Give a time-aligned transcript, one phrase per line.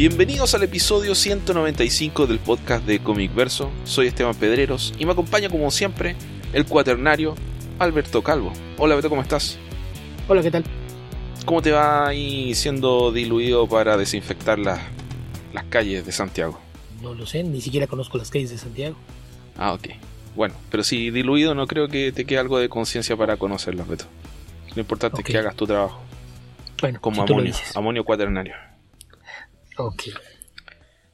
[0.00, 3.70] Bienvenidos al episodio 195 del podcast de Comic Verso.
[3.84, 6.16] Soy Esteban Pedreros y me acompaña como siempre
[6.54, 7.34] el cuaternario
[7.78, 8.50] Alberto Calvo.
[8.78, 9.58] Hola Beto, ¿cómo estás?
[10.26, 10.64] Hola, ¿qué tal?
[11.44, 14.80] ¿Cómo te va ahí siendo diluido para desinfectar las,
[15.52, 16.58] las calles de Santiago?
[17.02, 18.96] No lo sé, ni siquiera conozco las calles de Santiago.
[19.58, 19.88] Ah, ok.
[20.34, 24.06] Bueno, pero si diluido no creo que te quede algo de conciencia para conocerlas, Beto.
[24.74, 26.00] Lo importante es que hagas tu trabajo.
[26.80, 28.69] Bueno, Como si amonio, amonio cuaternario.
[29.80, 30.02] Ok.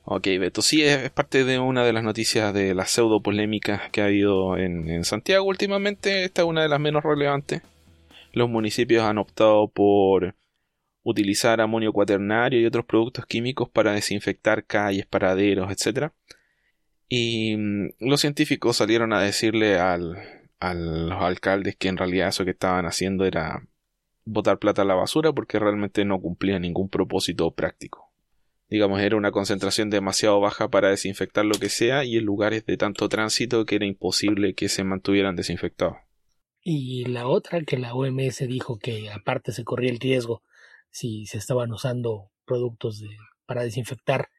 [0.09, 4.02] Ok, Beto, sí, es, parte de una de las noticias de las pseudo polémicas que
[4.02, 6.24] ha habido en, Santiago últimamente.
[6.24, 7.62] Esta es una de las menos relevantes.
[8.33, 10.37] Los municipios han optado por
[11.02, 16.12] utilizar amonio cuaternario y otros productos químicos para desinfectar calles, paraderos, etc.
[17.09, 22.52] Y mm, los científicos salieron a decirle a los alcaldes que en realidad eso que
[22.52, 23.62] estaban haciendo era
[24.24, 28.05] botar plata a la basura porque realmente no cumplía ningún propósito práctico
[28.69, 32.77] digamos, era una concentración demasiado baja para desinfectar lo que sea y en lugares de
[32.77, 35.97] tanto tránsito que era imposible que se mantuvieran desinfectados.
[36.63, 40.43] Y la otra, que la OMS dijo que aparte se corría el riesgo
[40.91, 44.31] si se estaban usando productos de- para desinfectar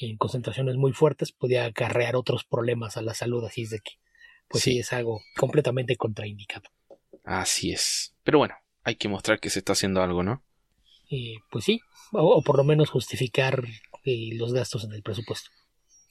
[0.00, 3.92] en concentraciones muy fuertes, podía acarrear otros problemas a la salud, así es de que,
[4.48, 4.78] pues sí, Sí.
[4.80, 6.64] es algo completamente contraindicado.
[7.24, 8.14] Así es.
[8.22, 10.44] Pero bueno, hay que mostrar que se está haciendo algo, ¿no?
[11.08, 11.80] Y pues sí,
[12.12, 13.64] o, por lo menos justificar
[14.04, 15.50] eh, los gastos en el presupuesto.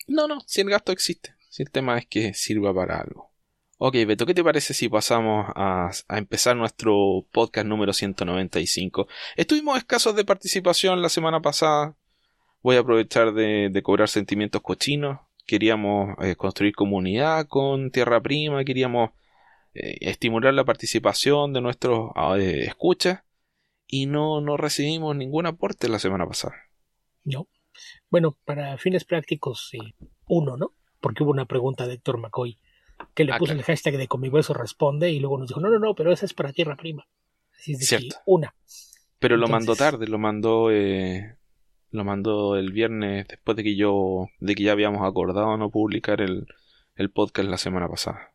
[0.07, 1.35] No, no, si el gasto existe.
[1.49, 3.31] Si el tema es que sirva para algo.
[3.79, 9.07] Ok, Beto, ¿qué te parece si pasamos a, a empezar nuestro podcast número 195?
[9.35, 11.95] Estuvimos escasos de participación la semana pasada.
[12.63, 15.19] Voy a aprovechar de, cobrar sentimientos cochinos.
[15.45, 19.11] Queríamos eh, construir comunidad con Tierra Prima, queríamos
[19.73, 23.21] eh, estimular la participación de nuestros eh, escuchas
[23.87, 26.55] y no, no recibimos ningún aporte la semana pasada.
[27.23, 27.47] ¿no?
[28.09, 29.93] Bueno, para fines prácticos, eh,
[30.27, 30.73] uno, ¿no?
[30.99, 32.57] Porque hubo una pregunta de Héctor McCoy
[33.13, 33.59] que le Ah, puso claro.
[33.59, 36.33] el hashtag de Comihueso responde y luego nos dijo, no, no, no, pero esa es
[36.33, 37.07] para Tierra Prima.
[37.55, 38.55] Así es de que una.
[39.19, 41.37] Pero lo mandó tarde, lo mandó eh,
[41.91, 46.21] lo mandó el viernes después de que yo de que ya habíamos acordado no publicar
[46.21, 46.45] el,
[46.95, 48.33] el podcast la semana pasada.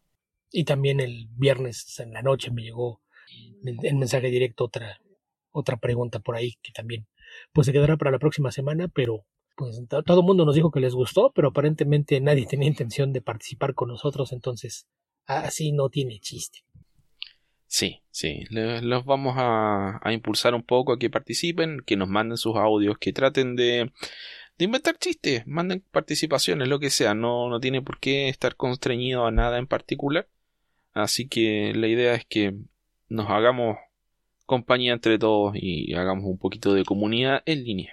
[0.51, 3.01] Y también el viernes en la noche me llegó
[3.63, 5.01] en mensaje directo otra,
[5.53, 7.07] otra pregunta por ahí que también
[7.53, 9.25] pues se quedará para la próxima semana, pero
[9.57, 13.13] pues to- todo el mundo nos dijo que les gustó, pero aparentemente nadie tenía intención
[13.13, 14.87] de participar con nosotros, entonces
[15.27, 16.61] así no tiene chiste.
[17.67, 22.37] Sí, sí, los vamos a, a impulsar un poco a que participen, que nos manden
[22.37, 23.91] sus audios, que traten de,
[24.59, 29.27] de inventar chistes, manden participaciones, lo que sea, no, no tiene por qué estar constreñido
[29.27, 30.29] a nada en particular.
[30.95, 32.55] Así que la idea es que
[33.09, 33.79] nos hagamos
[34.57, 37.93] compañía entre todos y hagamos un poquito de comunidad en línea.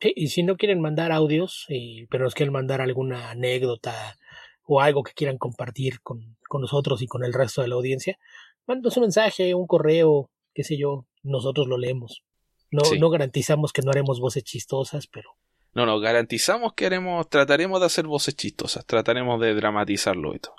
[0.00, 4.16] Sí, y si no quieren mandar audios, eh, pero nos quieren mandar alguna anécdota
[4.64, 8.18] o algo que quieran compartir con, con nosotros y con el resto de la audiencia,
[8.66, 12.22] mándanos un mensaje, un correo, qué sé yo, nosotros lo leemos.
[12.70, 12.98] No, Sí.
[12.98, 15.30] no garantizamos que no haremos voces chistosas, pero
[15.74, 20.54] No, no, garantizamos que haremos, trataremos de hacer voces chistosas, trataremos de dramatizarlo esto.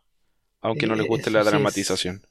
[0.62, 2.28] Aunque no les guste la sí es- dramatización.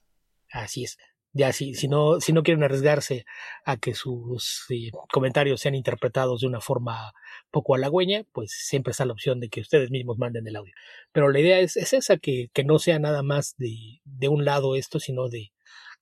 [0.50, 0.96] así es.
[1.36, 3.26] Ya si, si no, si no quieren arriesgarse
[3.64, 7.12] a que sus eh, comentarios sean interpretados de una forma
[7.50, 10.72] poco halagüeña, pues siempre está la opción de que ustedes mismos manden el audio.
[11.10, 14.44] Pero la idea es, es esa, que, que no sea nada más de, de un
[14.44, 15.50] lado esto, sino de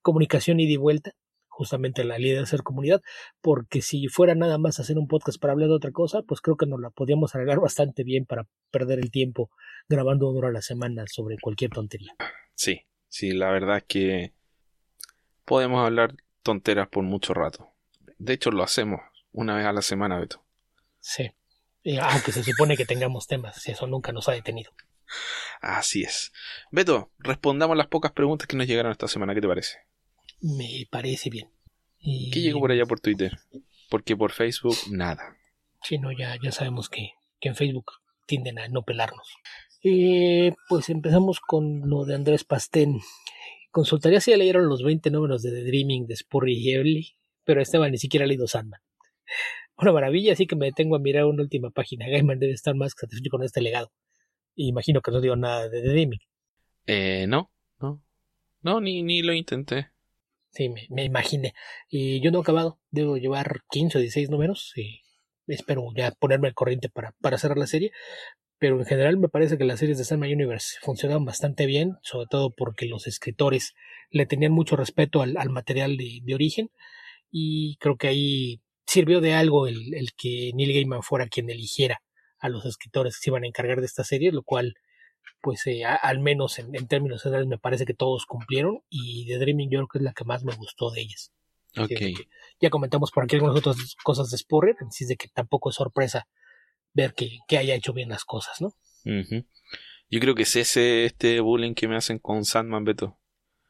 [0.03, 1.13] comunicación ida y vuelta,
[1.47, 3.01] justamente la idea de hacer comunidad,
[3.41, 6.57] porque si fuera nada más hacer un podcast para hablar de otra cosa, pues creo
[6.57, 9.49] que nos la podíamos arreglar bastante bien para perder el tiempo
[9.89, 12.13] grabando una hora a la semana sobre cualquier tontería.
[12.53, 14.33] Sí, sí, la verdad que
[15.45, 17.69] podemos hablar tonteras por mucho rato.
[18.17, 20.43] De hecho, lo hacemos una vez a la semana, Beto.
[20.99, 21.31] Sí.
[21.83, 24.71] Y aunque se supone que tengamos temas, eso nunca nos ha detenido.
[25.61, 26.31] Así es.
[26.71, 29.33] Beto, respondamos las pocas preguntas que nos llegaron esta semana.
[29.33, 29.79] ¿Qué te parece?
[30.41, 31.49] Me parece bien.
[31.99, 33.37] Y, ¿Qué llegó por allá por Twitter?
[33.89, 35.37] Porque por Facebook, nada.
[35.83, 37.91] Sí, no, ya, ya sabemos que, que en Facebook
[38.25, 39.27] tienden a no pelarnos.
[39.83, 43.01] Eh, pues empezamos con lo de Andrés Pastén.
[43.73, 47.07] Consultaría si ya leyeron los 20 números de The Dreaming de Spurry y Evely,
[47.43, 48.79] pero Esteban ni siquiera ha leído Sandman.
[49.77, 52.07] Una maravilla, así que me detengo a mirar una última página.
[52.07, 53.91] Gaiman debe estar más satisfecho con este legado.
[54.53, 56.19] Imagino que no digo nada de The Dreaming.
[56.85, 57.49] Eh, no,
[57.79, 58.03] no.
[58.61, 59.89] No, ni, ni lo intenté.
[60.51, 61.55] Sí, me, me imaginé.
[61.89, 62.77] Y yo no he acabado.
[62.91, 64.71] Debo llevar 15 o 16 números.
[64.75, 65.01] Y
[65.47, 67.91] espero ya ponerme al corriente para, para cerrar la serie.
[68.63, 72.27] Pero en general me parece que las series de Sandman Universe funcionaban bastante bien, sobre
[72.27, 73.73] todo porque los escritores
[74.09, 76.71] le tenían mucho respeto al, al material de, de origen.
[77.29, 82.01] Y creo que ahí sirvió de algo el, el, que Neil Gaiman fuera quien eligiera
[82.39, 84.75] a los escritores que se iban a encargar de esta serie, lo cual,
[85.41, 89.39] pues eh, al menos en, en, términos generales me parece que todos cumplieron y The
[89.39, 91.33] Dreaming yo creo que es la que más me gustó de ellas.
[91.75, 92.15] Okay.
[92.61, 93.75] Ya comentamos por aquí algunas otras
[94.05, 96.29] cosas de Spurrier, así de que tampoco es sorpresa
[96.93, 98.73] ver que, que haya hecho bien las cosas, ¿no?
[100.09, 103.17] Yo creo que es ese este bullying que me hacen con Sandman Beto.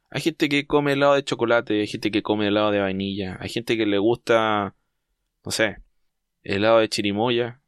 [0.10, 3.50] Hay gente que come helado de chocolate, hay gente que come helado de vainilla, hay
[3.50, 4.75] gente que le gusta,
[5.44, 5.78] no sé,
[6.44, 7.62] helado de chirimoya.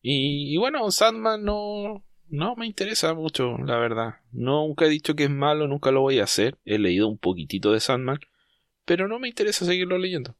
[0.00, 4.16] Y, y bueno, Sandman no, no me interesa mucho, la verdad.
[4.32, 6.58] Nunca he dicho que es malo, nunca lo voy a hacer.
[6.64, 8.18] He leído un poquitito de Sandman,
[8.84, 10.36] pero no me interesa seguirlo leyendo.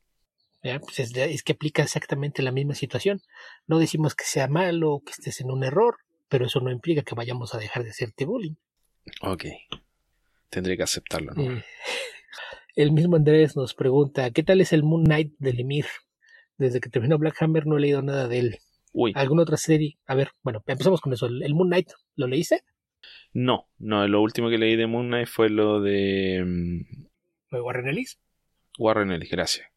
[0.81, 3.21] Pues es, es, que aplica exactamente la misma situación.
[3.67, 5.97] No decimos que sea malo, que estés en un error,
[6.29, 8.55] pero eso no implica que vayamos a dejar de hacerte bullying.
[9.21, 9.45] Ok.
[10.49, 11.43] Tendré que aceptarlo, ¿no?
[11.43, 11.65] Eh,
[12.77, 15.87] el mismo Andrés nos pregunta, ¿qué tal es el Moon Knight de Lemir?
[16.57, 18.59] Desde que terminó Black Hammer no he leído nada de él.
[18.93, 19.13] Uy.
[19.17, 19.99] ¿Alguna otra serie?
[20.07, 21.27] A ver, bueno, empezamos con eso.
[21.27, 22.63] ¿El Moon Knight lo leíste?
[23.35, 26.43] No, no, lo último que leí de Moon Knight fue lo de...
[27.51, 28.19] ¿Lo de Warren Ellis?
[28.79, 29.74] Warren Ellis, gracias.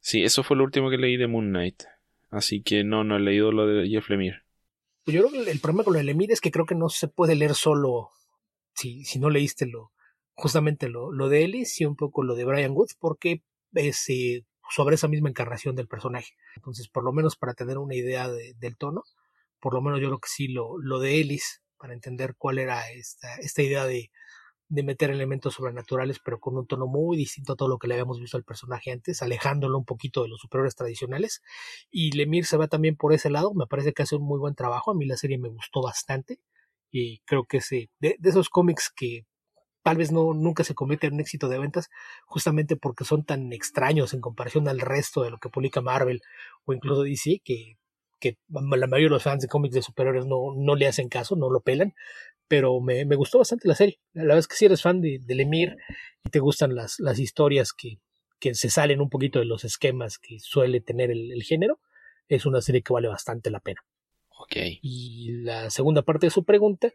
[0.00, 1.82] Sí, eso fue lo último que leí de Moon Knight.
[2.30, 4.42] Así que no, no he leído lo de Jeff Lemire.
[5.04, 6.88] Pues yo creo que el problema con lo de Lemire es que creo que no
[6.88, 8.10] se puede leer solo
[8.74, 9.92] si, si no leíste lo,
[10.34, 13.42] justamente lo, lo de Ellis y un poco lo de Brian Woods, porque
[13.72, 16.34] es eh, sobre esa misma encarnación del personaje.
[16.56, 19.02] Entonces, por lo menos para tener una idea de, del tono,
[19.60, 22.90] por lo menos yo creo que sí lo, lo de Ellis, para entender cuál era
[22.90, 24.10] esta, esta idea de,
[24.68, 27.94] de meter elementos sobrenaturales, pero con un tono muy distinto a todo lo que le
[27.94, 31.42] habíamos visto al personaje antes, alejándolo un poquito de los superhéroes tradicionales.
[31.90, 34.54] Y Lemire se va también por ese lado, me parece que hace un muy buen
[34.54, 36.40] trabajo, a mí la serie me gustó bastante,
[36.90, 37.88] y creo que es de,
[38.22, 39.26] esos cómics que
[39.82, 41.88] tal vez no nunca se convierte en un éxito de ventas
[42.26, 46.22] justamente porque son tan extraños en comparación al resto de lo que publica Marvel
[46.64, 47.78] o incluso DC que,
[48.20, 51.36] que la mayoría de los fans de cómics de superhéroes no, no le hacen caso,
[51.36, 51.94] no lo pelan,
[52.48, 54.00] pero me, me gustó bastante la serie.
[54.12, 55.76] La verdad es que si eres fan de, de Lemire
[56.24, 58.00] y te gustan las, las historias que,
[58.40, 61.80] que se salen un poquito de los esquemas que suele tener el, el género,
[62.28, 63.80] es una serie que vale bastante la pena.
[64.40, 64.56] Ok.
[64.82, 66.92] Y la segunda parte de su pregunta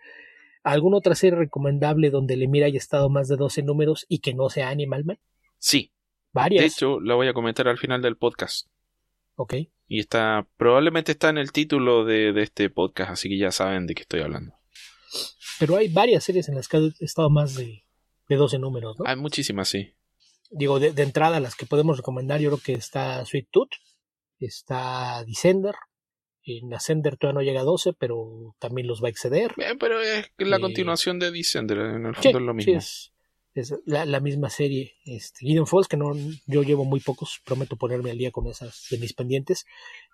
[0.64, 4.50] ¿Alguna otra serie recomendable donde Lemire haya estado más de 12 números y que no
[4.50, 5.20] sea Animal Man?
[5.60, 5.92] Sí.
[6.32, 6.62] Varias.
[6.62, 8.68] De hecho, la voy a comentar al final del podcast.
[9.36, 9.56] Ok.
[9.88, 13.88] Y está, probablemente está en el título de, de este podcast, así que ya saben
[13.88, 14.56] de qué estoy hablando.
[15.60, 17.84] Pero hay varias series en las que ha estado más de,
[18.30, 19.06] de 12 números, ¿no?
[19.08, 19.94] Hay muchísimas, sí.
[20.50, 23.72] Digo, de, de, entrada, las que podemos recomendar, yo creo que está Sweet Tooth,
[24.40, 25.76] está Descender,
[26.46, 29.54] en Ascender todavía no llega a 12, pero también los va a exceder.
[29.56, 32.82] Bien, pero es la eh, continuación de Descender, en el fondo sí, es lo mismo.
[32.82, 33.12] Sí,
[33.54, 34.96] es, es la, la, misma serie.
[35.06, 36.14] Este, Gideon Falls, que no,
[36.46, 39.66] yo llevo muy pocos, prometo ponerme al día con esas de mis pendientes.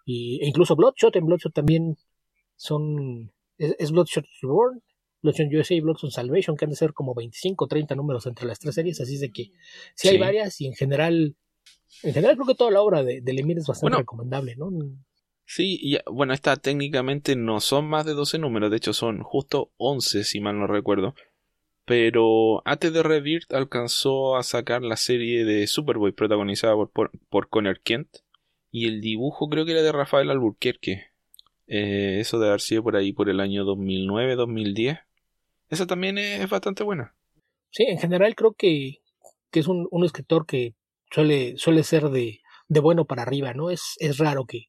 [0.05, 1.97] Y, e incluso Bloodshot, en Bloodshot también
[2.55, 3.31] son.
[3.57, 4.83] Es, es Bloodshot Reborn,
[5.21, 8.45] Bloodshot USA y Bloodshot Salvation, que han de ser como 25 o 30 números entre
[8.45, 9.51] las tres series, así es de que sí,
[9.95, 11.35] sí, hay varias y en general.
[12.03, 14.71] En general creo que toda la obra de, de Lemire es bastante bueno, recomendable, ¿no?
[15.45, 19.71] Sí, y bueno, esta técnicamente no son más de 12 números, de hecho son justo
[19.77, 21.15] 11 si mal no recuerdo.
[21.89, 27.49] Pero antes de Rebirth alcanzó a sacar la serie de Superboy protagonizada por, por, por
[27.49, 28.17] Connor Kent.
[28.69, 31.05] Y el dibujo creo que era de Rafael Alburquerque.
[31.65, 35.01] Eh, eso de haber sido por ahí por el año 2009-2010.
[35.69, 37.15] Esa también es, bastante buena.
[37.71, 38.97] Sí, en general creo que,
[39.51, 40.75] que es un, un, escritor que
[41.11, 43.69] suele, suele ser de, de bueno para arriba, ¿no?
[43.69, 44.65] Es, es raro que,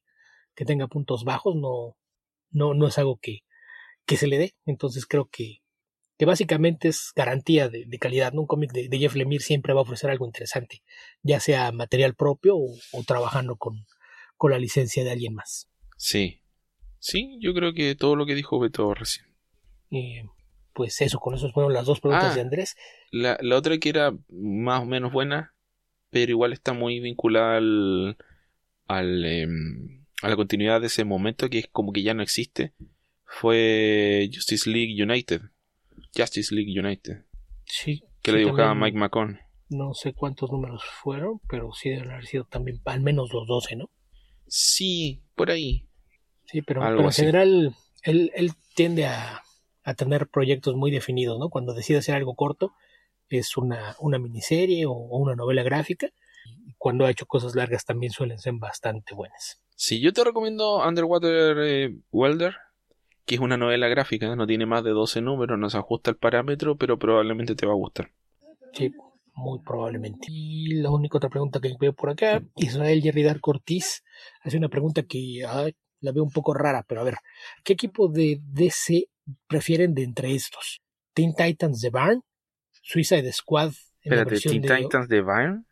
[0.55, 1.97] que tenga puntos bajos, no,
[2.51, 3.39] no, no es algo que,
[4.05, 4.55] que se le dé.
[4.65, 5.61] Entonces creo que,
[6.17, 8.33] que básicamente es garantía de, de calidad.
[8.33, 8.41] ¿no?
[8.41, 10.83] Un cómic de, de, Jeff Lemire siempre va a ofrecer algo interesante,
[11.23, 13.85] ya sea material propio o, o trabajando con,
[14.37, 15.67] con, la licencia de alguien más.
[15.97, 16.41] Sí,
[16.99, 19.25] sí, yo creo que todo lo que dijo Beto recién.
[19.89, 20.23] Eh,
[20.73, 22.75] pues eso, con eso fueron las dos preguntas ah, de Andrés.
[23.11, 25.53] La, la otra que era más o menos buena,
[26.09, 28.17] pero igual está muy vinculada al,
[28.87, 29.47] al eh,
[30.21, 32.73] a la continuidad de ese momento que es como que ya no existe
[33.25, 35.41] fue Justice League United.
[36.15, 37.23] Justice League United.
[37.65, 38.03] Sí.
[38.21, 39.39] Que sí, le dibujaba Mike McCon.
[39.69, 43.77] No sé cuántos números fueron, pero sí deben haber sido también al menos los 12,
[43.77, 43.89] ¿no?
[44.47, 45.87] Sí, por ahí.
[46.45, 49.41] Sí, pero, pero en general él, él tiende a,
[49.83, 51.49] a, tener proyectos muy definidos, ¿no?
[51.49, 52.73] Cuando decide hacer algo corto,
[53.29, 56.09] es una, una miniserie o, o una novela gráfica.
[56.65, 59.61] Y cuando ha hecho cosas largas también suelen ser bastante buenas.
[59.75, 62.55] Sí, yo te recomiendo Underwater eh, Welder,
[63.25, 66.17] que es una novela gráfica, no tiene más de 12 números, no se ajusta al
[66.17, 68.11] parámetro, pero probablemente te va a gustar.
[68.73, 68.93] Sí,
[69.33, 70.27] muy probablemente.
[70.29, 74.03] Y la única otra pregunta que veo por acá, Israel Jerry Dark Ortiz
[74.43, 75.41] hace una pregunta que
[75.99, 77.15] la veo un poco rara, pero a ver,
[77.63, 79.07] ¿qué equipo de DC
[79.47, 80.81] prefieren de entre estos?
[81.13, 82.23] ¿Teen Titans de Barn?
[82.81, 83.73] ¿Suicide Squad?
[84.03, 85.67] En Espérate, ¿Teen Titans de Barn?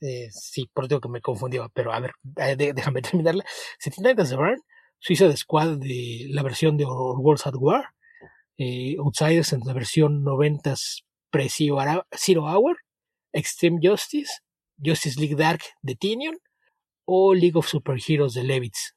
[0.00, 3.44] Eh, sí, por eso que me confundió, pero a ver, eh, déjame terminarla.
[3.78, 4.60] Si Teen Titans de Barn,
[4.98, 7.94] Suicide Squad de la versión de Worlds at War,
[8.56, 12.76] eh, Outsiders en la versión 90s pre-Zero Hour,
[13.32, 14.40] Extreme Justice,
[14.82, 16.38] Justice League Dark de Tinion
[17.04, 18.94] o League of Superheroes de Levitz.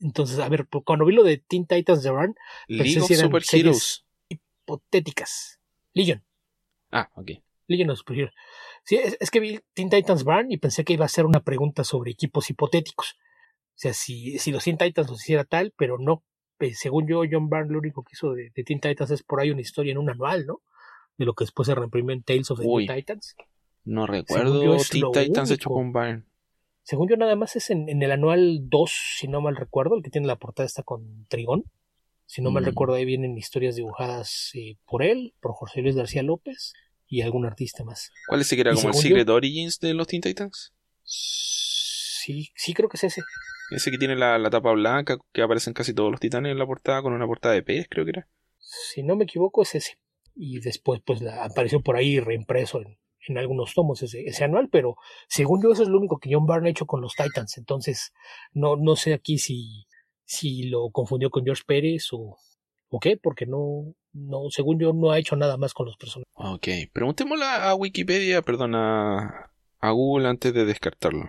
[0.00, 2.36] Entonces, a ver, cuando vi lo de Teen Titans The Run,
[2.68, 5.60] League of Superheroes hipotéticas.
[5.92, 6.22] Legion.
[6.90, 7.30] Ah, ok.
[7.66, 8.34] Legion of Superheroes.
[8.84, 11.84] Sí, es, que vi Teen Titans Burn y pensé que iba a ser una pregunta
[11.84, 13.18] sobre equipos hipotéticos.
[13.18, 16.24] O sea, si, si los Teen Titans los hiciera tal, pero no.
[16.60, 19.40] Eh, según yo, John Byrne lo único que hizo de, de, Teen Titans es por
[19.40, 20.62] ahí una historia en un anual, ¿no?
[21.16, 23.36] De lo que después se reimprimió en Tales of the Teen Titans.
[23.84, 26.24] No recuerdo Teen Titans hecho con Byrne.
[26.88, 30.08] Según yo, nada más es en, el anual 2, si no mal recuerdo, el que
[30.08, 31.64] tiene la portada está con Trigón.
[32.24, 32.66] Si no mal mm.
[32.66, 36.72] recuerdo, ahí vienen historias dibujadas eh, por él, por José Luis García López
[37.06, 38.10] y algún artista más.
[38.26, 40.72] ¿Cuál es que era como el Secret Origins de los Teen Titans?
[41.02, 43.22] Sí, sí creo que es ese.
[43.70, 46.64] Ese que tiene la, la, tapa blanca, que aparecen casi todos los titanes en la
[46.64, 48.28] portada, con una portada de pez, creo que era.
[48.56, 49.98] Si no me equivoco, es ese.
[50.34, 52.96] Y después, pues, la, apareció por ahí reimpreso en,
[53.28, 54.96] en algunos tomos ese, ese, anual, pero
[55.28, 58.12] según yo eso es lo único que John Byrne ha hecho con los Titans, entonces
[58.52, 59.86] no, no sé aquí si,
[60.24, 62.36] si lo confundió con George Pérez o,
[62.88, 66.30] o qué, porque no, no, según yo no ha hecho nada más con los personajes.
[66.34, 71.28] Ok, preguntémosle a Wikipedia, perdón, a, a Google antes de descartarlo,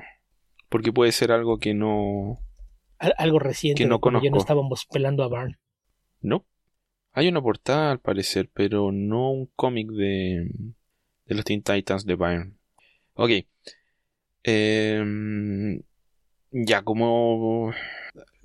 [0.70, 2.40] porque puede ser algo que no...
[3.18, 4.26] Algo reciente, que no conozco.
[4.26, 5.56] ya no estábamos pelando a Byrne.
[6.20, 6.46] No.
[7.14, 10.50] Hay una portada al parecer, pero no un cómic de,
[11.30, 12.58] de los Teen Titans de Byron.
[13.14, 13.32] Ok.
[14.44, 15.82] Em,
[16.52, 17.72] ya, como...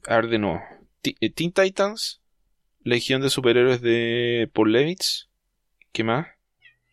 [0.06, 0.60] A ver de nuevo.
[1.02, 2.20] Eh, Teen Titans,
[2.82, 5.30] Legión de Superhéroes de Paul Levitz.
[5.92, 6.26] ¿Qué más?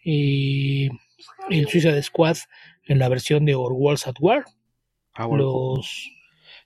[0.03, 0.89] Y
[1.49, 2.37] el Suicide Squad
[2.85, 4.45] en la versión de Our Worlds at War.
[5.13, 6.09] Ah, Los...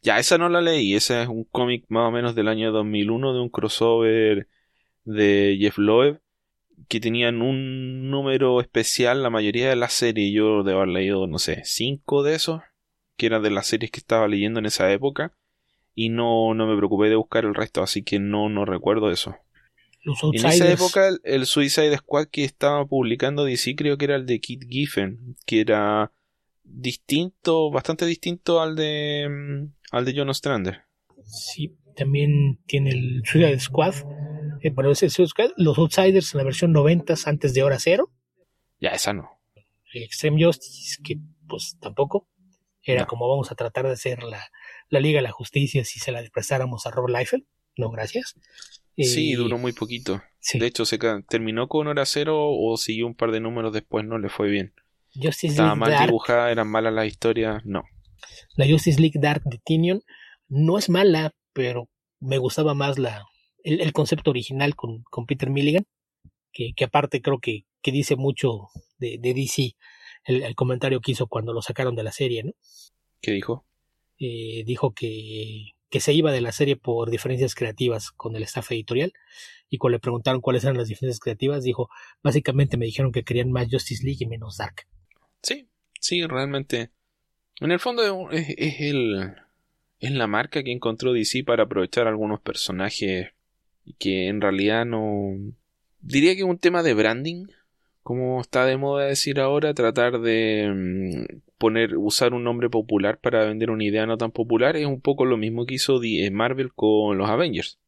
[0.03, 0.94] Ya, esa no la leí.
[0.94, 4.48] Esa es un cómic más o menos del año 2001 de un crossover
[5.03, 6.22] de Jeff Loeb
[6.88, 10.34] que tenían un número especial la mayoría de las series.
[10.34, 12.62] Yo debo haber leído, no sé, cinco de esos,
[13.17, 15.34] que eran de las series que estaba leyendo en esa época.
[15.94, 19.36] Y no, no me preocupé de buscar el resto, así que no, no recuerdo eso.
[20.34, 24.41] en esa época, el, Suicide Squad que estaba publicando DC creo que era el de
[24.41, 26.12] Kit Giffen, que era
[26.63, 30.82] distinto, bastante distinto al de mm, al de John Ostrander.
[31.24, 33.96] Sí, también tiene el Suicide Squad
[34.70, 38.12] eh, los Outsiders en la versión 90 antes de hora cero.
[38.80, 39.30] Ya, esa no.
[39.94, 41.18] Extreme Justice, que
[41.48, 42.28] pues tampoco.
[42.88, 46.22] Era como vamos a tratar de hacer la, Liga de la Justicia si se la
[46.32, 47.44] prestáramos a Rob Liefeld.
[47.78, 48.36] No, gracias.
[48.96, 50.22] Sí, duró muy poquito.
[50.54, 54.20] De hecho, se terminó con hora cero o siguió un par de números después, no
[54.20, 54.74] le fue bien.
[55.16, 57.86] Justice Estaba mal dibujada, eran malas las historias, no.
[58.56, 60.04] La Justice League Dark de Tinion
[60.48, 63.26] no es mala, pero me gustaba más la,
[63.66, 65.86] el, concepto original con, con Peter Milligan,
[66.52, 68.70] que, que, aparte creo que, que dice mucho
[69.00, 69.76] de, de DC,
[70.26, 72.54] el, el, comentario que hizo cuando lo sacaron de la serie, ¿no?
[73.22, 73.66] ¿Qué dijo?
[74.20, 78.72] Eh, dijo que, que se iba de la serie por diferencias creativas con el staff
[78.72, 79.12] editorial
[79.70, 81.90] y cuando le preguntaron cuáles eran las diferencias creativas, dijo,
[82.24, 84.88] básicamente me dijeron que querían más Justice League y menos Dark.
[85.42, 85.68] Sí,
[86.00, 86.92] sí, realmente.
[87.60, 89.34] En el fondo es, es el,
[90.00, 93.35] es la marca que encontró DC para aprovechar algunos personajes
[93.94, 95.32] que en realidad no...
[96.01, 97.46] Diría que es un tema de branding,
[98.04, 103.46] como está de moda decir ahora, tratar de mm, poner, usar un nombre popular para
[103.46, 106.74] vender una idea no tan popular, es un poco lo mismo que hizo eh, Marvel
[106.74, 107.80] con los Avengers.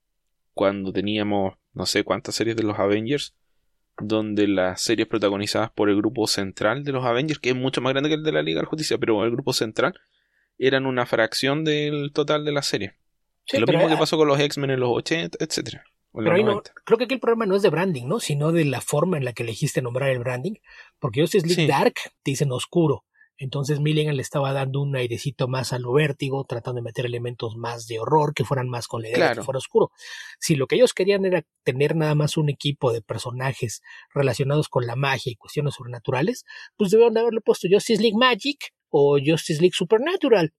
[0.53, 3.35] Cuando teníamos no sé cuántas series de los Avengers,
[3.99, 7.93] donde las series protagonizadas por el grupo central de los Avengers, que es mucho más
[7.93, 9.93] grande que el de la Liga de la Justicia, pero el grupo central,
[10.57, 12.95] eran una fracción del total de la serie
[13.53, 15.83] lo mismo que pasó con los X-Men en los 80, etcétera.
[16.13, 18.19] Pero creo que aquí el problema no es de branding, ¿no?
[18.19, 20.53] Sino de la forma en la que elegiste nombrar el branding.
[20.99, 23.03] Porque Justice League Dark te dicen oscuro.
[23.39, 27.55] Entonces Milligan le estaba dando un airecito más a lo vértigo, tratando de meter elementos
[27.55, 29.91] más de horror, que fueran más con la idea de que fuera oscuro.
[30.39, 33.81] Si lo que ellos querían era tener nada más un equipo de personajes
[34.13, 36.45] relacionados con la magia y cuestiones sobrenaturales,
[36.77, 40.51] pues debieron de haberle puesto Justice League Magic o Justice League Supernatural.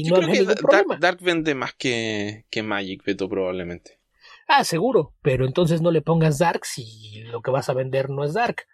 [0.00, 4.00] Y no creo que Dark, vende más que, que Magic, Beto, probablemente.
[4.48, 8.24] Ah, seguro, pero entonces no le pongas Dark si lo que vas a vender no
[8.24, 8.66] es Dark.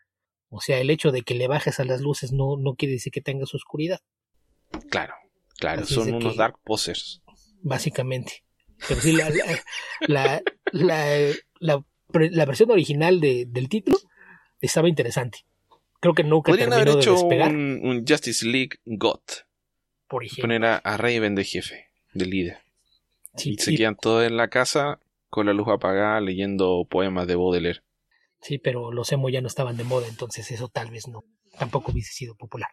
[0.48, 3.12] O sea, el hecho de que le bajes a las luces no, no quiere decir
[3.12, 4.00] que tengas oscuridad.
[4.90, 5.14] Claro,
[5.58, 7.22] claro, son unos dark posers.
[7.62, 8.44] Básicamente.
[8.88, 9.30] Pero sí, la,
[10.08, 13.98] la, la, la, versión original de, del título
[14.60, 15.40] estaba interesante.
[16.00, 19.46] Creo que nunca Podrían haber hecho un, Justice League GOT.
[20.10, 20.42] Por ejemplo.
[20.42, 22.58] Poner a, Raven de jefe, de líder.
[23.38, 24.98] y se quedan todos en la casa
[25.28, 27.80] con la luz apagada leyendo poemas de Baudelaire.
[28.40, 31.22] Sí, pero los emo ya no estaban de moda, entonces eso tal vez no,
[31.58, 32.70] tampoco hubiese sido popular.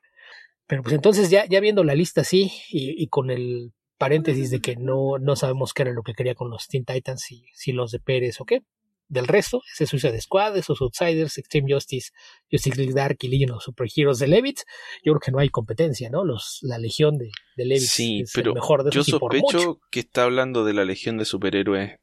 [0.65, 4.75] Pero pues entonces ya, ya viendo la lista así y, con el paréntesis de que
[4.75, 7.91] no, no sabemos qué era lo que quería con los Teen Titans, si, si los
[7.91, 8.63] de Pérez o qué,
[9.09, 12.11] del resto, ese Suicide Squad, esos Outsiders, Extreme Justice,
[12.51, 14.65] Justice League Dark y Legion of Superheroes de Levitz,
[15.03, 16.25] yo creo que no hay competencia, ¿no?
[16.25, 20.01] Los, la Legión de, de Levitz sí, es pero el mejor de Yo sospecho que
[20.01, 21.99] está hablando de la Legión de Superhéroes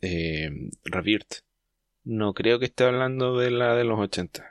[0.00, 0.50] eh,
[0.84, 1.42] Revirt.
[2.04, 4.44] No creo que esté hablando de la de los 80.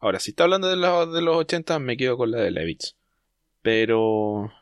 [0.00, 2.96] Ahora, si está hablando de la de los 80, me quedo con la de Levitz.
[3.62, 4.52] Pero,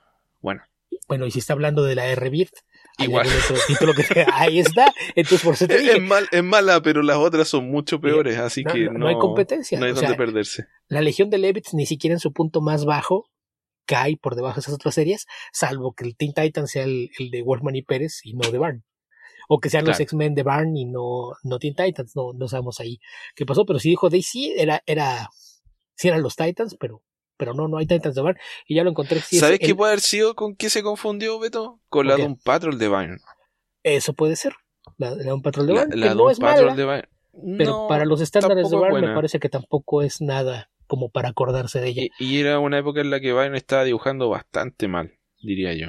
[0.40, 0.62] bueno.
[1.08, 2.54] Bueno, y si está hablando de la de Revirt,
[2.98, 3.26] Igual.
[3.66, 4.92] título que ahí está.
[5.14, 5.96] Entonces, por eso te dije.
[6.30, 9.78] Es, mala, pero las otras son mucho peores, así que no, no, hay competencia.
[9.78, 10.66] No hay donde perderse.
[10.88, 13.30] La Legión de Levitz ni siquiera en su punto más bajo
[13.86, 17.42] cae por debajo de esas otras series, salvo que el Teen Titan sea el, de
[17.42, 18.84] Wolfman y Pérez y no de Barn.
[19.48, 22.78] O que sean los X-Men de Barn y no, no Teen Titans, no, no sabemos
[22.80, 23.00] ahí
[23.34, 25.28] qué pasó, pero si dijo Daisy, era, era,
[25.94, 27.02] sí eran los Titans, pero
[27.36, 28.38] pero no, no hay Titans de Barn.
[28.66, 29.20] Y ya lo encontré.
[29.20, 31.80] ¿Sabes qué puede haber sido con qué se confundió, Beto?
[31.88, 33.20] Con la de un Patrol de Barn.
[33.82, 34.54] Eso puede ser.
[34.98, 35.90] La, de un Patrol de Barn.
[35.94, 37.08] La, que no es mala, de
[37.58, 41.80] Pero para los estándares de Barn me parece que tampoco es nada como para acordarse
[41.80, 42.02] de ella.
[42.18, 45.88] Y, era una época en la que Barn estaba dibujando bastante mal, diría yo.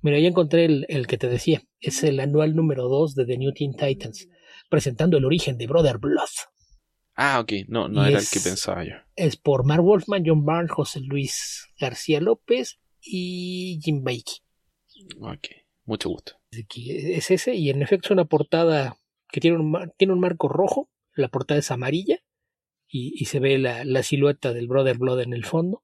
[0.00, 1.62] Mira, ya encontré el, el que te decía.
[1.80, 4.28] Es el anual número 2 de The New Teen Titans,
[4.68, 6.30] presentando el origen de Brother Blood.
[7.14, 8.94] Ah, ok, no, no era el que pensaba yo.
[9.16, 14.40] Es por Mark Wolfman, John Barnes, José Luis García López y Jim Bakey.
[15.20, 15.48] Ok,
[15.84, 16.40] mucho gusto.
[16.50, 18.96] Es ese, y en efecto es una portada
[19.30, 22.18] que tiene un, tiene un marco rojo, la portada es amarilla,
[22.94, 25.82] y, se ve la, silueta del Brother Blood en el fondo,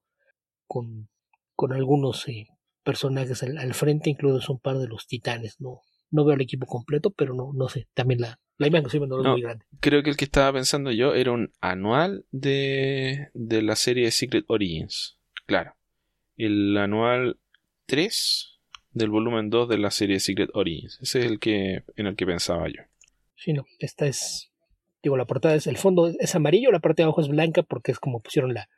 [0.67, 1.09] con,
[1.55, 2.47] con algunos eh,
[2.83, 5.59] personajes al, frente, incluidos un par de los titanes.
[5.59, 9.65] No, no veo el equipo completo, pero no, no sé, también la, no, muy grande.
[9.79, 14.45] Creo que el que estaba pensando yo era un anual de, de la serie Secret
[14.47, 15.17] Origins.
[15.45, 15.75] Claro.
[16.35, 17.37] El anual
[17.85, 18.59] 3
[18.91, 20.99] del volumen 2 de la serie Secret Origins.
[21.01, 22.83] Ese es el que en el que pensaba yo.
[23.35, 23.65] Sí, no.
[23.79, 24.51] Esta es.
[25.01, 25.67] Digo, la portada es.
[25.67, 28.69] El fondo es amarillo, la parte de abajo es blanca porque es como pusieron la,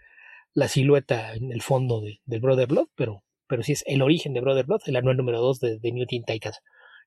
[0.54, 4.34] la silueta en el fondo de, del Brother Blood, pero, pero sí es el origen
[4.34, 6.60] de Brother Blood, el anual número 2 de, de New Teen Titans.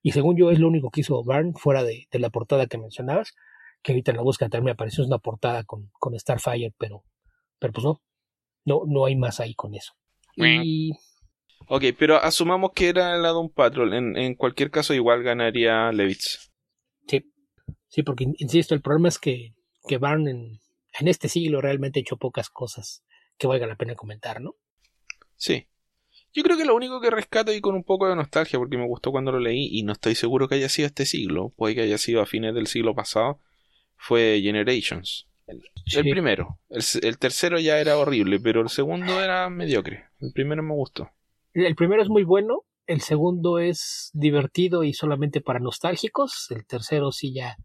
[0.05, 3.33] Y según yo es lo único que hizo Barn fuera de, la portada que mencionabas,
[3.81, 7.03] que ahorita en la búsqueda también me apareció una portada con, con Starfire, pero,
[7.57, 8.03] pero pues no,
[8.65, 9.93] no, no hay más ahí con eso.
[10.35, 10.91] Y...
[11.69, 13.95] Ok, pero asumamos que era el lado un Patrol.
[13.95, 16.51] En, en cualquier caso, igual ganaría Levitz.
[17.07, 17.25] Sí,
[17.87, 19.55] sí, porque insisto, el problema es que,
[19.87, 20.59] que Barn en,
[20.99, 23.03] en este siglo realmente ha hecho pocas cosas
[23.39, 24.53] que valga la pena comentar, ¿no?
[25.35, 25.65] Sí.
[26.35, 28.85] Yo creo que lo único que rescato y con un poco de nostalgia, porque me
[28.85, 31.81] gustó cuando lo leí y no estoy seguro que haya sido este siglo, puede que
[31.81, 33.39] haya sido a fines del siglo pasado,
[33.95, 35.29] fue Generations.
[35.47, 35.61] El,
[36.11, 36.59] primero.
[36.69, 40.09] El, tercero ya era horrible, pero el segundo era mediocre.
[40.19, 41.09] El primero me gustó.
[41.53, 47.13] El primero es muy bueno, el segundo es divertido y solamente para nostálgicos, el tercero
[47.13, 47.55] sí ya,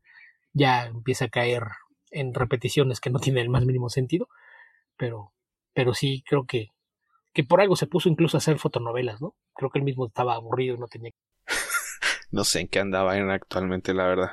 [0.52, 1.64] ya empieza a caer
[2.12, 4.28] en repeticiones que no tienen el más mínimo sentido,
[4.96, 5.32] pero,
[5.74, 6.68] pero sí creo que
[7.32, 9.34] que por algo se puso incluso a hacer fotonovelas, ¿no?
[9.54, 11.12] Creo que él mismo estaba aburrido y no tenía.
[12.30, 14.30] no sé en qué andaba actualmente, la verdad.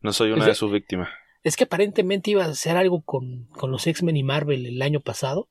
[0.00, 1.08] No soy una de sus víctimas.
[1.42, 5.00] Es que aparentemente iba a hacer algo con, con los X-Men y Marvel el año
[5.00, 5.48] pasado.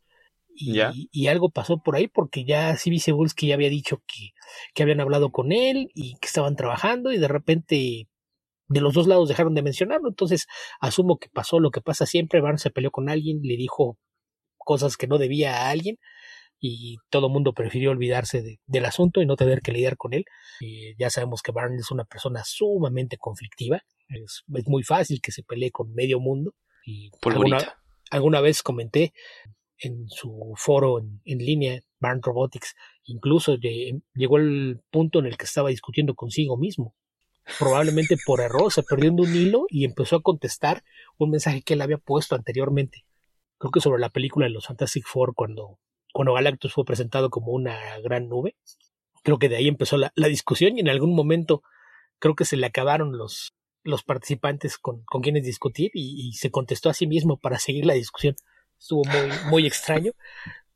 [0.61, 4.31] Y, y, algo pasó por ahí porque ya CB Cebulski ya había dicho que,
[4.73, 8.09] que habían hablado con él y que estaban trabajando y de repente
[8.67, 10.09] de los dos lados dejaron de mencionarlo.
[10.09, 10.47] Entonces
[10.81, 12.41] asumo que pasó lo que pasa siempre.
[12.41, 13.97] Barnes se peleó con alguien, le dijo
[14.57, 15.97] cosas que no debía a alguien
[16.59, 20.25] y todo el mundo prefirió olvidarse del asunto y no tener que lidiar con él.
[20.97, 25.71] ya sabemos que Barnes es una persona sumamente conflictiva, es, muy fácil que se pelee
[25.71, 26.53] con medio mundo.
[26.85, 29.13] Y alguna, alguna, vez comenté
[29.77, 35.69] en su foro en, línea, Barn Robotics, incluso llegó el punto en el que estaba
[35.69, 36.95] discutiendo consigo mismo.
[37.57, 40.83] Probablemente por error se perdió en un hilo y empezó a contestar
[41.17, 43.05] un mensaje que él había puesto anteriormente.
[43.57, 45.79] Creo que sobre la película de los Fantastic Four cuando
[46.13, 48.55] cuando Galactus fue presentado como una gran nube.
[49.23, 51.61] Creo que de ahí empezó la, discusión y en algún momento
[52.19, 56.89] creo que se le acabaron los, los participantes con, con quienes discutir y, se contestó
[56.89, 58.35] a sí mismo para seguir la discusión.
[58.79, 60.13] estuvo muy, muy extraño,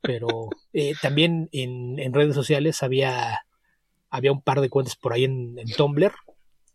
[0.00, 3.46] pero eh, también en, en, redes sociales había,
[4.10, 6.12] había un par de cuentas por ahí en, en Tumblr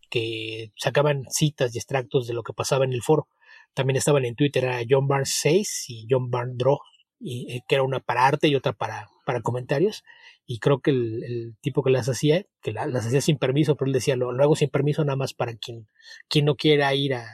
[0.09, 3.27] que sacaban citas y extractos de lo que pasaba en el foro.
[3.73, 6.79] También estaban en Twitter a John Barnes 6 y John Barnes Draw,
[7.19, 10.03] y, eh, que era una para arte y otra para, para comentarios.
[10.45, 13.87] Y creo que el, el tipo que las hacía, que las hacía sin permiso, pero
[13.87, 15.87] él decía, lo, lo, hago sin permiso nada más para quien,
[16.27, 17.25] quien no quiera ir a,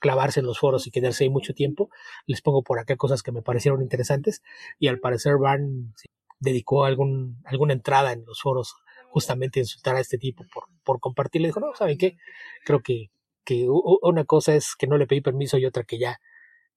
[0.00, 1.90] clavarse en los foros y quedarse ahí mucho tiempo.
[2.26, 4.42] Les pongo por acá cosas que me parecieron interesantes
[4.78, 5.92] y al parecer Van
[6.40, 8.76] dedicó algún, alguna entrada en los foros
[9.10, 11.42] justamente a insultar a este tipo por, por compartir.
[11.42, 12.16] Le dijo, no, ¿saben qué?
[12.64, 13.10] Creo que,
[13.44, 16.18] que una cosa es que no le pedí permiso y otra que ya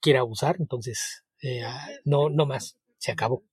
[0.01, 1.63] quiera abusar, entonces eh,
[2.05, 3.43] no, no más, se acabó.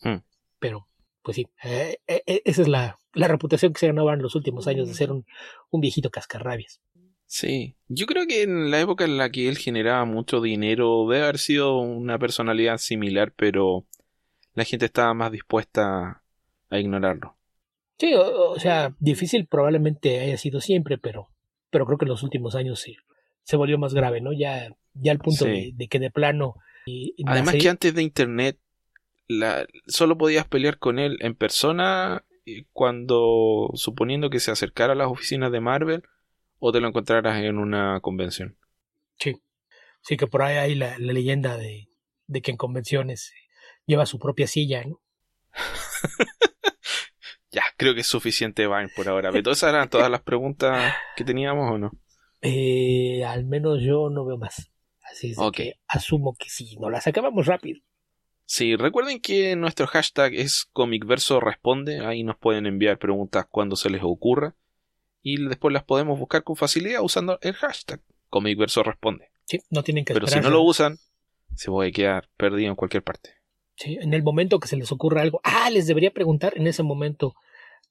[0.00, 0.18] Hmm.
[0.58, 0.88] Pero,
[1.22, 4.66] pues sí, eh, eh, esa es la, la reputación que se ganaba en los últimos
[4.66, 5.26] años de ser un,
[5.70, 6.80] un viejito cascarrabias.
[7.26, 11.24] Sí, yo creo que en la época en la que él generaba mucho dinero debe
[11.24, 13.86] haber sido una personalidad similar, pero
[14.54, 16.22] la gente estaba más dispuesta
[16.70, 17.36] a ignorarlo.
[17.98, 21.28] Sí, o, o sea, difícil probablemente haya sido siempre, pero,
[21.70, 22.96] pero creo que en los últimos años sí,
[23.42, 24.32] se volvió más grave, ¿no?
[24.32, 25.50] Ya, ya al punto Sí.
[25.50, 26.54] de, de que de plano.
[26.88, 28.58] Y- y la Además que antes de internet
[29.26, 32.24] la, solo podías pelear con él en persona
[32.72, 36.02] cuando suponiendo que se acercara a las oficinas de Marvel
[36.58, 38.56] o te lo encontraras en una convención.
[39.18, 39.34] Sí,
[40.00, 41.88] sí que por ahí hay la, la leyenda de,
[42.26, 43.32] de que en convenciones
[43.86, 45.00] lleva su propia silla, ¿no?
[47.50, 49.30] Ya, creo que es suficiente Vine por ahora.
[49.30, 51.90] Esas eran todas las preguntas que teníamos o no.
[52.40, 54.70] Eh, al menos yo no veo más.
[55.10, 57.80] Así es que asumo que sí, no las acabamos rápido.
[58.44, 62.04] Sí, recuerden que nuestro hashtag es Comicverso Responde.
[62.06, 64.56] Ahí nos pueden enviar preguntas cuando se les ocurra.
[65.22, 69.30] Y después las podemos buscar con facilidad usando el hashtag Comicverso Responde.
[69.44, 70.98] Sí, no tienen que Pero si no lo usan,
[71.54, 73.34] se puede quedar perdido en cualquier parte.
[73.76, 76.82] Sí, en el momento que se les ocurra algo, ah, les debería preguntar, en ese
[76.82, 77.34] momento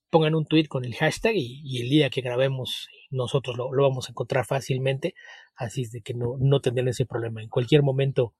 [0.09, 3.83] pongan un tweet con el hashtag y, y el día que grabemos nosotros lo, lo
[3.83, 5.13] vamos a encontrar fácilmente,
[5.55, 7.41] así es de que no, no tendrán ese problema.
[7.41, 8.33] En cualquier momento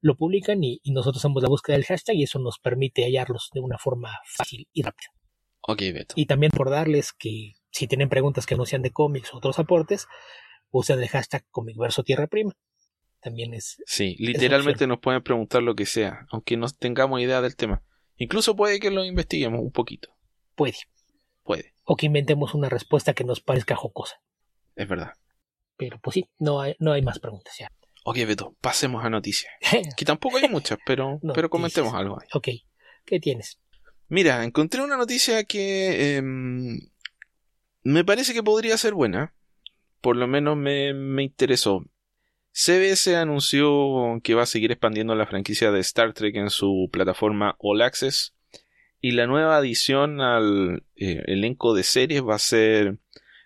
[0.00, 3.50] lo publican y, y nosotros hacemos la búsqueda del hashtag y eso nos permite hallarlos
[3.52, 5.10] de una forma fácil y rápida.
[5.62, 6.14] Ok, Beto.
[6.16, 10.06] Y también recordarles que si tienen preguntas que no sean de cómics o otros aportes,
[10.70, 12.52] usen el hashtag Comicverso Tierra Prima.
[13.20, 17.56] También es Sí, literalmente nos pueden preguntar lo que sea, aunque no tengamos idea del
[17.56, 17.82] tema.
[18.16, 20.10] Incluso puede que lo investiguemos un poquito.
[20.54, 20.74] puede.
[21.48, 24.20] Puede, O que inventemos una respuesta que nos parezca jocosa.
[24.76, 25.14] es verdad.
[25.78, 27.72] Pero pues sí, no hay, no hay más preguntas ya.
[28.04, 29.50] Ok, Beto, pasemos a noticias.
[29.96, 32.28] Que tampoco hay muchas, pero, pero comentemos algo ahí.
[32.34, 32.48] ok,
[33.06, 33.58] ¿qué tienes?
[34.08, 36.80] Mira, encontré una noticia que em,
[37.82, 39.34] me parece que podría ser buena.
[40.02, 41.82] Por lo menos me, me interesó.
[42.52, 47.56] CBS anunció que va a seguir expandiendo la franquicia de Star Trek en su plataforma
[47.58, 48.34] All Access.
[49.00, 52.98] Y la nueva adición al eh, elenco de series va a ser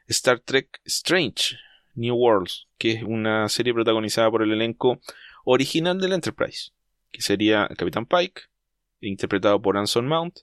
[0.08, 1.56] Star Trek Strange
[1.94, 5.00] New Worlds, que es una serie protagonizada por el elenco
[5.44, 6.70] original del Enterprise,
[7.10, 8.42] que sería Capitán Pike,
[9.00, 10.40] interpretado por Anson Mount,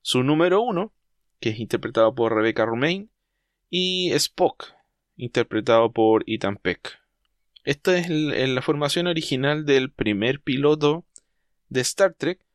[0.00, 0.92] su número uno,
[1.40, 3.08] que es interpretado por Rebecca Romaine,
[3.68, 4.72] y Spock,
[5.16, 6.98] interpretado por Ethan Peck.
[7.64, 11.04] Esta es la formación original del primer piloto
[11.68, 12.45] de Star Trek,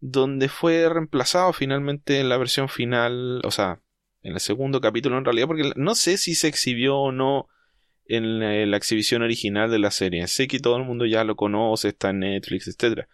[0.00, 3.80] donde fue reemplazado finalmente en la versión final, o sea,
[4.22, 7.48] en el segundo capítulo en realidad, porque no sé si se exhibió o no
[8.06, 10.26] en la, en la exhibición original de la serie.
[10.28, 13.08] Sé que todo el mundo ya lo conoce, está en Netflix, etcétera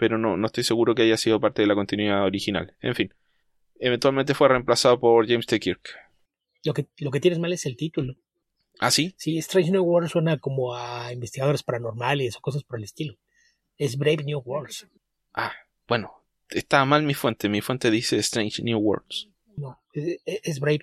[0.00, 2.74] pero no, no estoy seguro que haya sido parte de la continuidad original.
[2.80, 3.14] En fin,
[3.78, 5.60] eventualmente fue reemplazado por James T.
[5.60, 5.90] Kirk.
[6.64, 8.14] Lo que, lo que tienes mal es el título.
[8.78, 9.14] ¿Ah, sí?
[9.18, 13.18] Sí, Strange New Worlds suena como a investigadores paranormales o cosas por el estilo.
[13.76, 14.88] Es Brave New Worlds.
[15.34, 15.52] Ah,
[15.90, 16.10] bueno,
[16.48, 17.50] está mal mi fuente.
[17.50, 19.28] Mi fuente dice Strange New Worlds.
[19.56, 20.80] No, es, es Brave.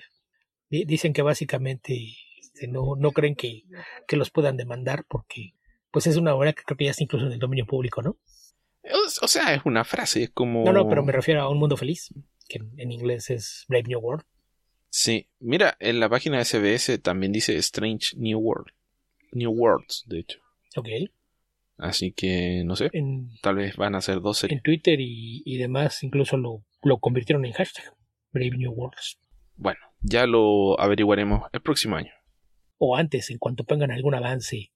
[0.70, 1.98] Di- Dicen que básicamente
[2.40, 3.64] este, no, no creen que,
[4.08, 5.54] que los puedan demandar porque
[5.90, 8.18] pues es una obra que creo que ya está incluso en el dominio público, ¿no?
[8.84, 10.64] O, o sea, es una frase, es como...
[10.64, 12.14] No, no, pero me refiero a Un Mundo Feliz,
[12.48, 14.26] que en, en inglés es Brave New World.
[14.90, 18.68] Sí, mira, en la página de SBS también dice Strange New World.
[19.32, 20.40] New Worlds, de hecho.
[20.76, 20.88] Ok.
[21.78, 24.64] Así que, no sé, En, tal vez van a ser dos en series.
[24.64, 27.94] Twitter y, y demás incluso lo, lo convirtieron en hashtag
[28.32, 29.20] Brave New Worlds.
[29.56, 32.12] Bueno, ya lo averiguaremos el próximo año.
[32.78, 34.72] O antes, en cuanto pongan algún avance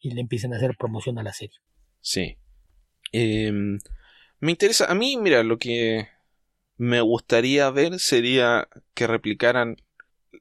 [0.00, 1.56] y le empiecen a hacer promoción a la serie.
[2.00, 2.38] Sí.
[3.12, 3.78] Em,
[4.40, 6.08] me interesa, a mí, mira, lo que
[6.76, 9.76] me gustaría ver sería que replicaran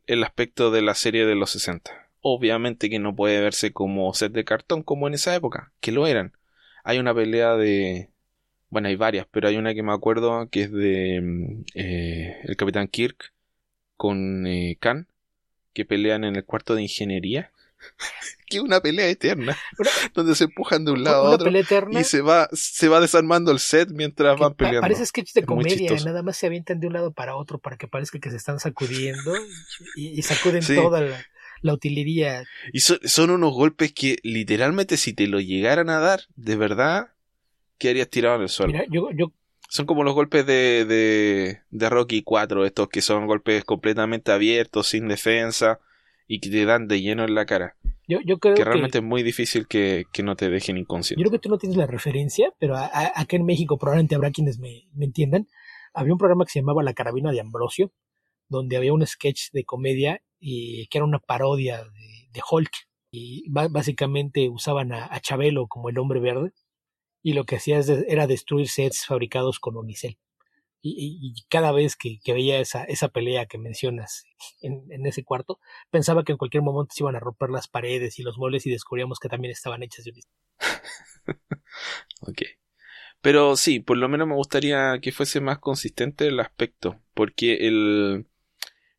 [0.06, 2.07] el aspecto de la serie de los 60.
[2.30, 6.08] Obviamente que no puede verse como set de cartón como en esa época, que lo
[6.08, 6.34] eran.
[6.84, 8.10] Hay una pelea de...
[8.70, 12.58] Bueno, hay varias, pero hay una que me acuerdo que es de mm, eh, el
[12.58, 13.32] Capitán Kirk
[13.96, 15.08] con eh, Khan,
[15.72, 17.54] que pelean en el cuarto de ingeniería.
[18.50, 19.58] que una pelea eterna,
[20.14, 21.50] donde se empujan de un lado a otro
[21.92, 24.82] y se va, se va desarmando el set mientras van peleando.
[24.82, 27.88] Parece sketch de comedia, nada más se avientan de un lado para otro para que
[27.88, 29.34] parezca que se están sacudiendo
[29.96, 31.26] y, sacuden toda la,
[31.64, 32.44] utilería.
[32.74, 37.10] Y son unos golpes que literalmente si te lo llegaran a dar, de verdad,
[37.78, 38.74] quedarías tirado en el suelo.
[38.74, 39.32] Mira, yo, yo
[39.70, 44.88] son como los golpes de, de, de, Rocky 4, estos que son golpes completamente abiertos,
[44.88, 45.80] sin defensa,
[46.28, 47.76] y que te dan de lleno en la cara.
[48.08, 51.22] Yo, yo creo que realmente es muy difícil que, que, no te dejen inconsciente.
[51.22, 54.60] Yo creo que tú no tienes la referencia, pero acá en México probablemente habrá quienes
[54.60, 55.48] me, me, entiendan.
[55.94, 57.92] Había un programa que se llamaba La Carabina de Ambrosio,
[58.50, 62.72] donde había un sketch de comedia y que era una parodia de, Hulk.
[63.10, 66.52] Y básicamente usaban a, a, Chabelo como el hombre verde
[67.24, 70.18] y lo que hacía era destruir sets fabricados con Unicel
[70.96, 74.26] y, cada vez que, veía esa, esa pelea que mencionas
[74.62, 78.24] en, ese cuarto, pensaba que en cualquier momento se iban a romper las paredes y
[78.24, 80.32] los muebles y descubríamos que también estaban hechas de unicel.
[82.22, 82.42] ok.
[83.22, 88.28] Pero sí, por lo menos me gustaría que fuese más consistente el aspecto, porque el,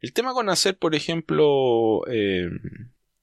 [0.00, 2.48] el tema con hacer, por ejemplo, eh,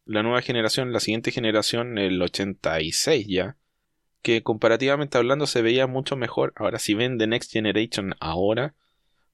[0.05, 3.57] la nueva generación, la siguiente generación, el 86 ya,
[4.21, 6.53] que comparativamente hablando se veía mucho mejor.
[6.55, 8.75] Ahora, si ven The Next Generation ahora,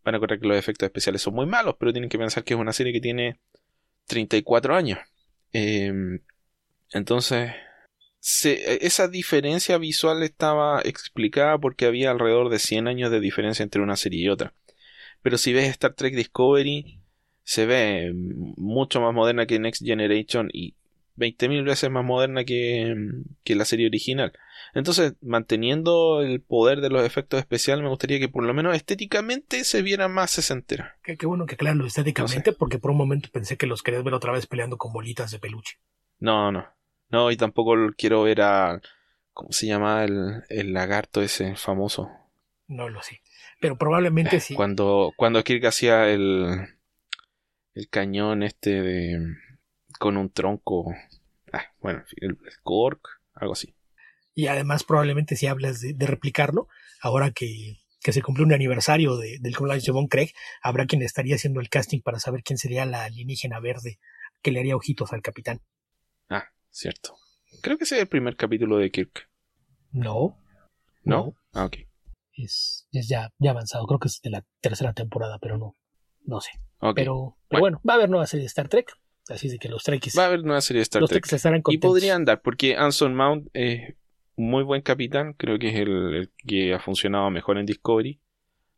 [0.03, 2.53] van a correr que los efectos especiales son muy malos, pero tienen que pensar que
[2.53, 3.39] es una serie que tiene
[4.07, 4.99] 34 años.
[5.53, 6.19] Em,
[6.91, 7.51] entonces,
[8.21, 13.95] esa diferencia visual estaba explicada porque había alrededor de 100 años de diferencia entre una
[13.95, 14.53] serie y otra.
[15.21, 17.00] Pero si ves Star Trek Discovery,
[17.43, 20.75] se ve mucho más moderna que Next Generation y
[21.17, 22.95] 20.000 veces más moderna que,
[23.43, 24.33] que la serie original.
[24.73, 29.63] Entonces, manteniendo el poder de los efectos especiales, me gustaría que por lo menos estéticamente
[29.63, 30.97] se viera más sesentera.
[31.03, 34.13] Qué, qué bueno que claro, estéticamente, porque por un momento pensé que los querías ver
[34.13, 35.77] otra vez peleando con bolitas de peluche.
[36.19, 36.65] No, no.
[37.09, 38.81] No, y tampoco quiero ver a.
[39.33, 42.09] ¿Cómo se llama el, el lagarto ese famoso?
[42.67, 43.21] No lo sé.
[43.59, 44.55] Pero probablemente sí.
[44.55, 46.67] Cuando, cuando Kirk hacía el.
[47.73, 49.35] El cañón este de.
[49.99, 50.93] Con un tronco.
[51.53, 53.75] Ah, bueno, el, el cork, algo así.
[54.33, 56.67] Y además probablemente si hablas de, replicarlo,
[57.01, 60.31] ahora que, se cumple un aniversario del collage de Von Craig,
[60.61, 63.99] habrá quien estaría haciendo el casting para saber quién sería la alienígena verde
[64.41, 65.61] que le haría ojitos al capitán.
[66.29, 67.15] Ah, cierto.
[67.61, 69.29] Creo que ese es el primer capítulo de Kirk.
[69.91, 70.39] No.
[71.03, 71.35] ¿No?
[71.53, 71.77] Ah, ok.
[72.33, 73.85] Es, ya, ya avanzado.
[73.85, 75.75] Creo que es de la tercera temporada, pero no.
[76.23, 76.51] No sé.
[76.95, 77.79] Pero, bueno.
[77.87, 78.91] va a haber nueva serie de Star Trek.
[79.29, 80.17] Así de que los Trekkies.
[80.17, 81.25] Va a haber nueva serie de Star Trek.
[81.67, 83.95] y podrían dar, porque Anson Mount eh,
[84.35, 88.19] muy buen capitán, creo que es el, que ha funcionado mejor en Discovery,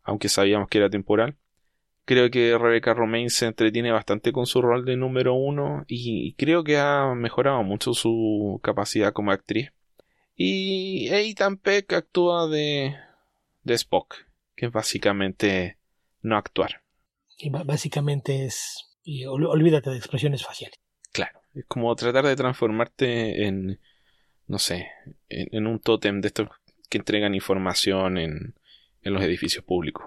[0.04, 1.38] aunque sabíamos que era temporal.
[2.06, 6.64] Creo que Rebecca Romain se entretiene bastante con su rol de número uno y creo
[6.64, 9.72] que ha mejorado mucho su capacidad como actriz.
[10.36, 12.96] Y Ethan Peck actúa de,
[13.64, 14.16] de Spock,
[14.56, 15.78] que es básicamente
[16.22, 16.83] no actuar.
[17.38, 18.90] Y básicamente es...
[19.04, 20.80] Y olvídate de expresiones faciales.
[21.12, 23.80] Claro, es como tratar de transformarte en
[24.48, 24.88] no sé,
[25.30, 26.50] en, un tótem de estos
[26.90, 28.56] que entregan información en,
[29.02, 30.06] en, los edificios públicos.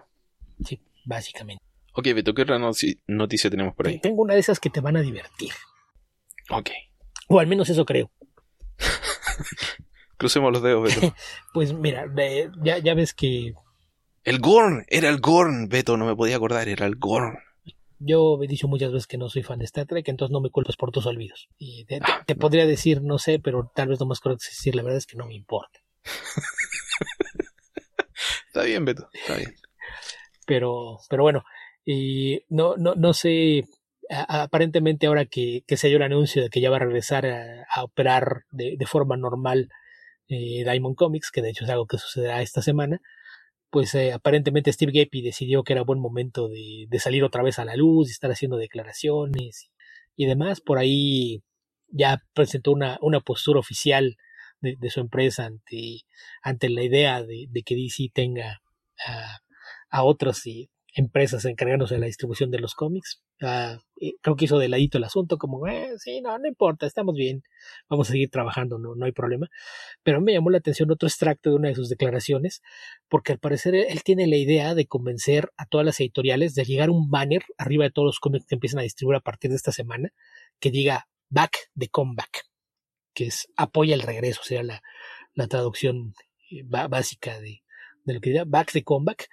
[0.65, 1.63] Sí, básicamente.
[1.95, 2.59] Ok, Beto, ¿qué otra
[3.07, 3.99] noticia tenemos por ahí?
[3.99, 5.51] Tengo una de esas que te van a divertir.
[6.51, 6.71] Ok.
[7.29, 8.11] O al menos eso creo.
[10.19, 11.15] Crucemos los dedos, Beto.
[11.55, 12.07] pues mira,
[12.63, 13.55] ya, ya ves que...
[14.27, 17.39] El Gorn, era el Gorn, Beto, no me podía acordar, era el Gorn.
[18.01, 20.51] Yo he dicho muchas veces que no soy fan de Star Trek, entonces no me
[20.51, 21.49] culpas por tus olvidos.
[21.59, 24.75] Y te, ah, podría decir, no sé, pero tal vez lo más correcto es decir,
[24.75, 25.79] la verdad es que no me importa.
[28.49, 29.55] está bien, Beto, está bien.
[30.45, 31.45] Pero, pero bueno,
[31.85, 33.69] y no, no, no sé,
[34.11, 37.85] aparentemente ahora que, que se dio el anuncio de que ya va a regresar a,
[37.85, 39.69] operar de, de, forma normal
[40.27, 43.01] eh, Diamond Comics, que de hecho es algo que sucederá esta semana,
[43.77, 47.67] pues eh, aparentemente Steve Gapey decidió que era buen momento de, salir otra vez a
[47.67, 49.71] la luz y estar haciendo declaraciones
[50.17, 50.63] y, demás.
[50.63, 51.43] Por ahí
[51.89, 54.17] ya presentó una, una postura oficial
[54.63, 56.07] de, su empresa ante,
[56.41, 58.63] ante la idea de, que DC tenga
[59.07, 59.41] a,
[59.91, 60.43] a otras
[60.97, 63.23] empresas encargándose de la distribución de los cómics.
[63.43, 63.79] Ah,
[64.23, 67.43] creo que hizo de ladito el asunto, como, eh, sí, no, no importa, estamos bien,
[67.91, 69.49] vamos a seguir trabajando, no, no hay problema.
[70.03, 72.63] Pero me llamó la atención otro extracto de una de sus declaraciones,
[73.09, 76.89] porque al parecer él tiene la idea de convencer a todas las editoriales de llegar
[76.89, 79.73] un banner arriba de todos los cómics que empiezan a distribuir a partir de esta
[79.73, 80.15] semana,
[80.59, 82.47] que diga Back the Comeback,
[83.13, 84.83] que es apoya el regreso, sería la,
[85.35, 86.15] la traducción
[86.51, 87.61] eh, básica de,
[88.05, 89.29] de lo que diría Back the Comeback,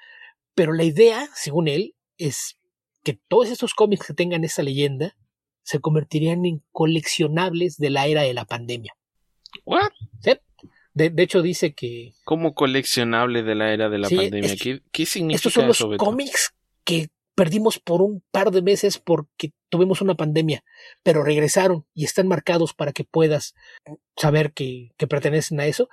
[0.55, 2.57] pero la idea, según él, es
[3.03, 5.15] que todos estos cómics que tengan esa leyenda
[5.63, 8.95] se convertirían en coleccionables de la era de la pandemia.
[9.65, 9.91] ¿What?
[10.21, 10.31] ¿Sí?
[10.93, 12.13] De, hecho, dice que.
[12.23, 14.55] ¿Cómo coleccionables de la era de la pandemia?
[14.91, 20.01] ¿Qué, significa estos son los cómics que perdimos por un par de meses porque tuvimos
[20.01, 20.63] una pandemia,
[21.01, 23.55] pero regresaron y están marcados para que puedas
[24.15, 25.89] saber que, que pertenecen a eso.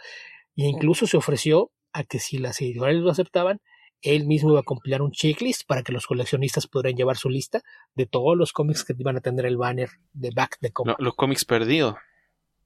[0.56, 3.62] E incluso se ofreció a que si las editoriales lo aceptaban,
[4.02, 7.62] él mismo iba a compilar un checklist para que los coleccionistas pudieran llevar su lista
[7.94, 10.96] de todos los cómics que iban a tener el banner de Back de Comic.
[10.98, 11.96] los cómics perdidos.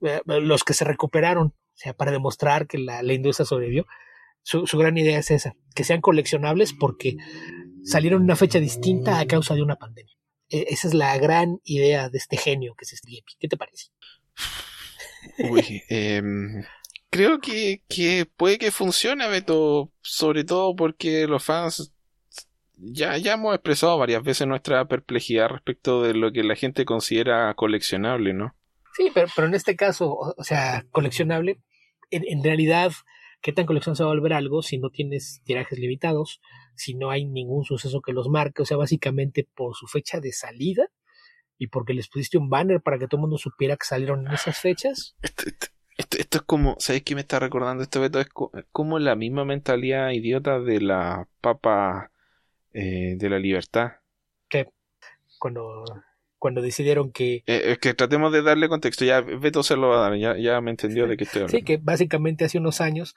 [0.03, 3.87] Eh, los que se recuperaron, o sea, para demostrar que la, industria sobrevivió.
[4.43, 7.17] Su, gran idea es esa, que sean coleccionables porque
[7.83, 10.15] salieron en una fecha distinta a causa de una pandemia.
[10.51, 13.87] E, esa es la gran idea de este genio que es Steve ¿Qué te parece?
[15.39, 16.23] Uy, eh,
[17.15, 21.95] creo que, que puede que funcione, Beto, sobre todo porque los fans
[22.77, 27.55] ya, ya hemos expresado varias veces nuestra perplejidad respecto de lo que la gente considera
[27.55, 28.57] coleccionable, ¿no?
[28.97, 31.61] Sí, pero, pero en este caso, o, sea, coleccionable,
[32.11, 32.91] en, en, realidad,
[33.43, 36.41] ¿qué tan colección se va a volver algo si no tienes tirajes limitados,
[36.75, 38.63] si no hay ningún suceso que los marque?
[38.63, 40.89] O sea, básicamente por su fecha de salida
[41.59, 44.35] y porque les pusiste un banner para que todo el mundo supiera que salieron en
[44.35, 45.15] esas fechas.
[45.97, 48.21] Esto, esto, es como, ¿sabes qué me está recordando esto, Beto?
[48.21, 48.29] Es
[48.73, 52.11] como la misma mentalidad idiota de la papa
[52.73, 53.93] eh, de la libertad.
[54.49, 54.69] Que
[55.39, 55.85] cuando,
[56.39, 57.45] cuando decidieron que...
[57.47, 60.37] Eh, es que tratemos de darle contexto, ya Beto se lo va a dar, ya,
[60.37, 61.59] ya me entendió de qué estoy hablando.
[61.59, 63.15] Sí, que básicamente hace unos años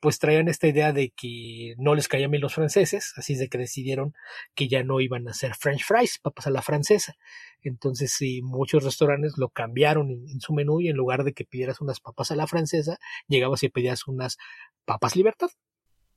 [0.00, 3.48] pues traían esta idea de que no les caían bien los franceses, así es de
[3.48, 4.14] que decidieron
[4.54, 7.14] que ya no iban a hacer French fries, papas a la francesa.
[7.62, 11.80] Entonces, sí, muchos restaurantes lo cambiaron en, su menú y en lugar de que pidieras
[11.80, 14.38] unas papas a la francesa, llegabas y pedías unas
[14.84, 15.50] papas libertad.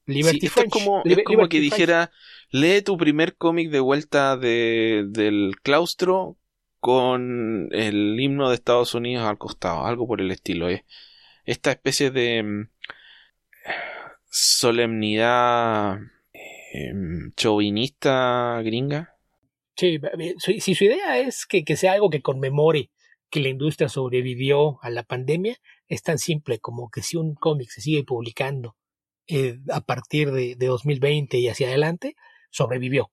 [0.06, 2.12] Liberty Es como, como que dijera,
[2.50, 6.38] lee tu primer cómic de vuelta de, del claustro
[6.80, 10.70] con el himno de Estados Unidos al costado, algo por el estilo.
[10.70, 10.86] ¿eh?
[11.46, 12.70] Esta especie de mm,
[14.30, 16.00] solemnidad
[16.74, 19.16] em, chauvinista gringa.
[19.76, 20.00] Sí,
[20.60, 22.92] si su idea es que, sea algo que conmemore
[23.30, 27.70] que la industria sobrevivió a la pandemia, es tan simple como que si un cómic
[27.70, 28.76] se sigue publicando
[29.28, 32.16] eh, a partir de, 2020 y hacia adelante,
[32.50, 33.12] sobrevivió.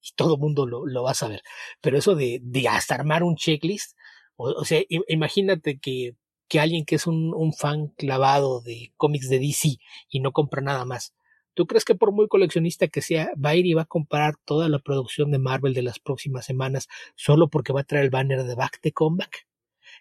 [0.00, 1.42] Y todo el mundo lo, va a saber.
[1.80, 3.96] Pero eso de, hasta armar un checklist,
[4.36, 6.14] o sea, imagínate que
[6.48, 9.78] que alguien que es un, un, fan clavado de cómics de DC
[10.08, 11.14] y no compra nada más.
[11.54, 14.34] ¿Tú crees que por muy coleccionista que sea, va a ir y va a comprar
[14.44, 18.10] toda la producción de Marvel de las próximas semanas solo porque va a traer el
[18.10, 19.46] banner de Back the Comeback?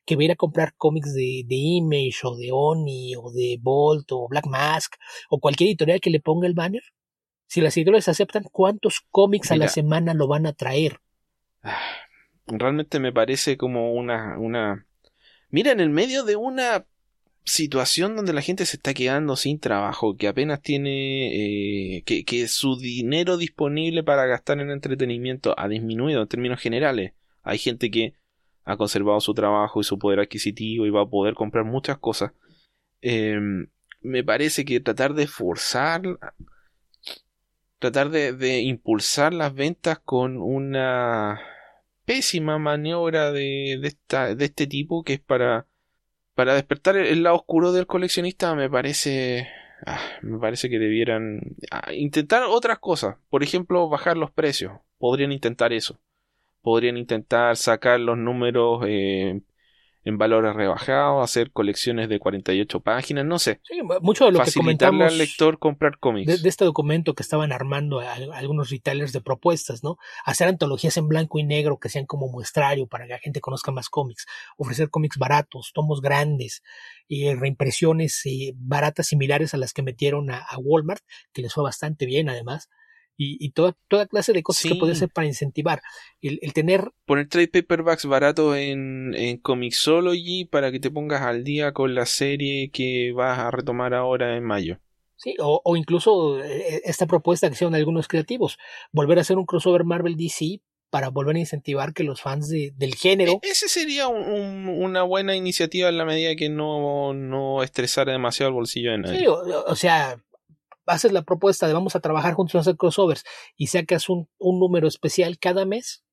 [0.05, 3.57] ¿Que va a ir a comprar cómics de, de Image o de Oni o de
[3.61, 4.95] Bolt o Black Mask
[5.29, 6.83] o cualquier editorial que le ponga el banner?
[7.47, 10.99] Si las editoriales aceptan, ¿cuántos cómics a la semana lo van a traer?
[11.63, 11.79] Ah,
[12.47, 14.85] realmente me parece como una, una
[15.55, 16.85] Mira, en el medio de una
[17.45, 22.77] situación donde la gente se está quedando sin trabajo, que apenas tiene, eh, que, su
[22.77, 27.13] dinero disponible para gastar en entretenimiento ha disminuido en términos generales.
[27.41, 28.15] Hay gente que
[28.65, 32.33] ha conservado su trabajo y su poder adquisitivo y va a poder comprar muchas cosas.
[32.99, 33.69] Em,
[34.01, 36.01] me parece que tratar de forzar,
[37.79, 41.39] tratar de impulsar las ventas con una
[42.05, 45.67] pésima maniobra de, de, esta, de este tipo que es para,
[46.33, 49.49] para despertar el, lado oscuro del coleccionista me parece
[49.85, 51.41] ah, me parece que debieran
[51.71, 53.17] ah, intentar otras cosas.
[53.29, 54.73] Por ejemplo bajar los precios.
[54.97, 55.99] Podrían intentar eso.
[56.61, 59.41] Podrían intentar sacar los números eh,
[60.05, 63.59] en valores rebajados, hacer colecciones de 48 páginas, no sé.
[63.63, 66.43] Sí, mucho de lo que comentamos al lector comprar cómics.
[66.43, 69.97] De, este documento que estaban armando algunos retailers de propuestas, ¿no?
[70.23, 73.71] Hacer antologías en blanco y negro que sean como muestrario para que la gente conozca
[73.71, 76.61] más cómics, ofrecer cómics baratos, tomos grandes,
[77.07, 81.03] y reimpresiones eh, baratas similares a las que metieron a Walmart,
[81.33, 82.69] que les fue bastante bien además
[83.17, 85.81] y, toda, toda clase de cosas que puede ser para incentivar.
[86.21, 86.91] El, tener.
[87.05, 92.05] Poner trade paperbacks baratos en, en Comixology para que te pongas al día con la
[92.05, 94.79] serie que vas a retomar ahora en mayo.
[95.17, 98.57] Sí, o, o incluso eh, esta propuesta que hicieron algunos creativos,
[98.91, 100.59] volver a hacer un crossover Marvel DC
[100.89, 103.33] para volver a incentivar que los fans de, del género.
[103.41, 108.55] E, ese sería una buena iniciativa en la medida que no, no estresara demasiado el
[108.55, 109.19] bolsillo de nadie.
[109.19, 110.17] Sí, o sea,
[110.85, 113.23] haces la propuesta de vamos a trabajar juntos a hacer crossovers
[113.55, 116.05] y sacas un, un número especial cada mes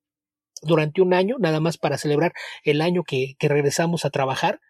[0.62, 2.32] durante un año, nada más para celebrar
[2.64, 4.60] el año que, regresamos a trabajar,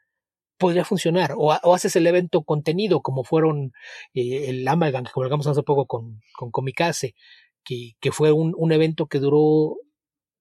[0.58, 1.34] podría funcionar.
[1.36, 3.72] O, haces el evento contenido, como fueron
[4.14, 7.14] eh, el Amalgam, que colgamos hace poco con, Comicase,
[7.64, 9.76] que, fue un, evento que duró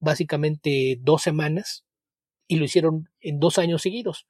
[0.00, 1.84] básicamente dos semanas
[2.48, 4.26] y lo hicieron en dos años seguidos.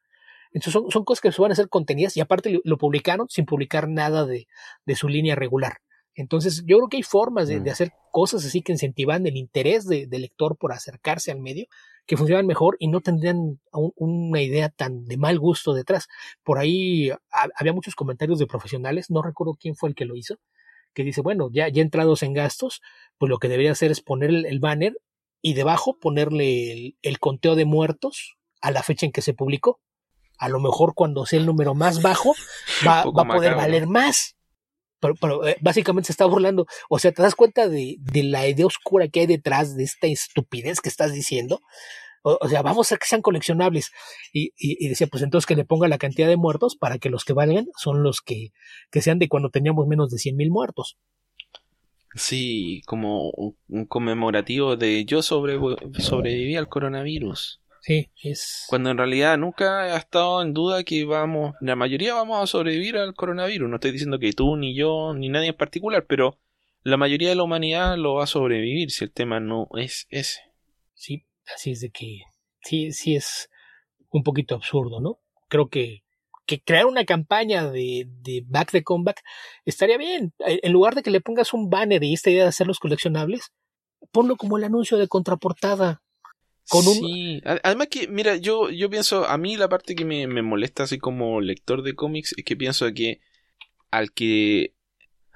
[0.53, 3.47] Entonces son, son cosas que se van a hacer contenidas y aparte lo, publicaron sin
[3.47, 4.47] publicar nada de,
[4.87, 5.79] de, su línea regular.
[6.15, 7.73] Entonces yo creo que hay formas de, de mm.
[7.73, 11.67] hacer cosas así que incentivan el interés del lector por acercarse al medio
[12.07, 16.09] que funcionan mejor y no tendrían una idea tan de mal gusto detrás.
[16.43, 17.11] Por ahí
[17.57, 20.37] había muchos comentarios de profesionales, no recuerdo quién fue el que lo hizo,
[20.95, 22.83] que dice, bueno, ya, ya entrados en gastos,
[23.19, 24.97] pues lo que debería hacer es poner el, banner
[25.41, 29.81] y debajo ponerle el, conteo de muertos a la fecha en que se publicó.
[30.43, 32.34] A lo mejor cuando sea el número más bajo
[32.86, 34.36] va, a poder valer más.
[34.99, 36.66] Pero, eh, básicamente se está burlando.
[36.88, 40.09] O sea, ¿te das cuenta de, de, la idea oscura que hay detrás de esta
[40.09, 41.61] estupidez que estás diciendo?
[42.24, 43.93] O, sea, vamos a que sean coleccionables.
[44.32, 47.24] Y, y, decía, pues entonces que le ponga la cantidad de muertos para que los
[47.24, 48.53] que valgan son los que,
[48.90, 50.99] que sean de cuando teníamos menos de 100 mil muertos.
[52.14, 55.59] Sí, como un conmemorativo de yo sobre,
[55.99, 57.62] sobreviví al coronavirus.
[57.83, 58.64] Sí, es.
[58.68, 62.97] Cuando en realidad nunca ha estado en duda que vamos, la mayoría vamos a sobrevivir
[62.97, 63.68] al coronavirus.
[63.68, 66.39] No estoy diciendo que tú, ni yo, ni nadie en particular, pero
[66.85, 70.43] la mayoría de la humanidad lo va a sobrevivir si el tema no es ese.
[70.95, 72.20] Sí, así es de que
[72.61, 73.51] sí, sí es
[74.11, 75.18] un poquito absurdo, ¿no?
[75.49, 76.05] Creo que,
[76.47, 79.22] que crear una campaña de, de Back the Comeback
[79.64, 80.33] estaría bien.
[80.39, 83.53] En lugar de que le pongas un banner y esta idea de hacerlos coleccionables,
[84.12, 86.02] ponlo como el anuncio de contraportada
[86.81, 90.99] Sí, además que, mira, yo, yo pienso, a mí la parte que me, molesta así
[90.99, 93.20] como lector de cómics es que pienso que
[93.91, 94.75] al que...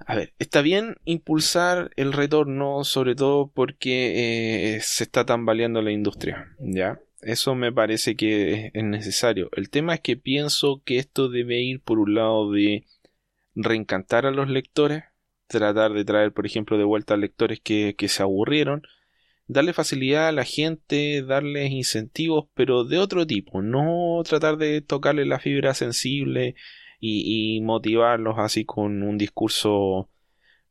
[0.06, 5.90] A ver, está bien impulsar el retorno, sobre todo porque eh, se está tambaleando la
[5.90, 7.00] industria, ¿ya?
[7.22, 9.48] Eso me parece que es necesario.
[9.52, 12.84] El tema es que pienso que esto debe ir por un lado de
[13.54, 15.04] reencantar a los lectores,
[15.46, 18.82] tratar de traer, por ejemplo, de vuelta a lectores que, que se aburrieron,
[19.46, 25.24] darle facilidad a la gente, darles incentivos, pero de otro tipo, no tratar de tocarle
[25.26, 26.54] la fibra sensible
[27.00, 30.10] y, motivarlos así con un discurso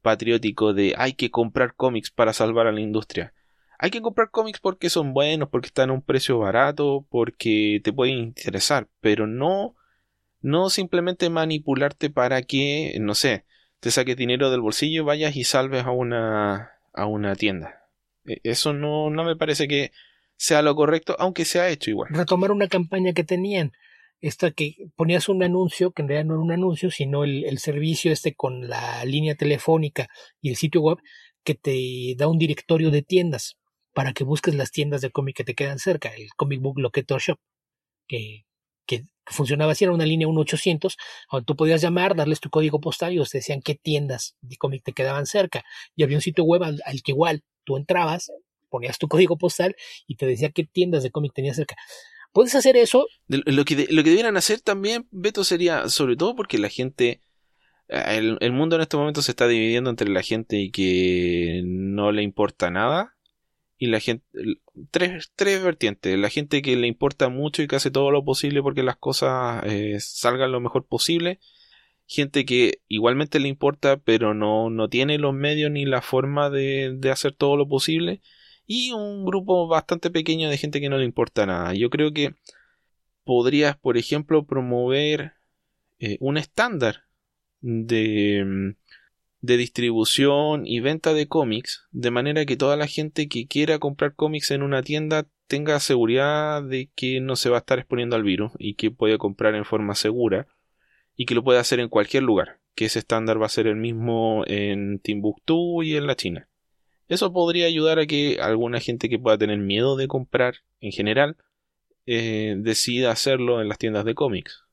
[0.02, 3.34] patriótico de hay que comprar cómics para salvar a la industria.
[3.80, 7.94] Hay que comprar cómics porque son buenos, porque están a un precio barato, porque te
[7.94, 9.76] pueden interesar, pero no
[10.42, 13.46] no simplemente manipularte para que, no sé,
[13.80, 17.85] te saques dinero del bolsillo vayas y salves a una a una tienda.
[18.26, 19.92] E, eso no, no me parece que
[20.38, 22.10] sea lo correcto, aunque se ha hecho igual.
[22.12, 23.72] Retomar una campaña que tenían,
[24.22, 27.60] esta que ponías un anuncio, que en realidad no era un anuncio, sino el, el
[27.60, 30.08] servicio este con la línea telefónica
[30.42, 30.98] y el sitio web
[31.44, 33.58] que te da un directorio de tiendas
[33.94, 37.22] para que busques las tiendas de cómic que te quedan cerca, el Comic Book Locator
[37.22, 37.40] Shop,
[38.08, 38.46] que,
[38.86, 40.98] que funcionaba así, era una línea 1800,
[41.32, 44.84] donde tú podías llamar, darles tu código postal y te decían qué tiendas de cómic
[44.84, 45.64] te quedaban cerca.
[45.96, 48.32] Y había un sitio web al que igual tú entrabas,
[48.70, 49.76] ponías tu código postal
[50.08, 51.76] y te decía qué tiendas de cómic tenías cerca.
[52.32, 53.08] Puedes hacer eso.
[53.28, 57.22] Lo que, lo que debieran hacer también, Beto, sería, sobre todo porque la gente,
[57.88, 62.24] el, el, mundo en este momento se está dividiendo entre la gente que no le
[62.24, 63.15] importa nada
[63.78, 64.26] y la gente,
[64.92, 68.62] tres, tres vertientes, la gente que le importa mucho y que hace todo lo posible
[68.62, 71.40] porque las cosas eh, salgan lo mejor posible
[72.08, 76.96] gente que igualmente le importa, pero no, no tiene los medios ni la forma de,
[76.98, 78.22] de, hacer todo lo posible.
[78.68, 81.74] Y un grupo bastante pequeño de gente que no le importa nada.
[81.74, 82.36] Yo creo que
[83.24, 85.34] podrías, por ejemplo, promover
[86.00, 87.04] eh, un estándar
[87.62, 88.76] de,
[89.46, 94.16] de distribución y venta de cómics, de manera que toda la gente que quiera comprar
[94.16, 98.24] cómics en una tienda tenga seguridad de que no se va a estar exponiendo al
[98.24, 100.48] virus y que puede comprar en forma segura
[101.16, 103.76] y que lo puede hacer en cualquier lugar, que ese estándar va a ser el
[103.76, 106.50] mismo en Timbuktu y en la China.
[107.08, 111.38] Eso podría ayudar a que alguna gente que pueda tener miedo de comprar en general
[112.08, 114.65] eh, decida hacerlo en las tiendas de cómics.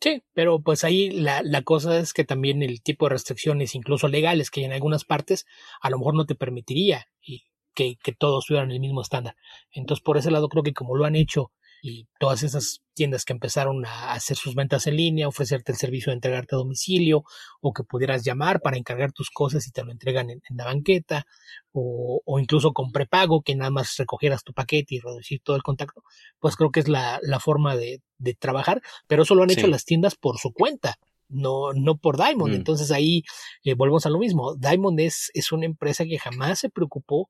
[0.00, 4.06] Sí, pero pues ahí la, la, cosa es que también el tipo de restricciones, incluso
[4.06, 5.44] legales, que hay en algunas partes,
[5.80, 9.36] a lo mejor no te permitiría y que, que todos tuvieran el mismo estándar.
[9.72, 11.52] Entonces, por ese lado, creo que como lo han hecho
[11.82, 16.10] y todas esas tiendas que empezaron a hacer sus ventas en línea, ofrecerte el servicio
[16.10, 17.22] de entregarte a domicilio
[17.60, 21.24] o que pudieras llamar para encargar tus cosas y te lo entregan en, la banqueta
[21.72, 25.62] o, o, incluso con prepago que nada más recogieras tu paquete y reducir todo el
[25.62, 26.02] contacto,
[26.40, 29.68] pues creo que es la, la forma de, de, trabajar, pero eso lo han hecho
[29.68, 30.98] las tiendas por su cuenta.
[31.30, 32.54] No, no por Diamond.
[32.54, 32.56] Mm.
[32.56, 33.22] Entonces ahí
[33.62, 34.56] eh, volvemos a lo mismo.
[34.56, 37.28] Diamond es, es una empresa que jamás se preocupó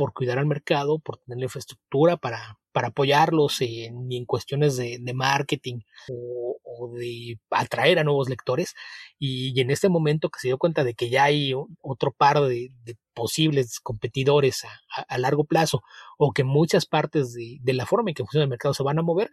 [0.00, 4.98] por cuidar al mercado, por tener la infraestructura para, para apoyarlos en, en cuestiones de,
[5.12, 8.74] marketing o, de atraer a nuevos lectores.
[9.18, 12.72] Y, en este momento que se dio cuenta de que ya hay otro par de,
[13.12, 14.62] posibles competidores
[15.06, 15.82] a, largo plazo
[16.16, 19.02] o que muchas partes de la forma en que funciona el mercado se van a
[19.02, 19.30] mover,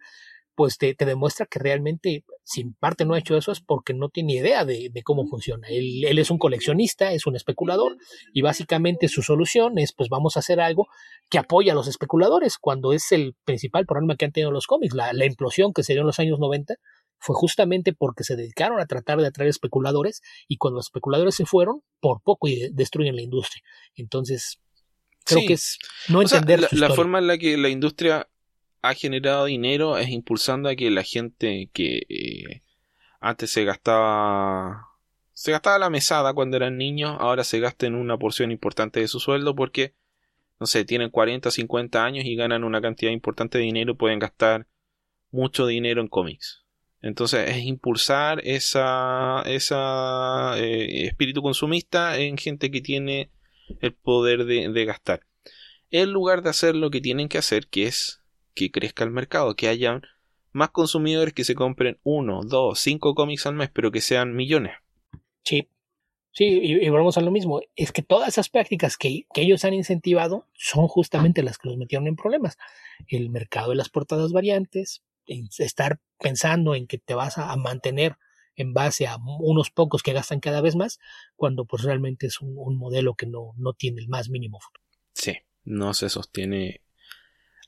[0.57, 3.93] pues te, te, demuestra que realmente, si en parte no ha hecho eso, es porque
[3.93, 5.67] no tiene idea de, de cómo funciona.
[5.67, 7.95] Él, él, es un coleccionista, es un especulador,
[8.33, 10.87] y básicamente su solución es, pues vamos a hacer algo
[11.29, 14.95] que apoya a los especuladores, cuando es el principal problema que han tenido los cómics.
[14.95, 16.73] La, la implosión que se dio en los años 90
[17.19, 21.45] fue justamente porque se dedicaron a tratar de atraer especuladores, y cuando los especuladores se
[21.45, 23.61] fueron, por poco y destruyen la industria.
[23.95, 24.59] Entonces,
[25.23, 25.45] creo sí.
[25.45, 25.77] que es
[26.09, 28.27] no entender o sea, la, la forma en la que la industria
[28.89, 32.63] ha generado dinero es impulsando a que la gente que eh,
[33.19, 34.87] antes se gastaba
[35.33, 39.19] se gastaba la mesada cuando eran niños, ahora se gasten una porción importante de su
[39.19, 39.93] sueldo porque
[40.59, 44.67] no sé, tienen 40, 50 años y ganan una cantidad importante de dinero pueden gastar
[45.29, 46.65] mucho dinero en cómics.
[47.01, 53.31] Entonces es impulsar esa, eh, espíritu consumista en gente que tiene
[53.81, 55.21] el poder de, de gastar.
[55.91, 58.23] En lugar de hacer lo que tienen que hacer, que es
[58.57, 60.01] que crezca el mercado, que haya
[60.51, 64.73] más consumidores que se compren uno, dos, cinco cómics al mes, pero que sean millones.
[65.43, 65.69] Sí,
[66.31, 67.61] sí, y, y volvemos a lo mismo.
[67.75, 71.77] Es que todas esas prácticas que, que, ellos han incentivado son justamente las que los
[71.77, 72.57] metieron en problemas.
[73.07, 75.03] El mercado de las portadas variantes,
[75.59, 78.17] estar pensando en que te vas a, a mantener
[78.55, 80.99] en base a unos pocos que gastan cada vez más,
[81.35, 84.83] cuando pues realmente es un, un modelo que no, no tiene el más mínimo futuro.
[85.13, 86.81] Sí, no se sostiene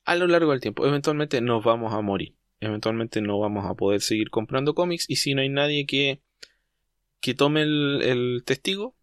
[0.05, 0.85] a lo largo del tiempo.
[0.85, 2.35] Eventualmente nos vamos a morir.
[2.59, 5.05] Eventualmente no vamos a poder seguir comprando cómics.
[5.09, 6.21] Y si no hay nadie que,
[7.21, 8.95] que tome el, el testigo,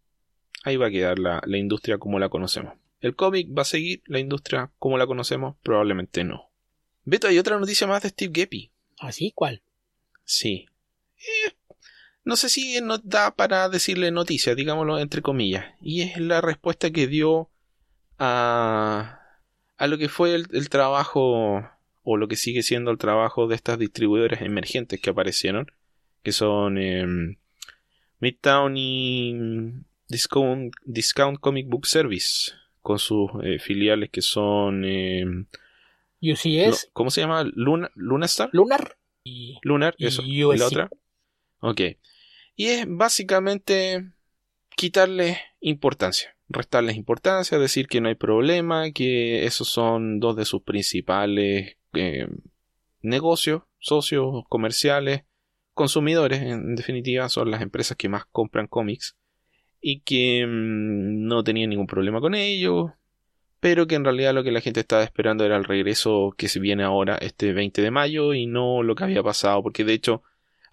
[0.63, 2.73] ahí va a quedar la, la industria como la conocemos.
[2.99, 5.55] ¿El cómic va a seguir la industria como la conocemos?
[5.63, 6.49] Probablemente no.
[7.03, 8.71] Beto, hay otra noticia más de Steve Geppi.
[8.99, 9.31] ¿Ah, sí?
[9.33, 9.61] ¿Cuál?
[10.23, 10.65] Sí.
[11.17, 11.53] Eh,
[12.23, 15.65] no sé si nos da para decirle noticia, digámoslo entre comillas.
[15.79, 17.49] Y es la respuesta que dio
[18.19, 19.21] a
[19.77, 21.63] a lo que fue el, el, trabajo
[22.03, 25.71] o lo que sigue siendo el trabajo de estas distribuidores emergentes que aparecieron,
[26.23, 27.37] que son eh,
[28.19, 29.35] Midtown y
[30.07, 34.83] Discount, Discount, Comic Book Service, con sus eh, filiales que son...
[34.85, 35.25] Eh,
[36.19, 36.89] UCS.
[36.93, 37.43] ¿Cómo se llama?
[37.43, 38.49] Luna, Lunastar.
[38.51, 38.97] Lunar.
[39.23, 40.23] Y, Lunar, eso.
[40.23, 40.89] Y, ¿Y la otra?
[41.59, 41.81] Ok.
[42.55, 44.09] Y es básicamente
[44.75, 50.61] quitarle importancia restarles importancia, decir que no hay problema, que esos son dos de sus
[50.61, 52.27] principales eh,
[53.01, 55.23] negocios, socios comerciales,
[55.73, 59.15] consumidores, en definitiva, son las empresas que más compran cómics
[59.81, 62.91] y que mmm, no tenían ningún problema con ellos,
[63.59, 66.59] pero que en realidad lo que la gente estaba esperando era el regreso que se
[66.59, 70.23] viene ahora este 20 de mayo y no lo que había pasado, porque de hecho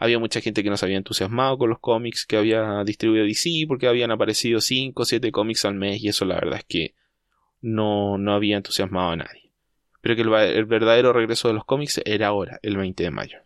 [0.04, 3.64] había mucha gente que no se había entusiasmado con los cómics que había distribuido DC
[3.66, 6.94] porque habían aparecido 5 o 7 cómics al mes y eso la verdad es que
[7.60, 9.52] no, no había entusiasmado a nadie.
[10.00, 13.38] Pero que el, el verdadero regreso de los cómics era ahora, el 20 de mayo.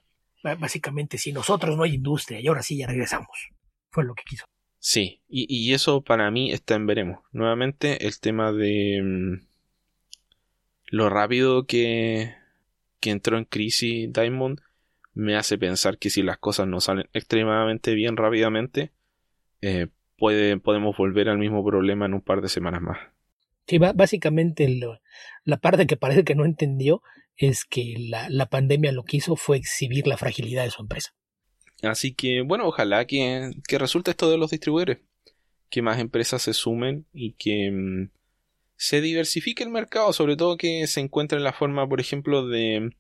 [0.43, 3.29] Básicamente, si nosotros no hay industria y ahora sí ya regresamos.
[3.91, 4.45] Fue lo que quiso.
[4.79, 7.21] Sí, y, y eso para mí está en veremos.
[7.33, 9.47] Nuevamente el tema de mmm,
[10.87, 12.35] lo rápido que,
[13.01, 14.61] que entró en crisis Diamond
[15.19, 18.93] me hace pensar que si las cosas no salen extremadamente bien rápidamente,
[19.61, 22.99] eh, puede, podemos volver al mismo problema en un par de semanas más.
[23.67, 25.01] Sí, básicamente lo,
[25.45, 27.03] la parte que parece que no entendió
[27.37, 31.11] es que la, la, pandemia lo que hizo fue exhibir la fragilidad de su empresa.
[31.83, 34.99] Así que, bueno, ojalá que, que resulte esto de los distribuidores,
[35.69, 38.11] que más empresas se sumen y que mmm,
[38.77, 42.93] se diversifique el mercado, sobre todo que se encuentre la forma, por ejemplo, de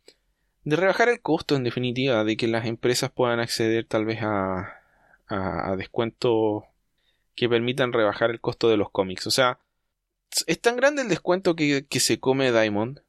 [0.64, 4.74] de rebajar el costo en definitiva, de que las empresas puedan acceder tal vez a,
[5.76, 6.64] descuentos
[7.34, 9.26] que permitan rebajar el costo de los cómics.
[9.26, 9.58] O sea,
[10.46, 13.00] es tan grande el descuento que, se come Diamond.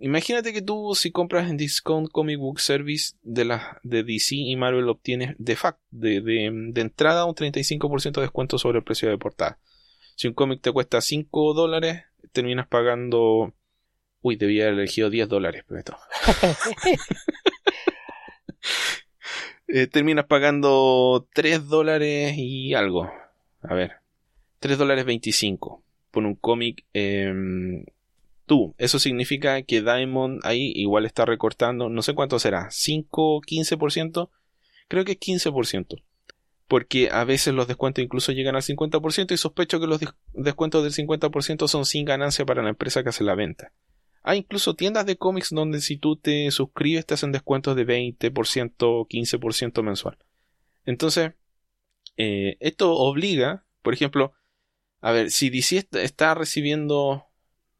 [0.00, 3.44] Imagínate que tú si compras en Discount Comic Book Service de
[3.82, 8.78] DC y Marvel obtienes de fact, de, de, de entrada un 35% de descuento sobre
[8.78, 9.58] el precio de portada.
[10.14, 13.52] Si un cómic te cuesta 5 dólares, terminas pagando
[14.20, 15.96] Uy, debía haber elegido 10 dólares, pero esto.
[19.68, 23.10] eh, terminas pagando 3 dólares y algo.
[23.62, 23.92] A ver.
[24.60, 26.84] 3 dólares 25 por un cómic.
[26.94, 27.84] Eh,
[28.46, 34.30] tú, eso significa que Diamond ahí igual está recortando, no sé cuánto será, 5, 15%.
[34.88, 36.02] Creo que es 15%.
[36.66, 40.00] porque a veces los descuentos incluso llegan al 50% y sospecho que los
[40.34, 43.72] descuentos del 50% son sin ganancia para la empresa que hace la venta.
[44.28, 48.74] Hay incluso tiendas de cómics donde si tú te suscribes te hacen descuentos de 20%
[48.80, 50.18] o 15% mensual.
[50.84, 51.32] Entonces,
[52.18, 54.34] eh, esto obliga, por ejemplo,
[55.00, 57.24] a ver, si DC está recibiendo,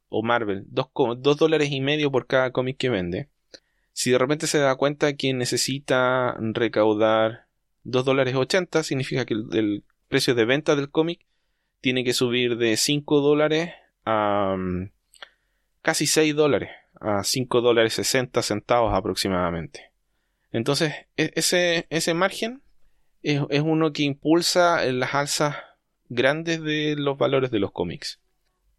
[0.08, 3.28] o Marvel, 2 dólares y medio por cada cómic que vende,
[3.92, 7.46] si de repente se da cuenta que necesita recaudar
[7.82, 11.26] 2 dólares 80, significa que el, precio de venta del cómic
[11.82, 13.74] tiene que subir de 5 dólares
[14.06, 14.92] a mm,
[15.88, 16.68] casi 6 dólares,
[17.00, 19.90] a 5 dólares 60 centavos aproximadamente.
[20.52, 22.60] Entonces, e, ese, ese margen
[23.22, 25.56] es, uno que impulsa las alzas
[26.10, 28.20] grandes de los valores de los cómics.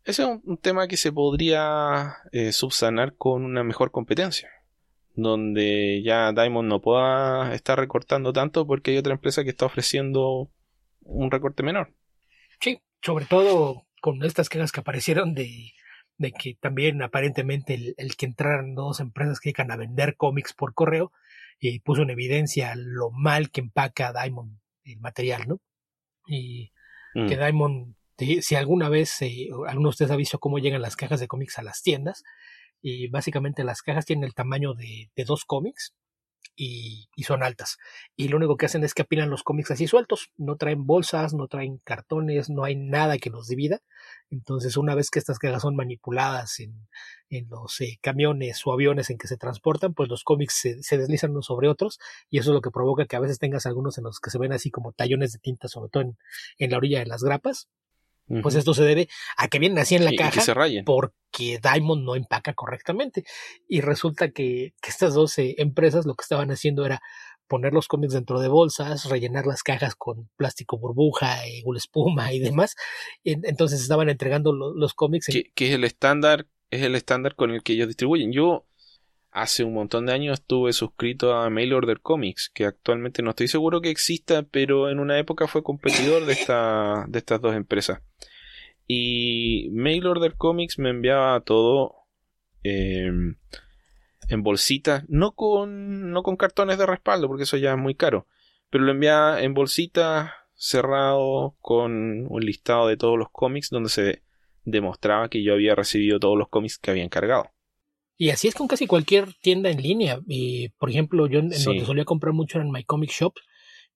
[0.06, 4.52] Ese es un, tema que se podría eh, subsanar con una mejor competencia
[5.16, 10.52] donde ya Diamond no pueda estar recortando tanto porque hay otra empresa que está ofreciendo
[11.02, 11.92] un recorte menor.
[12.62, 15.74] Sí, sobre todo con estas quejas que aparecieron de,
[16.20, 20.74] de que también aparentemente el, que entraran dos empresas que llegan a vender cómics por
[20.74, 21.14] correo
[21.60, 25.62] y puso en evidencia lo mal que empaca Diamond el material, ¿no?
[26.28, 26.72] Y
[27.14, 27.40] que mm.
[27.40, 27.96] Diamond,
[28.42, 31.58] si alguna vez eh, alguno de ustedes ha visto cómo llegan las cajas de cómics
[31.58, 32.24] a las tiendas,
[32.82, 35.94] y básicamente las cajas tienen el tamaño de, de dos cómics
[36.60, 37.78] y, son altas.
[38.16, 40.32] Y lo único que hacen es que apilan los cómics así sueltos.
[40.36, 43.82] No traen bolsas, no traen cartones, no hay nada que los divida.
[44.30, 46.88] Entonces, una vez que estas cajas son manipuladas en,
[47.30, 50.98] en los eh, camiones o aviones en que se transportan, pues los cómics se, se,
[50.98, 52.00] deslizan unos sobre otros
[52.30, 54.38] y eso es lo que provoca que a veces tengas algunos en los que se
[54.38, 56.18] ven así como tallones de tinta, sobre todo en,
[56.58, 57.70] en la orilla de las grapas
[58.42, 60.42] pues esto se debe a que vienen así en la caja
[60.86, 63.24] porque Diamond no empaca correctamente.
[63.68, 67.02] Y resulta que, estas dos empresas lo que estaban haciendo era
[67.48, 72.40] poner los cómics dentro de bolsas, rellenar las cajas con plástico burbuja, y espuma y
[72.40, 72.76] demás.
[73.24, 75.28] entonces estaban entregando los cómics.
[75.28, 78.32] Que, es el estándar, es el estándar con el que ellos distribuyen.
[78.32, 78.69] Yo
[79.42, 83.48] hace un montón de años estuve suscrito a Mail Order Comics, que actualmente no estoy
[83.48, 88.02] seguro que exista, pero en una época fue competidor de, esta, de estas dos empresas.
[88.88, 91.96] Y Mail Order Comics me enviaba todo
[92.64, 93.36] em,
[94.28, 98.28] en bolsitas, no con, no con cartones de respaldo, porque eso ya es muy caro,
[98.70, 104.24] pero lo enviaba en bolsitas cerrado con un listado de todos los cómics donde se
[104.66, 107.52] demostraba que yo había recibido todos los cómics que había encargado.
[108.22, 110.20] Y así es con casi cualquier tienda en línea.
[110.28, 113.34] Y, por ejemplo, yo en donde solía comprar mucho era en My Comic Shop.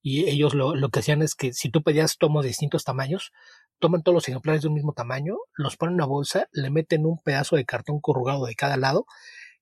[0.01, 3.33] Y ellos lo, lo, que hacían es que si tú pedías tomos de distintos tamaños,
[3.79, 7.05] toman todos los ejemplares de un mismo tamaño, los ponen en una bolsa, le meten
[7.05, 9.05] un pedazo de cartón corrugado de cada lado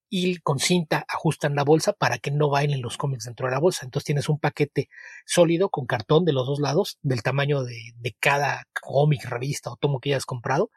[0.09, 3.59] y con cinta ajustan la bolsa para que no bailen los cómics dentro de la
[3.59, 3.83] bolsa.
[3.83, 4.89] Entonces tienes un paquete
[5.25, 9.77] sólido con cartón de los dos lados del tamaño de, de cada cómic, revista o
[9.77, 10.69] tomo que hayas comprado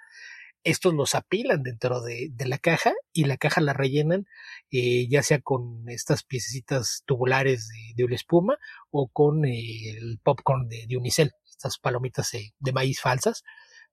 [0.64, 4.26] estos los apilan dentro de, la caja y la caja la rellenan
[4.70, 8.58] eh, ya sea con estas piececitas tubulares de, de espuma
[8.90, 13.44] o con eh, el popcorn de, unicel, estas palomitas de maíz falsas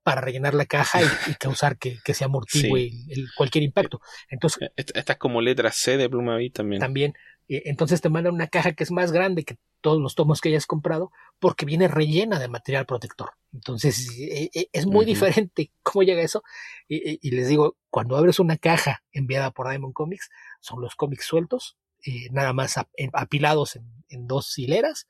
[0.04, 1.06] para rellenar la caja y,
[1.40, 3.02] causar que, se amortigue
[3.36, 4.02] cualquier impacto.
[4.30, 6.80] Entonces, e, esta es como letra C de Plumavit también.
[6.80, 7.14] También.
[7.48, 10.50] Eh, entonces te mandan una caja que es más grande que todos los tomos que
[10.50, 13.32] hayas comprado porque viene rellena de material protector.
[13.54, 16.44] Entonces e, e, es muy diferente cómo llega eso.
[16.88, 20.30] Y, les digo, cuando abres una caja enviada por Diamond Comics,
[20.60, 22.76] son los cómics sueltos, eh, nada más
[23.14, 25.08] apilados en, dos hileras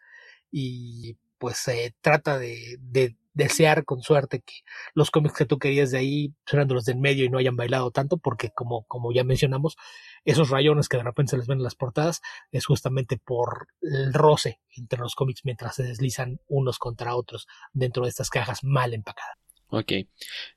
[0.51, 4.53] y pues se trata de, desear con suerte que
[4.93, 7.91] los cómics que tú querías de ahí sean los del medio y no hayan bailado
[7.91, 9.77] tanto porque como, como ya mencionamos
[10.25, 12.21] esos rayones que de repente se les ven en las portadas
[12.51, 18.03] es justamente por el roce entre los cómics mientras se deslizan unos contra otros dentro
[18.03, 19.37] de estas cajas mal empacadas.
[19.71, 19.93] Ok.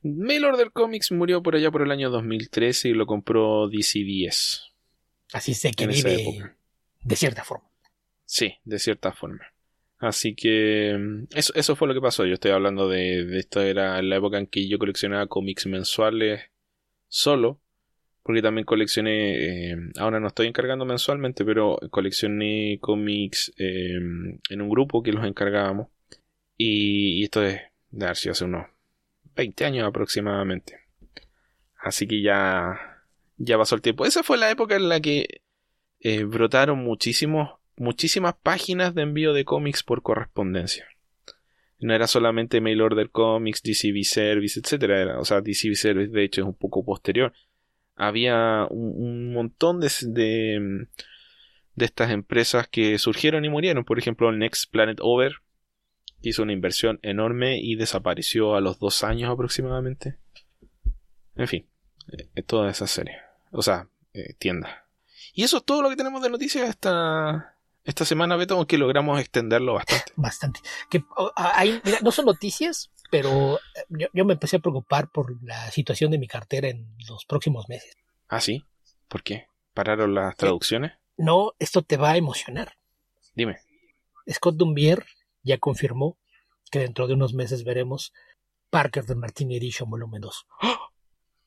[0.03, 4.73] Mail Order Comics murió por allá por el año 2013 y lo compró DC-10.
[5.33, 6.57] Así se que vive
[7.03, 7.69] de cierta forma.
[8.25, 9.54] Sí, de cierta forma.
[10.07, 12.25] Así que mm, eso, eso fue lo que pasó.
[12.27, 16.51] Yo estoy hablando de, de esto era la época en que yo coleccionaba cómics mensuales
[17.09, 17.61] solo
[18.25, 23.99] porque también coleccioné, eh, ahora no estoy encargando mensualmente, pero coleccioné cómics eh,
[24.49, 25.89] en un grupo que los encargábamos.
[26.57, 28.67] Y, esto es de hace unos
[29.37, 30.81] 20 años aproximadamente.
[31.77, 33.05] Así que ya,
[33.37, 34.07] ya pasó el tiempo.
[34.07, 35.43] Esa fue la época en la que
[36.01, 40.87] eh, brotaron muchísimos, muchísimas páginas de envío de cómics por correspondencia.
[41.81, 45.17] No era solamente mail order comics, DCV Service, etc.
[45.19, 47.33] o sea, DCV Service de hecho es un poco posterior
[47.97, 50.87] había un, montón de, de,
[51.75, 53.85] de, estas empresas que surgieron y murieron.
[53.85, 55.37] Por ejemplo, Next Planet Over,
[56.23, 60.19] hizo una inversión enorme y desapareció a los dos años aproximadamente.
[61.37, 61.67] En fin,
[62.13, 63.19] eh, toda esa serie.
[63.51, 64.87] O sea, eh, tienda.
[65.35, 67.54] Y eso es todo lo que tenemos de noticias esta,
[67.85, 70.13] esta semana, Beto, aunque logramos extenderlo bastante.
[70.17, 70.61] Bastante.
[70.91, 71.05] Que,
[71.37, 73.59] hay, mira, no son noticias, pero
[73.89, 77.69] yo, yo, me empecé a preocupar por la situación de mi cartera en los próximos
[77.69, 77.97] meses.
[78.29, 78.65] ¿Ah, sí?
[79.09, 79.49] ¿Por qué?
[79.75, 80.93] ¿Pararon las traducciones?
[81.17, 82.79] No, esto te va a emocionar.
[83.35, 83.59] Dime.
[84.31, 85.05] Scott Dumbier
[85.43, 86.17] ya confirmó
[86.71, 88.13] que dentro de unos meses veremos
[88.71, 90.47] Parker de Martini Edition volumen 2.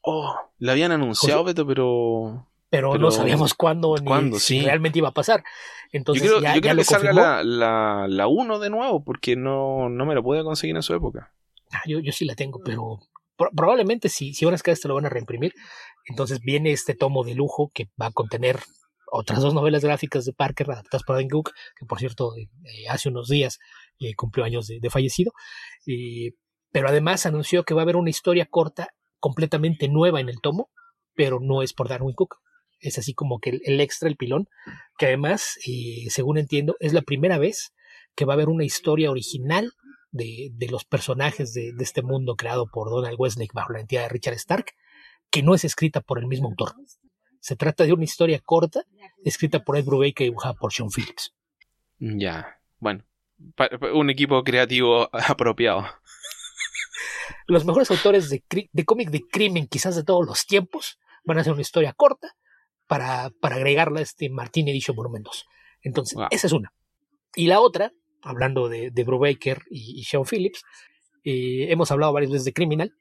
[0.09, 2.47] Oh, le habían anunciado, Beto, pero...
[2.69, 2.95] pero...
[2.97, 5.43] no sabíamos cuándo ni si realmente iba a pasar.
[5.91, 8.69] Entonces, yo creo, ya, yo creo ya lo que salga la, la, la 1 de
[8.69, 11.33] nuevo, porque no, no me la pude conseguir en su época.
[11.71, 12.99] Ah, yo, yo sí la tengo, pero
[13.35, 15.53] pro- probablemente si, si ahora es te lo van a reimprimir.
[16.05, 18.59] Entonces viene este tomo de lujo que va a contener
[19.09, 22.89] otras dos novelas gráficas de Parker adaptadas por Dan Cook, que por cierto eh, eh,
[22.89, 23.59] hace unos días
[23.99, 25.31] eh, cumplió años de, de fallecido.
[25.85, 26.31] Eh,
[26.71, 28.89] pero además anunció que va a haber una historia corta
[29.19, 30.69] completamente nueva en el tomo,
[31.15, 32.35] pero no es por Darwin Cook.
[32.79, 34.47] Es así como que el, el extra, el pilón,
[34.97, 37.73] que además, eh, según entiendo, es la primera vez
[38.15, 39.73] que va a haber una historia original
[40.11, 44.03] de, de los personajes de, de, este mundo creado por Donald Westlake bajo la entidad
[44.03, 44.65] de Richard Stark,
[45.29, 46.73] que no es escrita por el mismo autor.
[47.39, 48.83] Se trata de una historia corta
[49.23, 51.33] escrita por Ed Brubaker y dibujada por Sean Phillips.
[51.99, 53.03] Ya, bueno,
[53.93, 55.85] un equipo creativo apropiado.
[57.45, 61.41] Los mejores autores de, de cómic de crimen, quizás de todos los tiempos, van a
[61.41, 62.35] hacer una historia corta
[62.87, 65.45] para, para agregarla a este Martin Edition Volumen 2.
[65.83, 66.27] Entonces, wow.
[66.31, 66.73] esa es una.
[67.35, 70.63] Y la otra, hablando de, de Brubaker y, y, Sean Phillips,
[71.23, 72.93] eh, hemos hablado varias veces de Criminal,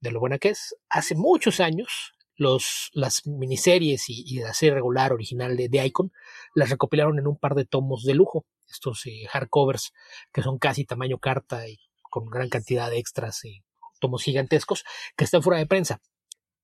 [0.00, 0.76] de lo buena que es.
[0.88, 6.12] Hace muchos años, los, las miniseries y, y, la serie regular original de, de, Icon
[6.54, 9.92] las recopilaron en un par de tomos de lujo, estos eh, hardcovers
[10.32, 13.62] que son casi tamaño carta y con gran cantidad de extras, eh,
[14.00, 14.84] tomos gigantescos,
[15.16, 16.00] que están fuera de prensa.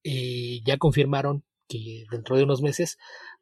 [0.02, 2.98] Y ya confirmaron que dentro de unos meses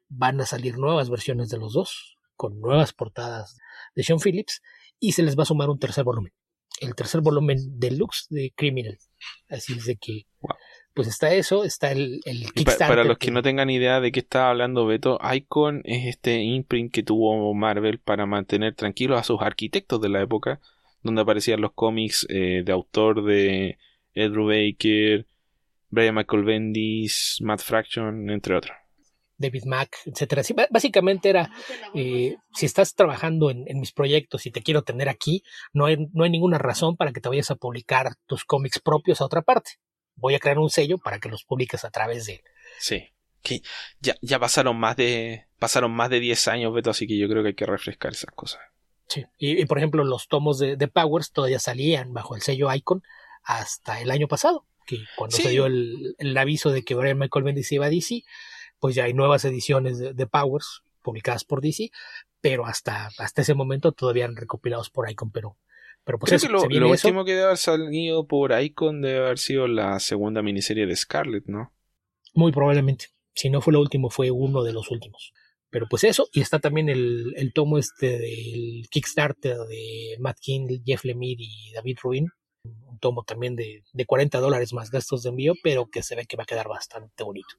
[0.09, 3.57] van a salir nuevas versiones de los dos, con nuevas portadas
[3.95, 4.61] de Sean Phillips,
[4.99, 6.33] y se les va a sumar un tercer volumen,
[6.81, 8.97] el tercer volumen deluxe de Criminal.
[9.49, 10.55] Así es de que, wow.
[10.93, 12.87] pues está eso, está el, el Kickstarter.
[12.87, 16.41] Para, los que, que no tengan idea de qué está hablando Beto, Icon es este
[16.41, 20.59] imprint que tuvo Marvel para mantener tranquilos a sus arquitectos de la época,
[21.03, 23.77] donde aparecían los cómics eh, de autor de
[24.13, 25.25] Ed Brubaker,
[25.89, 28.75] Brian Michael Bendis, Matt Fraction, entre otros.
[29.37, 30.43] David Mack, etcétera.
[30.43, 31.51] Sí, básicamente era,
[31.93, 35.97] eh, si estás trabajando en, en, mis proyectos y te quiero tener aquí, no hay,
[36.13, 39.43] no hay ninguna razón para que te vayas a publicar tus cómics propios a otra
[39.43, 39.73] parte.
[40.15, 42.41] Voy a crear un sello para que los publiques a través de él.
[42.79, 43.09] Sí,
[43.43, 43.61] que
[43.99, 47.43] ya, ya pasaron más de pasaron más de 10 años, Beto, así que yo creo
[47.43, 48.61] que hay que refrescar esas cosas.
[49.07, 52.73] Sí, y, y por ejemplo, los tomos de, de, Powers todavía salían bajo el sello
[52.73, 53.03] Icon
[53.43, 55.43] hasta el año pasado, que cuando sí.
[55.43, 58.23] se dio el, el, aviso de que Brian Michael Bendis iba a DC,
[58.79, 61.91] pues ya hay nuevas ediciones de, de, Powers publicadas por DC,
[62.41, 65.57] pero hasta, hasta ese momento todavía recopilados por Icon, pero,
[66.03, 69.37] pero pues Creo eso, que lo, último que debe haber salido por Icon debe haber
[69.37, 71.73] sido la segunda miniserie de Scarlet, ¿no?
[72.33, 73.07] Muy probablemente.
[73.35, 75.33] Si no fue lo último, fue uno de los últimos.
[75.69, 80.79] Pero pues eso, y está también el, el tomo este del Kickstarter de Matt King,
[80.85, 82.27] Jeff Lemire y David Rubin.
[82.87, 86.25] Un tomo también de, de 40 dólares más gastos de envío, pero que se ve
[86.25, 87.55] que va a quedar bastante bonito.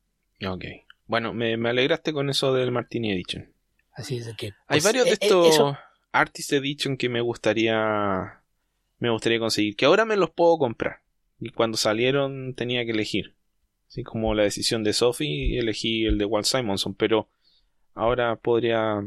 [0.47, 0.65] Ok.
[1.07, 3.53] Bueno, me, me alegraste con eso del Martini Edition.
[3.93, 4.53] Así es de que.
[4.69, 5.79] Pues, Hay varios de eh, estos eh, eso,
[6.13, 8.43] Artist Edition que me gustaría.
[8.99, 9.75] Me gustaría conseguir.
[9.75, 11.01] Que ahora me los puedo comprar.
[11.41, 13.35] Y cuando salieron tenía que elegir.
[13.89, 16.95] Así como la decisión de Sophie, elegí el de Walt Simonson.
[16.95, 17.29] Pero
[17.95, 19.03] ahora podría.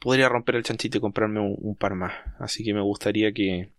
[0.00, 2.14] Podría romper el chanchito y comprarme un, un par más.
[2.38, 3.73] Así que me gustaría que,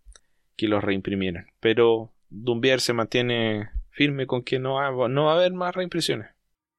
[0.56, 1.48] que los reimprimieran.
[1.60, 6.30] Pero Dumbier se mantiene firme con que no, ha, no va a haber más reimpresiones.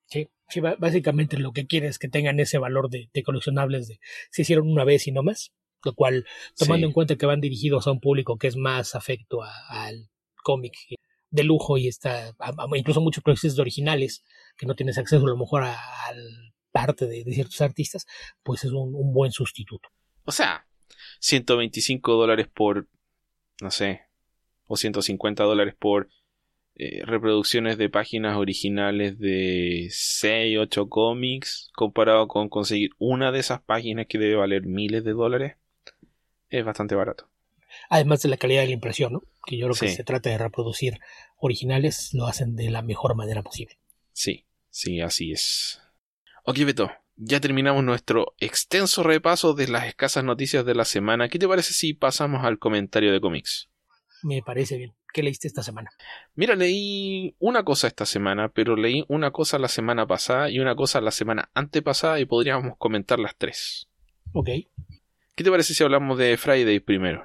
[0.07, 3.99] Sí, sí, básicamente lo que quiere es que tengan ese valor de, de coleccionables de
[4.31, 5.53] se hicieron una vez y no más,
[5.85, 6.89] lo cual, tomando sí.
[6.89, 10.09] en cuenta que van dirigidos a un público que es más afecto al
[10.43, 10.75] cómic
[11.31, 14.25] de lujo y está, a, a, incluso muchos colecciones originales
[14.57, 18.07] que no tienes acceso a lo mejor al parte de, de, ciertos artistas,
[18.43, 19.89] pues es un, un buen sustituto.
[20.25, 20.67] O sea,
[21.21, 22.89] 125 dólares por,
[23.61, 24.03] no sé,
[24.67, 26.09] o 150 dólares por
[26.75, 33.63] eh, reproducciones de páginas originales de 6, 8 cómics, comparado con conseguir una de esas
[33.63, 35.57] páginas que debe valer miles de dólares,
[36.51, 37.29] es bastante barato.
[37.89, 39.23] Además de la calidad de la impresión, ¿no?
[39.47, 39.97] que yo creo que sí.
[39.97, 40.99] se trata de reproducir
[41.39, 43.79] originales, lo hacen de la mejor manera posible.
[44.13, 45.81] Sí, sí, así es.
[46.45, 51.29] Ok, Beto, ya terminamos nuestro extenso repaso de las escasas noticias de la semana.
[51.29, 53.69] ¿Qué te parece si pasamos al comentario de cómics?
[54.23, 54.95] Me parece bien.
[55.13, 55.91] ¿Qué leíste esta semana?
[56.35, 60.75] Mira, leí una cosa esta semana, pero leí una cosa la semana pasada y una
[60.77, 63.89] cosa la semana antepasada y podríamos comentar las tres.
[64.33, 64.49] Ok.
[65.35, 67.25] ¿Qué te parece si hablamos de Friday primero?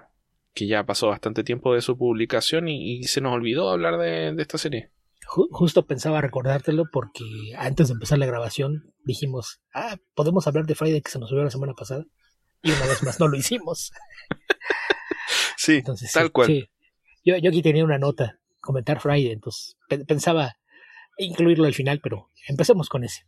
[0.53, 4.57] Que ya pasó bastante tiempo de su publicación y, se nos olvidó hablar de, esta
[4.57, 4.91] serie.
[5.33, 7.23] Justo pensaba recordártelo porque
[7.57, 11.45] antes de empezar la grabación dijimos, ah, podemos hablar de Friday que se nos olvidó
[11.45, 12.03] la semana pasada.
[12.61, 13.91] Y una vez más no lo hicimos.
[15.57, 15.81] sí,
[16.13, 16.69] tal cual.
[17.23, 20.57] Yo, yo aquí tenía una nota, comentar Friday, entonces pensaba
[21.17, 23.25] incluirlo al final, pero empecemos con ese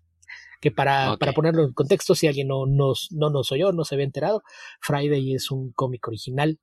[0.60, 3.96] que para, para ponerlo en contexto, si alguien no nos, no nos oyó, no se
[3.96, 4.44] había enterado,
[4.80, 6.58] Friday es un cómic original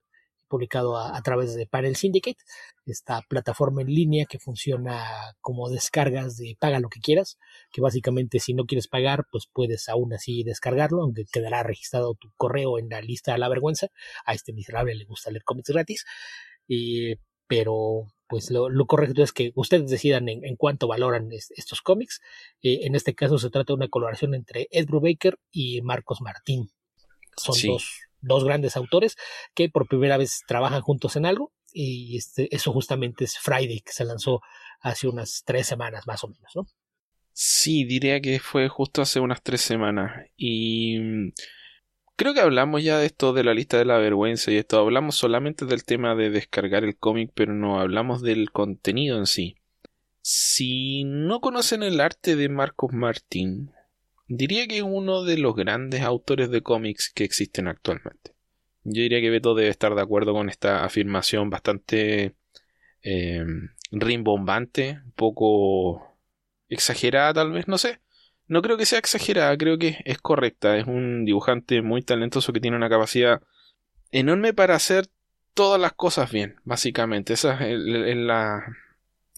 [0.51, 2.43] publicado a, través de Panel Syndicate,
[2.85, 5.03] esta plataforma en línea que funciona
[5.41, 7.39] como descargas de paga lo que quieras,
[7.73, 12.31] que básicamente si no quieres pagar, pues puedes aún así descargarlo, aunque quedará registrado tu
[12.37, 13.89] correo en la lista de la vergüenza.
[14.27, 16.05] A este miserable le gusta leer cómics gratis,
[16.67, 17.15] y,
[17.47, 22.21] pero pues lo, correcto es que ustedes decidan en, cuánto valoran estos cómics.
[22.63, 26.71] Eh, en este caso se trata de una colaboración entre Ed Brubaker y Marcos Martín.
[27.37, 29.17] Son dos, grandes autores
[29.55, 33.93] que por primera vez trabajan juntos en algo y este, eso justamente es Friday que
[33.93, 34.41] se lanzó
[34.81, 36.67] hace unas tres semanas más o menos, ¿no?
[37.33, 40.99] Sí, diría que fue justo hace unas tres semanas y
[42.21, 44.79] Creo que hablamos ya de esto de la lista de la vergüenza y esto.
[44.79, 49.57] Hablamos solamente del tema de descargar el cómic, pero no hablamos del contenido en sí.
[50.21, 53.73] Si no conocen el arte de Marcos Martín,
[54.31, 58.33] diría que es uno de los grandes autores de cómics que existen actualmente.
[58.85, 62.35] Yo diría que Beto debe estar de acuerdo con esta afirmación bastante
[63.03, 63.45] eh,
[63.91, 66.17] rimbombante, un poco
[66.69, 68.01] exagerada tal vez, no sé.
[68.47, 70.77] No creo que sea exagerada, creo que es correcta.
[70.79, 73.43] Es un dibujante muy talentoso que tiene una capacidad
[74.13, 75.07] enorme para hacer
[75.55, 77.33] todas las cosas bien, básicamente.
[77.33, 77.79] Esa es,
[78.17, 78.65] la,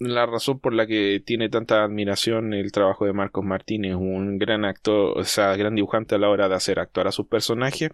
[0.08, 3.94] la, razón por la que tiene tanta admiración el trabajo de Marcos Martínez.
[3.94, 7.26] Un gran actor, o sea, gran dibujante a la hora de hacer actuar a sus
[7.26, 7.90] personajes.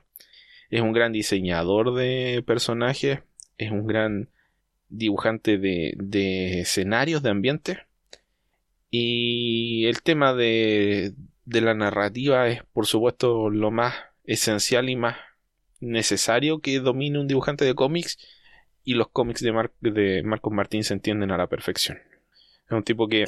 [0.70, 3.20] Es un gran diseñador de personajes.
[3.56, 4.30] Es un gran
[4.88, 7.78] dibujante de, de escenarios, de ambientes.
[8.90, 13.94] Y el tema de, de la narrativa es, por supuesto, lo más
[14.24, 15.16] esencial y más
[15.80, 18.18] necesario que domine un dibujante de cómics
[18.88, 21.98] y los cómics de, de Marcos Martín se entienden a la perfección.
[22.66, 23.26] Es un tipo que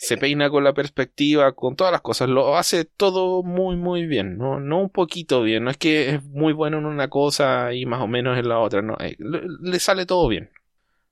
[0.00, 4.36] se peina con la perspectiva, con todas las cosas, lo hace todo muy muy bien,
[4.36, 7.86] no, no un poquito bien, no es que es muy bueno en una cosa y
[7.86, 10.50] más o menos en la otra, no, eh, le, le sale todo bien.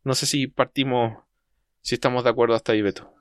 [0.03, 1.18] No sé si partimos,
[1.83, 3.14] si estamos de acuerdo hasta ahí, Beto.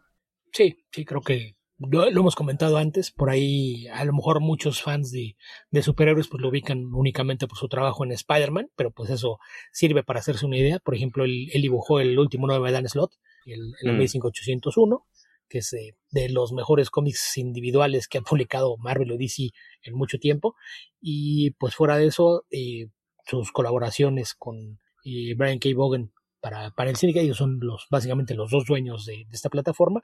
[0.52, 5.12] Sí, sí, creo que lo, hemos comentado antes, por ahí a lo mejor muchos fans
[5.12, 5.38] de,
[5.72, 9.40] de superhéroes pues lo ubican únicamente por su trabajo en Spider-Man, pero pues eso
[9.72, 10.80] sirve para hacerse una idea.
[10.80, 13.14] Por ejemplo, él, dibujó el último 9 de Dan Slot,
[13.46, 14.26] el, el mm.
[14.26, 15.06] 801,
[15.48, 15.76] que es
[16.12, 19.50] de los mejores cómics individuales que ha publicado Marvel o DC
[19.84, 20.56] en mucho tiempo.
[21.00, 22.88] Y pues fuera de eso, eh,
[23.26, 25.70] sus colaboraciones con eh, Brian K.
[25.76, 26.12] Vaughan
[26.42, 30.04] para, para el cine, ellos son los, básicamente los dos dueños de, de esta plataforma,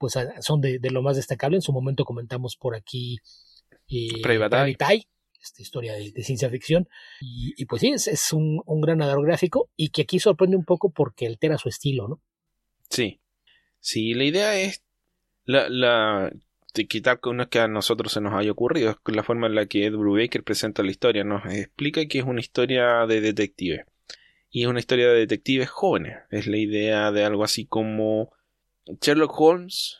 [0.00, 1.58] pues son de, lo más destacable.
[1.58, 3.18] En su momento comentamos por aquí
[3.88, 4.76] eh, Private
[5.42, 6.88] esta historia de, ciencia ficción.
[7.20, 11.26] Y, pues sí, es, un, gran nadador gráfico y que aquí sorprende un poco porque
[11.26, 12.22] altera su estilo, ¿no?
[12.88, 13.20] Sí.
[13.78, 14.82] Sí, la idea es
[15.44, 16.32] la, la
[16.74, 19.54] de quitar que es que a nosotros se nos haya ocurrido, es la forma en
[19.54, 21.24] la que Ed Brubaker presenta la historia.
[21.24, 23.84] Nos explica que es una historia de detective.
[24.50, 26.18] Y es una historia de detectives jóvenes.
[26.30, 28.32] Es la idea de algo así como
[29.00, 29.98] Sherlock Holmes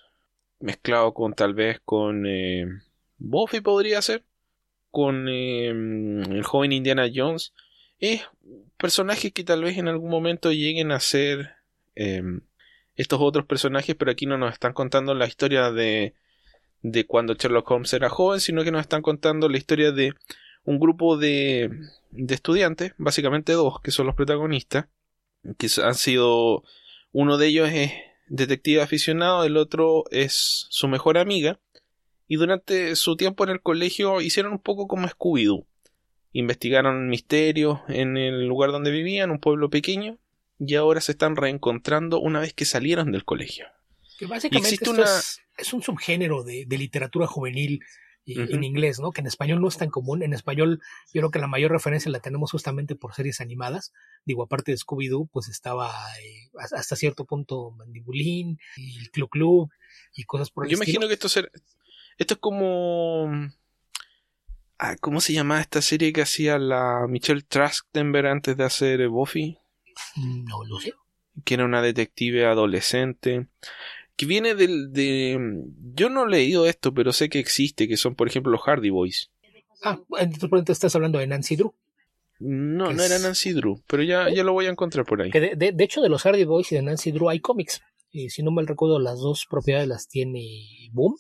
[0.59, 2.66] mezclado con tal vez con eh,
[3.18, 4.24] Buffy podría ser
[4.91, 7.53] con eh, el joven Indiana Jones.
[7.99, 8.22] Es
[8.76, 11.55] personajes que tal vez en algún momento lleguen a ser
[11.97, 12.22] eh,
[12.97, 16.14] estos otros personajes pero aquí no nos están contando la historia de
[16.82, 20.14] de cuando Sherlock Holmes era joven sino que nos están contando la historia de
[20.64, 21.70] un grupo de,
[22.11, 24.86] de estudiantes básicamente dos que son los protagonistas
[25.59, 26.64] que han sido
[27.12, 27.93] uno de ellos es
[28.31, 31.61] detective aficionado, el otro es su mejor amiga,
[32.26, 35.66] y durante su tiempo en el colegio hicieron un poco como Scooby-Doo.
[36.33, 40.18] Investigaron misterios en el lugar donde vivían, un pueblo pequeño,
[40.59, 43.66] y ahora se están reencontrando una vez que salieron del colegio.
[44.18, 44.78] Que básicamente
[45.59, 47.81] es, un subgénero de literatura juvenil
[48.27, 49.12] en inglés, ¿no?
[49.12, 50.23] Que en español no es tan común.
[50.23, 50.81] En español
[51.12, 53.93] yo creo que la mayor referencia la tenemos justamente por series animadas.
[54.25, 55.91] Digo, aparte de Scooby-Doo, pues estaba
[56.23, 59.71] eh, hasta cierto punto Mandibulín, y el Club Club
[60.14, 63.31] y cosas por el Yo imagino que esto, Esto es como...
[64.79, 69.59] Ah, ¿Cómo se llamaba esta serie que hacía la Michelle Trachtenberg antes de hacer Buffy?
[70.16, 70.95] No lo sé.
[71.45, 73.49] Que era una detective adolescente.
[74.21, 74.93] Que viene del...
[74.93, 75.64] De...
[75.95, 78.91] Yo no he leído esto, pero sé que existe, que son por ejemplo los Hardy
[78.91, 79.31] Boys.
[79.83, 81.75] Ah, entonces estás hablando de Nancy Drew.
[82.39, 85.31] No, no era Nancy Drew, pero ya, ya lo voy a encontrar por ahí.
[85.31, 87.81] Que de, de, de, hecho, de los Hardy Boys y de Nancy Drew hay cómics.
[88.11, 90.45] Y si no mal recuerdo, las dos propiedades las tiene
[90.93, 91.16] Boom.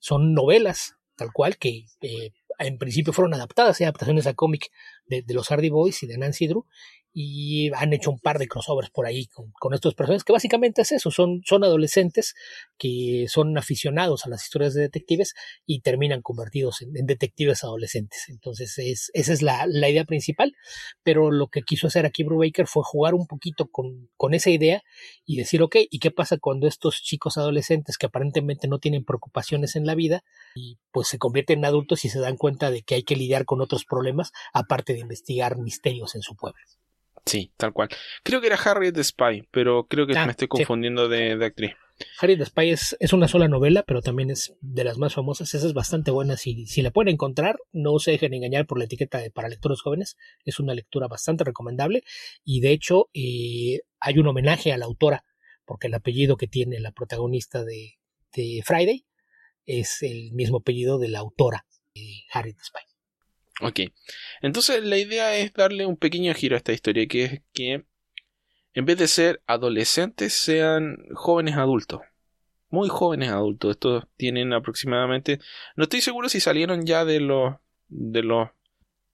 [0.00, 4.72] Son novelas, tal cual, que eh, en principio fueron adaptadas, adaptaciones a cómic
[5.06, 6.66] de, de, los Hardy Boys y de Nancy Drew,
[7.12, 10.82] y han hecho un par de crossovers por ahí con, con, estos personajes, que básicamente
[10.82, 12.34] es eso, son, son adolescentes
[12.78, 15.34] que son aficionados a las historias de detectives
[15.66, 18.28] y terminan convertidos en, detectives adolescentes.
[18.28, 20.54] Entonces, es, esa es la, la, idea principal,
[21.02, 24.82] pero lo que quiso hacer aquí Brubaker fue jugar un poquito con, con esa idea
[25.24, 29.74] y decir, ok, ¿y qué pasa cuando estos chicos adolescentes que aparentemente no tienen preocupaciones
[29.74, 30.22] en la vida
[30.54, 33.44] y pues se convierten en adultos y se dan cuenta de que hay que lidiar
[33.44, 36.60] con otros problemas aparte de investigar misterios en su pueblo?
[37.24, 37.88] Sí, tal cual.
[38.22, 41.12] Creo que era Harriet Spy, pero creo que ah, me estoy confundiendo sí.
[41.12, 41.72] de, de, actriz.
[42.18, 45.54] Harriet the Spy es, es, una sola novela, pero también es de las más famosas.
[45.54, 46.36] Esa es bastante buena.
[46.36, 49.80] Si, si la pueden encontrar, no se dejen engañar por la etiqueta de para lectores
[49.80, 50.16] jóvenes.
[50.44, 52.02] Es una lectura bastante recomendable.
[52.44, 55.24] Y de hecho, eh, hay un homenaje a la autora,
[55.64, 57.98] porque el apellido que tiene la protagonista de,
[58.34, 59.06] de Friday
[59.66, 62.89] es el mismo apellido de la autora de Harriet Spy.
[63.62, 63.80] Ok,
[64.40, 67.84] entonces la idea es darle un pequeño giro a esta historia, que es que
[68.72, 72.00] en vez de ser adolescentes sean jóvenes adultos.
[72.68, 73.72] Muy jóvenes adultos.
[73.72, 75.40] Estos tienen aproximadamente...
[75.76, 77.56] No estoy seguro si salieron ya de los...
[77.88, 78.48] de los...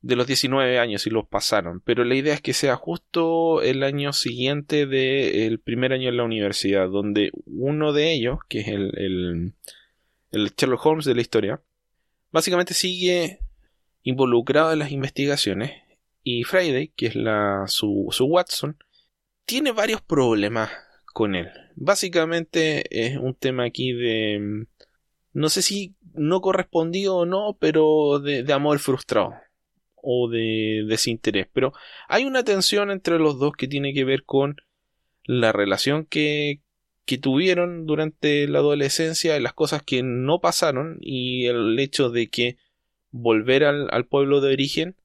[0.02, 1.80] de los 19 años y los pasaron.
[1.80, 6.24] Pero la idea es que sea justo el año siguiente del primer año en la
[6.24, 6.90] universidad.
[6.90, 9.54] Donde uno de ellos, que es el, el,
[10.32, 11.62] el Sherlock Holmes de la historia,
[12.30, 13.40] básicamente sigue
[14.06, 15.72] involucrado en las investigaciones
[16.22, 18.78] y Friday, que es la, su, Watson,
[19.44, 20.70] tiene varios problemas
[21.06, 21.48] con él.
[21.74, 24.66] Básicamente es un tema aquí de...
[25.32, 29.34] No sé si no correspondido o no, pero de, de amor frustrado
[29.96, 31.48] o de desinterés.
[31.52, 31.72] Pero
[32.08, 34.56] hay una tensión entre los dos que tiene que ver con
[35.24, 36.60] la relación que,
[37.04, 42.56] que tuvieron durante la adolescencia, las cosas que no pasaron y el hecho de que
[43.16, 44.96] volver al, pueblo de origen,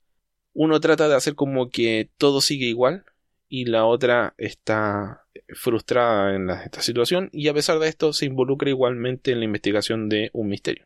[0.54, 3.06] uno trata de hacer como que todo sigue igual
[3.48, 8.70] y la otra está frustrada en esta situación y a pesar de esto se involucra
[8.70, 10.86] igualmente en la investigación de un misterio.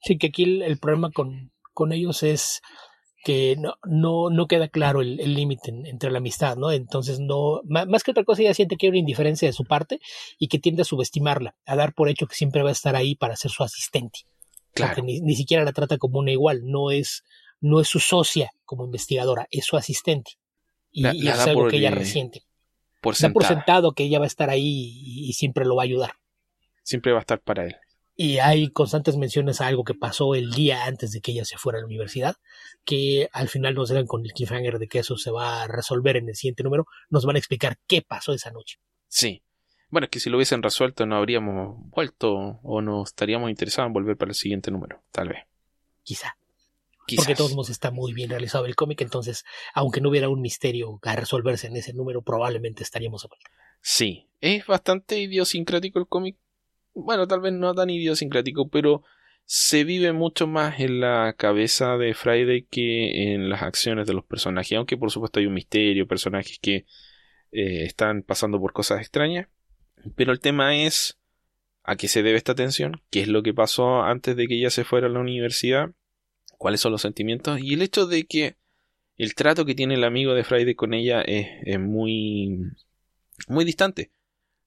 [0.00, 2.60] Sí, que aquí el, el problema con, con, ellos es
[3.24, 6.70] que no, no, no queda claro el límite entre la amistad, ¿no?
[6.70, 9.64] Entonces, no, más, más, que otra cosa, ella siente que hay una indiferencia de su
[9.64, 10.00] parte
[10.38, 13.14] y que tiende a subestimarla, a dar por hecho que siempre va a estar ahí
[13.14, 14.26] para ser su asistente.
[14.74, 15.02] Claro.
[15.04, 17.24] Ni, ni, siquiera la trata como una igual, no es,
[17.60, 20.32] no es su socia como investigadora, es su asistente.
[20.90, 22.42] Y, la, y es algo que ella resiente.
[23.00, 25.82] Por da por sentado que ella va a estar ahí y, y, siempre lo va
[25.82, 26.12] a ayudar.
[26.82, 27.76] Siempre va a estar para él.
[28.16, 31.58] Y hay constantes menciones a algo que pasó el día antes de que ella se
[31.58, 32.36] fuera a la universidad,
[32.84, 36.16] que al final nos dejan con el cliffhanger de que eso se va a resolver
[36.16, 36.86] en el siguiente número.
[37.10, 38.78] Nos van a explicar qué pasó esa noche.
[39.08, 39.42] Sí,
[39.94, 43.92] bueno, es que si lo hubiesen resuelto no habríamos vuelto o no estaríamos interesados en
[43.92, 45.44] volver para el siguiente número, tal vez.
[46.02, 46.36] Quizá.
[47.06, 47.24] Quizás.
[47.24, 50.98] Porque todos modos está muy bien realizado el cómic, entonces, aunque no hubiera un misterio
[51.04, 53.48] a resolverse en ese número, probablemente estaríamos a vuelta.
[53.82, 56.38] Sí, es bastante idiosincrático el cómic.
[56.92, 59.04] Bueno, tal vez no tan idiosincrático, pero
[59.44, 64.24] se vive mucho más en la cabeza de Friday que en las acciones de los
[64.24, 66.84] personajes, aunque por supuesto hay un misterio, personajes que
[67.52, 69.46] eh, están pasando por cosas extrañas
[70.16, 71.18] pero el tema es
[71.82, 74.70] a qué se debe esta tensión, qué es lo que pasó antes de que ella
[74.70, 75.90] se fuera a la universidad,
[76.58, 78.56] cuáles son los sentimientos y el hecho de que
[79.16, 82.58] el trato que tiene el amigo de Friday con ella es, muy
[83.48, 84.10] muy distante,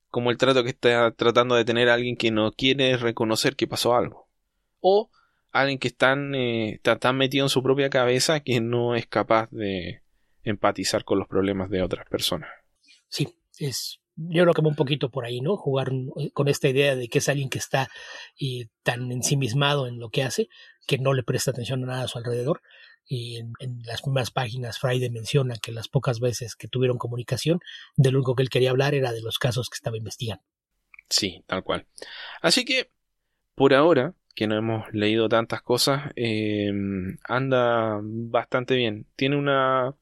[0.10, 3.96] como el trato que está tratando de tener alguien que no quiere reconocer que pasó
[3.96, 4.30] algo.
[4.80, 5.10] O
[5.52, 10.02] alguien que eh, está tan metido en su propia cabeza que no es capaz de
[10.44, 12.50] empatizar con los problemas de otras personas.
[13.10, 15.56] Sí, es yo que va un poquito por ahí, ¿no?
[15.56, 17.90] Jugar eh, con esta idea de que es alguien que está
[18.38, 20.50] y tan ensimismado en lo que hace
[20.88, 22.62] que no le presta atención a nada a su alrededor.
[23.10, 23.54] Y en,
[23.86, 27.60] las primeras páginas Friday menciona que las pocas veces que tuvieron comunicación,
[27.96, 30.44] de lo único que él quería hablar era de los casos que estaba investigando.
[31.10, 31.86] Sí, tal cual.
[32.42, 32.92] Así que,
[33.56, 36.72] por ahora, que no hemos leído tantas cosas, eh,
[37.24, 39.08] anda bastante bien.
[39.16, 39.96] Tiene una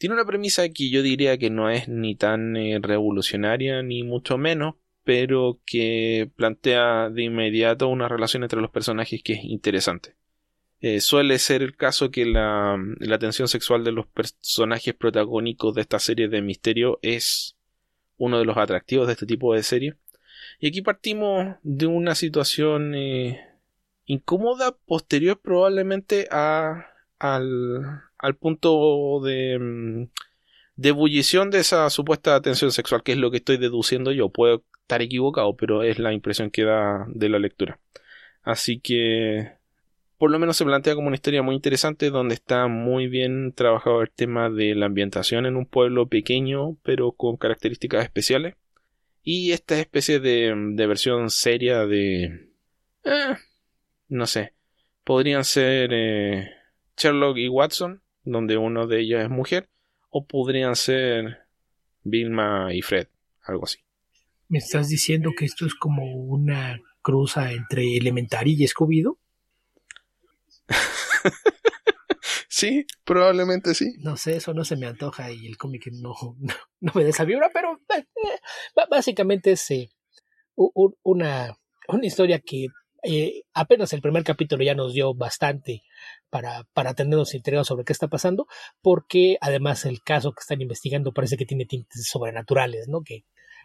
[0.00, 4.38] tiene una premisa que yo diría que no es ni tan eh, revolucionaria ni mucho
[4.38, 10.16] menos, pero que plantea de inmediato una relación entre los personajes que es interesante.
[10.80, 15.82] Eh, suele ser el caso que la, la tensión sexual de los personajes protagónicos de
[15.82, 17.58] esta serie de misterio es
[18.16, 19.96] uno de los atractivos de este tipo de serie.
[20.60, 23.38] Y aquí partimos de una situación eh,
[24.06, 26.86] incómoda posterior probablemente a,
[27.18, 30.08] al, al punto de, mm,
[30.76, 34.30] de ebullición de esa supuesta tensión sexual, que es lo que estoy deduciendo yo.
[34.30, 37.78] Puedo estar equivocado, pero es la impresión que da de la lectura.
[38.42, 39.60] Así que
[40.20, 44.02] por lo menos se plantea como una historia muy interesante donde está muy bien trabajado
[44.02, 48.54] el tema de la ambientación en un pueblo pequeño pero con características especiales
[49.22, 52.50] y esta especie de, de versión seria de
[53.04, 53.34] eh,
[54.08, 54.52] no sé
[55.04, 56.50] podrían ser eh,
[56.98, 59.68] Sherlock y Watson donde uno de ellos es mujer
[60.10, 61.46] o podrían ser
[62.02, 63.08] Vilma y Fred
[63.42, 63.78] algo así
[64.48, 69.04] ¿Me estás diciendo que esto es como una cruza entre Elementary y scooby
[72.48, 73.94] sí, probablemente sí.
[73.98, 76.14] No sé, eso no se me antoja y el cómic no,
[76.80, 79.90] no, me da esa vibra, pero eh, eh, básicamente es eh,
[80.56, 81.56] una,
[81.88, 82.68] una historia que
[83.54, 85.82] apenas el primer capítulo ya nos dio bastante
[86.28, 88.46] para, para tenernos enterados sobre qué está pasando,
[88.82, 93.02] porque además el caso que están investigando parece que tiene tintes sobrenaturales, ¿no?
[93.02, 93.24] Que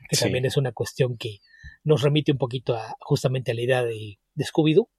[0.09, 1.39] que también es una cuestión que
[1.83, 4.89] nos remite un poquito a, justamente a la idea de, de Scooby-Doo.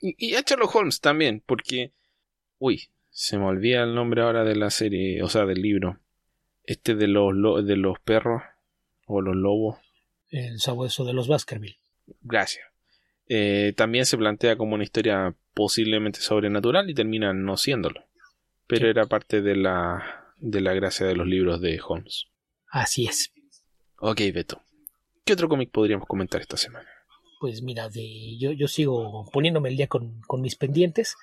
[0.00, 1.92] Y, a Sherlock Holmes también, porque,
[2.58, 6.00] uy, se me olvida el nombre ahora de la serie, o sea, del libro.
[6.62, 7.34] Este de los,
[7.66, 8.42] de los perros
[9.06, 9.78] o los lobos.
[10.28, 11.80] El sabueso de los Baskerville.
[12.20, 12.64] Gracias.
[13.28, 18.04] Eh, también se plantea como una historia posiblemente sobrenatural y termina no siéndolo.
[18.66, 22.26] Pero era parte de la, de la gracia de los libros de Holmes.
[22.70, 23.32] Así es.
[23.98, 24.62] Ok, Beto.
[25.24, 26.88] ¿Qué otro cómic podríamos comentar esta semana?
[27.40, 31.16] Pues mira, de, yo, yo sigo poniéndome el día con, mis pendientes.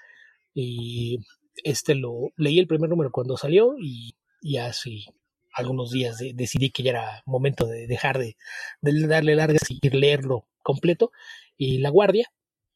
[0.54, 1.20] Y
[1.64, 4.16] este lo leí el primer número cuando salió y,
[4.58, 5.06] hace
[5.56, 8.36] algunos días decidí que ya era momento de dejar de,
[8.82, 11.12] darle largas y leerlo completo.
[11.58, 12.28] Y La Guardia,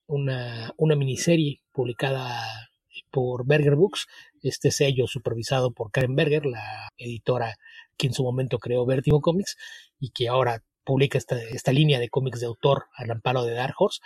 [0.08, 2.70] una, una miniserie publicada
[3.12, 4.08] por Berger Books,
[4.42, 7.56] este sello supervisado por Karen Berger, la editora
[7.98, 9.58] que en su momento creó Vertigo Comics
[10.00, 13.76] y que ahora publica esta, esta línea de cómics de autor al amparo de Dark
[13.78, 14.00] Horse,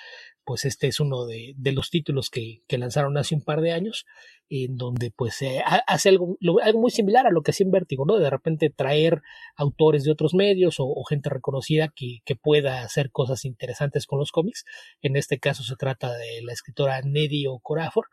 [0.44, 4.06] pues este es uno de, los títulos que, lanzaron hace un par de años,
[4.50, 5.40] en donde pues
[5.88, 8.20] hace algo, algo, muy similar a lo que hacía en Vértigo, ¿no?
[8.20, 9.22] De repente traer
[9.56, 14.34] autores de otros medios o, gente reconocida que, que, pueda hacer cosas interesantes con los
[14.34, 14.66] cómics.
[15.02, 18.08] En este caso se trata de la escritora Neddy Okorafor,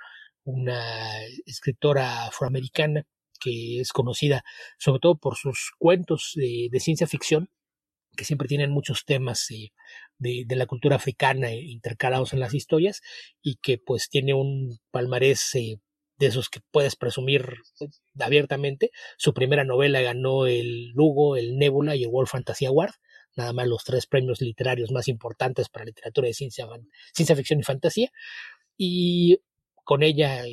[0.45, 3.05] una escritora afroamericana
[3.41, 4.45] que es conocida
[4.79, 7.51] sobre todo por sus cuentos de, ciencia ficción,
[8.17, 9.73] que siempre tienen muchos temas eh,
[10.19, 13.01] de, la cultura africana intercalados en las historias
[13.43, 15.79] y que pues tiene un palmarés eh,
[16.19, 17.87] de esos que puedes presumir eh,
[18.19, 18.91] abiertamente.
[19.17, 22.93] Su primera novela ganó el Lugo, el Nebula y el World Fantasy Award,
[23.37, 26.67] nada más los tres premios literarios más importantes para literatura de ciencia,
[27.15, 28.11] ciencia ficción y fantasía.
[28.77, 29.41] Y
[29.85, 30.45] con ella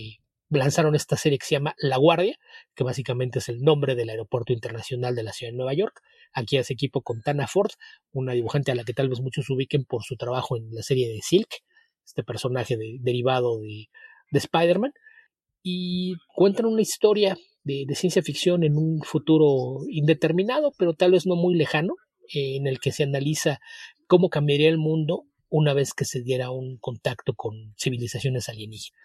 [0.50, 2.38] lanzaron esta serie que se llama La Guardia,
[2.76, 6.02] que básicamente es el nombre del aeropuerto internacional de la ciudad de Nueva York.
[6.34, 7.72] Aquí hace equipo con Tana Ford,
[8.12, 11.08] una dibujante a la que tal vez muchos ubiquen por su trabajo en la serie
[11.08, 11.64] de Silk,
[12.06, 13.90] este personaje derivado de,
[14.32, 14.94] Spider-Man.
[15.64, 21.36] Y cuentan una historia de, ciencia ficción en un futuro indeterminado, pero tal vez no
[21.36, 21.96] muy lejano,
[22.34, 23.60] en el que se analiza
[24.08, 29.00] cómo cambiaría el mundo una vez que se diera un contacto con civilizaciones alienígenas.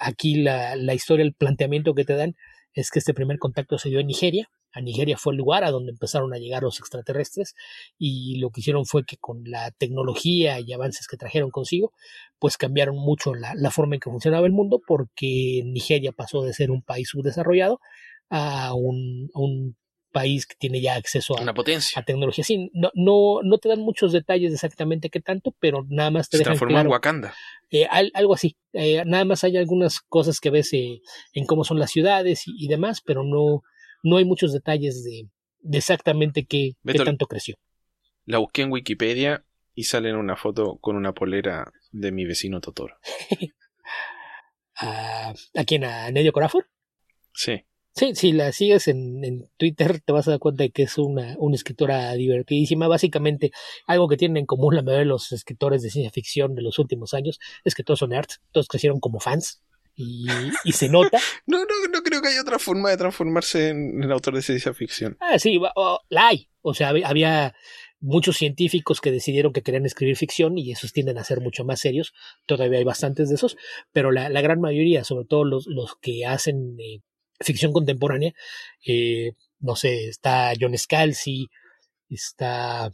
[0.00, 2.36] Aquí la, la, historia, el planteamiento que te dan
[2.72, 4.48] es que este primer contacto se dio en Nigeria.
[4.72, 7.54] A Nigeria fue el lugar a donde empezaron a llegar los extraterrestres
[7.98, 11.92] y lo que hicieron fue que con la tecnología y avances que trajeron consigo,
[12.38, 16.52] pues cambiaron mucho la, la forma en que funcionaba el mundo porque Nigeria pasó de
[16.52, 17.80] ser un país subdesarrollado
[18.30, 19.76] a un, a un
[20.12, 22.00] país que tiene ya acceso a, Una potencia.
[22.00, 22.44] a tecnología.
[22.44, 26.28] Sí, no, no, no te dan muchos detalles de exactamente qué tanto, pero nada más
[26.28, 27.34] te Se dejan claro, en Wakanda.
[27.70, 28.56] Eh, algo así.
[28.72, 31.00] Eh, nada más hay algunas cosas que ves eh,
[31.34, 33.62] en cómo son las ciudades y, demás, pero no,
[34.02, 35.28] no hay muchos detalles de,
[35.76, 37.56] exactamente qué, tanto creció.
[38.24, 39.44] La busqué en Wikipedia
[39.74, 42.96] y sale en una foto con una polera de mi vecino Totoro.
[44.76, 45.84] ¿A, ¿A quién?
[45.84, 46.68] ¿A Nedio Corafor?
[47.32, 47.64] Sí.
[47.94, 50.98] Sí, si la sigues en, en, Twitter te vas a dar cuenta de que es
[50.98, 52.86] una, una escritora divertidísima.
[52.86, 53.50] Básicamente,
[53.88, 56.78] algo que tienen en común la mayoría de los escritores de ciencia ficción de los
[56.78, 59.62] últimos años es que todos son nerds, todos crecieron como fans.
[60.00, 60.28] Y,
[60.62, 61.18] y se nota.
[61.46, 64.72] no, no, no creo que haya otra forma de transformarse en, el autor de ciencia
[64.72, 65.16] ficción.
[65.20, 65.60] Ah, sí,
[66.08, 66.48] la hay.
[66.62, 67.54] O sea, había,
[68.00, 71.80] muchos científicos que decidieron que querían escribir ficción y esos tienden a ser mucho más
[71.80, 72.14] serios.
[72.46, 73.56] Todavía hay bastantes de esos,
[73.92, 77.00] pero la, gran mayoría, sobre todo los, los que hacen eh,
[77.40, 78.32] ficción contemporánea,
[78.86, 81.48] eh, no sé, está John Scalzi,
[82.08, 82.92] está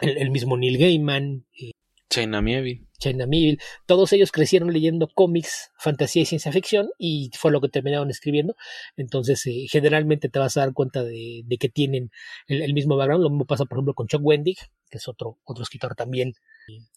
[0.00, 1.46] el, mismo Neil Gaiman.
[1.60, 1.72] Eh,
[2.14, 2.86] China Mieville.
[2.98, 3.58] China Mieville.
[3.86, 8.54] Todos ellos crecieron leyendo cómics, fantasía y ciencia ficción y fue lo que terminaron escribiendo.
[8.96, 12.12] Entonces, eh, generalmente te vas a dar cuenta de, que tienen
[12.46, 13.24] el, mismo background.
[13.24, 14.58] Lo mismo pasa, por ejemplo, con Chuck Wendig,
[14.88, 16.34] que es otro, otro escritor también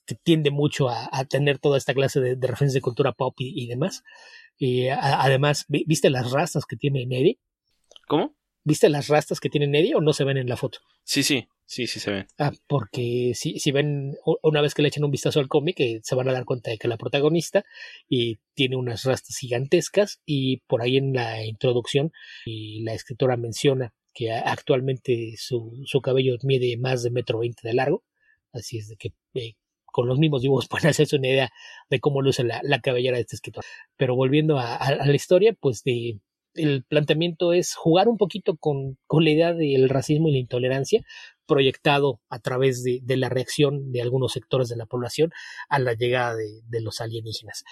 [0.06, 4.03] que tiende mucho a, tener toda esta clase de, referencias de cultura pop y, demás.
[4.56, 7.39] Y además, ¿viste las rastas que tiene Eddie?
[8.07, 8.35] ¿Cómo?
[8.64, 10.80] ¿Viste las rastas que tiene Eddie o no se ven en la foto?
[11.03, 11.48] Sí, sí.
[11.69, 12.27] Sí, sí se ven.
[12.39, 15.99] Ah, porque si, si ven, una vez que le echen un vistazo al cómic, eh,
[16.02, 17.65] se van a dar cuenta de que la protagonista
[18.07, 22.14] y tiene unas rastas gigantescas y por ahí en la introducción
[22.45, 27.73] y la escritora menciona que actualmente su, su cabello mide más de metro veinte de
[27.73, 28.06] largo,
[28.53, 31.52] así es de que eh, con los mismos dibujos pueden hacerse una idea
[31.89, 33.65] de cómo luce la, la cabellera de este escritor.
[33.98, 36.22] Pero volviendo a, a la historia, pues de
[36.57, 41.03] el planteamiento es jugar un poquito con, con, la idea del racismo y la intolerancia,
[41.48, 45.32] proyectado a través de, la reacción de algunos sectores de la población
[45.69, 47.64] a la llegada de, los alienígenas.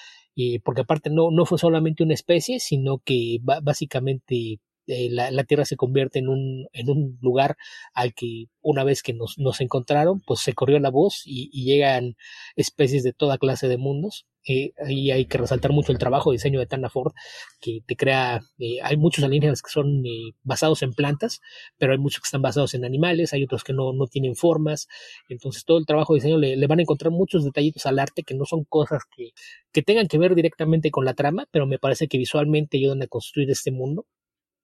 [0.63, 5.77] porque aparte no, no fue solamente una especie, sino que básicamente eh, la, Tierra se
[5.77, 7.57] convierte en un, en un lugar
[7.93, 12.15] al que una vez que nos, nos encontraron, pues se corrió la voz y, llegan
[12.55, 14.27] especies de toda clase de mundos.
[14.47, 17.13] Eh, ahí hay que resaltar mucho el trabajo de diseño de Tana Ford,
[17.59, 20.03] que te crea, eh, hay muchos alienígenas que son
[20.43, 21.41] basados en plantas,
[21.77, 24.87] pero hay muchos que están basados en animales, hay otros que no, no tienen formas,
[25.29, 28.35] entonces todo el trabajo de diseño le, van a encontrar muchos detallitos al arte que
[28.35, 29.31] no son cosas que,
[29.71, 33.07] que tengan que ver directamente con la trama, pero me parece que visualmente ayudan a
[33.07, 34.05] construir este mundo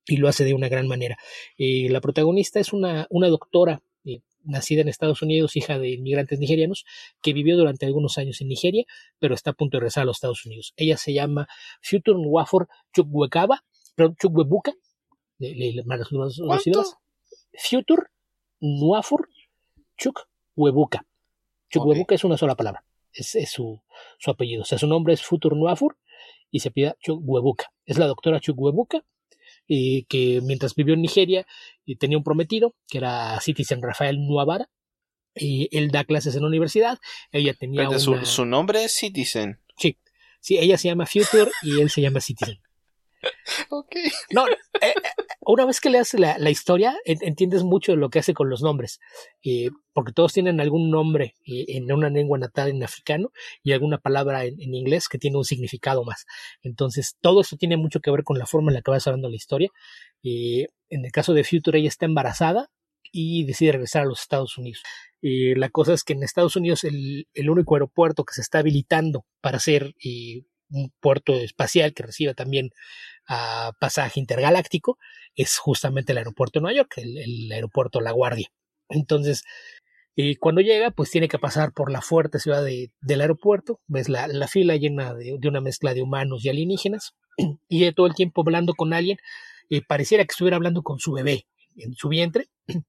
[0.06, 1.18] y lo hace de una gran manera.
[1.58, 3.82] Eh, la protagonista es una, una doctora eh,
[4.44, 6.86] nacida en Estados Unidos, hija de inmigrantes nigerianos,
[7.22, 8.86] que vivió durante algunos años en Nigeria,
[9.20, 10.74] pero está a punto de regresar a los Estados Unidos.
[10.78, 11.48] Ella se llama
[11.82, 13.64] Future Nwafor Chukwekaba,
[13.96, 14.74] perdón, Chukwebuka,
[17.54, 18.04] Future
[18.60, 19.30] Nwafor
[19.98, 21.06] Chukwebuka.
[21.70, 23.82] Chukwebuka es una sola palabra, es, su,
[24.18, 24.64] su, apellido.
[24.64, 25.98] O sea, su nombre es Future Nwafor
[26.50, 27.72] y se pide Chukwebuka.
[27.86, 29.04] Es la doctora Chukwebuka
[29.68, 31.46] eh, que mientras vivió en Nigeria
[31.86, 34.70] y tenía un prometido, que era Citizen Rafael Nuavara,
[35.36, 37.00] y él da clases en la universidad,
[37.32, 39.62] ella tenía su, nombre es Citizen.
[39.78, 39.98] Sí,
[40.40, 42.60] sí, ella se llama Future y él se llama Citizen.
[43.70, 43.96] ok.
[44.32, 44.94] No, eh, eh,
[45.52, 49.00] una vez que leas la, la historia, entiendes mucho lo que hace con los nombres,
[49.44, 53.98] eh, porque todos tienen algún nombre eh, en una lengua natal en africano y alguna
[53.98, 56.26] palabra en, inglés que tiene un significado más.
[56.62, 59.30] Entonces, todo esto tiene mucho que ver con la forma en la que va hablando
[59.30, 59.70] la historia.
[60.24, 62.70] Eh, en el caso de Future, ella está embarazada
[63.12, 64.82] y decide regresar a los Estados Unidos.
[65.22, 69.26] la cosa es que en Estados Unidos el, el, único aeropuerto que se está habilitando
[69.42, 69.94] para hacer
[70.72, 72.72] un puerto espacial que reciba también
[73.28, 74.98] a pasaje intergaláctico
[75.36, 78.48] es justamente el aeropuerto de Nueva York, el, aeropuerto La Guardia.
[78.90, 79.44] Entonces,
[80.16, 84.48] y cuando llega, pues tiene que pasar por la fuerte ciudad del aeropuerto, ves la,
[84.48, 87.16] fila llena de, una mezcla de humanos y alienígenas,
[87.70, 89.18] y todo el tiempo hablando con alguien,
[89.70, 91.46] eh, pareciera que estuviera hablando con su bebé
[91.78, 92.50] en su vientre,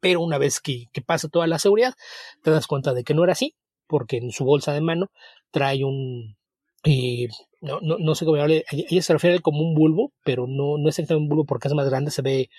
[0.00, 1.94] pero una vez que, pasa toda la seguridad,
[2.42, 3.54] te das cuenta de que no era así,
[3.86, 5.10] porque en su bolsa de mano
[5.52, 6.37] trae un,
[6.84, 7.28] eh,
[7.60, 10.88] no, no, no sé cómo llamarle, ella se refiere como un bulbo, pero no, no
[10.88, 12.50] es exactamente un bulbo porque es más grande, se ve,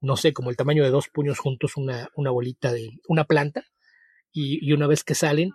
[0.00, 3.64] no sé, como el tamaño de dos puños juntos, una, una bolita de una planta,
[4.32, 5.50] y, una vez que salen,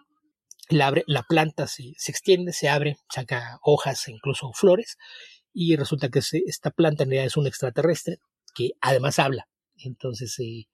[0.70, 4.98] la, abre, la planta se, se, extiende, se abre, saca hojas e incluso flores,
[5.54, 8.18] y resulta que esta planta en realidad es un extraterrestre
[8.54, 9.48] que además habla.
[9.78, 10.68] Entonces, eh,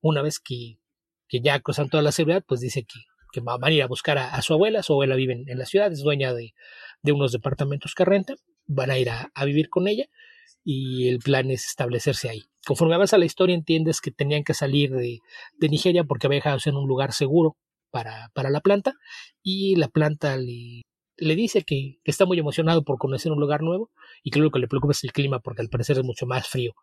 [0.00, 0.78] una vez que,
[1.28, 3.00] que ya cruzan toda la seguridad, pues dice que,
[3.32, 5.92] que van a ir a buscar a, su abuela, su abuela vive en, la ciudad,
[5.92, 6.54] es dueña de,
[7.02, 8.34] de, unos departamentos que renta,
[8.66, 10.06] van a ir a, vivir con ella
[10.64, 12.42] y el plan es establecerse ahí.
[12.66, 15.20] Conforme avanza la historia entiendes que tenían que salir de,
[15.58, 17.56] de Nigeria porque había dejado en un lugar seguro
[17.90, 18.94] para, para la planta
[19.42, 20.82] y la planta le,
[21.16, 23.90] le dice que, que, está muy emocionado por conocer un lugar nuevo
[24.22, 26.46] y que lo que le preocupa es el clima porque al parecer es mucho más
[26.46, 26.74] frío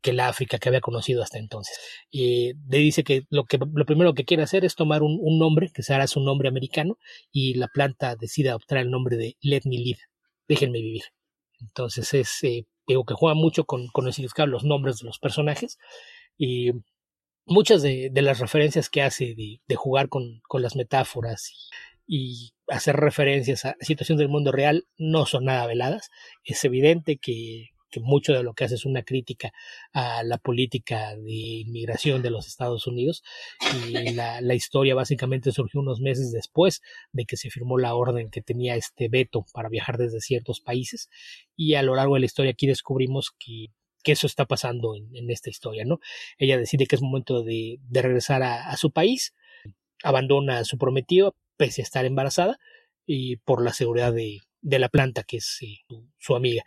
[0.00, 1.78] que la África que había conocido hasta entonces.
[2.10, 5.82] le dice que lo, que lo primero que quiere hacer es tomar un, nombre, que
[5.82, 6.98] será su nombre americano,
[7.30, 10.00] y la planta decide adoptar el nombre de Let Me Live,
[10.48, 11.04] déjenme vivir.
[11.60, 15.78] Entonces es, eh, que juega mucho con, con los nombres de los personajes,
[16.38, 16.70] y
[17.48, 21.50] muchas de, las referencias que hace de, jugar con, las metáforas
[22.06, 26.10] y, hacer referencias a situaciones del mundo real no son nada veladas.
[26.44, 29.52] Es evidente que, que mucho de lo que hace es una crítica
[29.92, 33.22] a la política de inmigración de los Estados Unidos
[33.86, 36.80] y la, la, historia básicamente surgió unos meses después
[37.12, 41.08] de que se firmó la orden que tenía este veto para viajar desde ciertos países
[41.56, 43.66] y a lo largo de la historia aquí descubrimos que,
[44.02, 45.98] que eso está pasando en, en, esta historia, ¿no?
[46.38, 49.34] Ella decide que es momento de, de regresar a, a, su país,
[50.02, 52.58] abandona a su prometido pese a estar embarazada
[53.04, 56.64] y por la seguridad de, de la planta que es eh, su, su amiga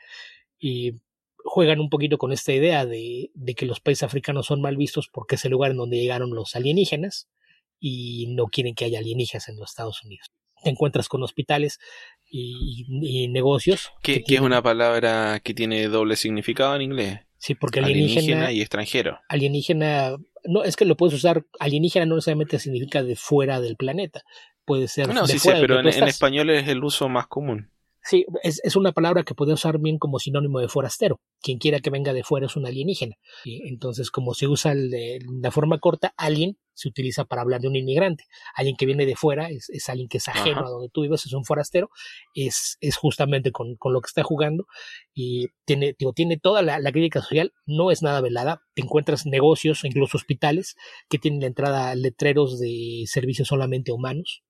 [0.60, 1.00] y
[1.44, 5.10] juegan un poquito con esta idea de, de, que los países africanos son mal vistos
[5.12, 7.30] porque es el lugar en donde llegaron los alienígenas
[7.80, 10.32] y no quieren que haya alienígenas en los Estados Unidos.
[10.64, 11.80] Te encuentras con hospitales
[12.30, 13.90] y, negocios.
[14.04, 17.20] Que, que, que, es una palabra que tiene doble significado en inglés.
[17.40, 19.20] Sí, porque alienígena, alienígena y extranjero.
[19.28, 24.22] Alienígena, no, es que lo puedes usar, alienígena no necesariamente significa de fuera del planeta.
[24.64, 25.12] Puede ser.
[25.12, 27.71] No, de sí fuera sé, pero en, en, español es el uso más común.
[28.04, 31.20] Sí, es, es, una palabra que puede usar bien como sinónimo de forastero.
[31.40, 33.16] Quien quiera que venga de fuera es un alienígena.
[33.46, 34.92] Y entonces, como se usa el,
[35.42, 38.24] la forma corta, alien se utiliza para hablar de un inmigrante.
[38.56, 40.68] Alguien que viene de fuera es, es alguien que es ajeno Ajá.
[40.68, 41.90] a donde tú vives, es un forastero.
[42.34, 44.66] Es, es justamente con, con, lo que está jugando.
[45.14, 48.62] Y tiene, digo, tiene toda la, la, crítica social, no es nada velada.
[48.74, 50.76] Te encuentras negocios, incluso hospitales,
[51.08, 54.44] que tienen la entrada letreros de servicios solamente humanos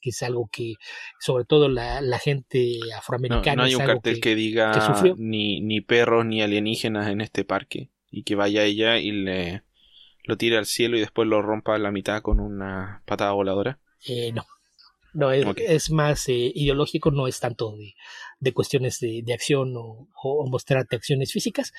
[0.00, 0.74] que es algo que
[1.20, 5.14] sobre todo la, la gente afroamericana no, no hay un cartel que, que diga que
[5.16, 9.62] ni, ni perros ni alienígenas en este parque y que vaya ella y le
[10.24, 13.80] lo tire al cielo y después lo rompa a la mitad con una patada voladora.
[14.06, 14.44] Eh, no.
[15.14, 15.64] No es, okay.
[15.66, 17.94] es más eh, ideológico no es tanto de,
[18.40, 21.72] de cuestiones de, de acción o, o, mostrarte acciones físicas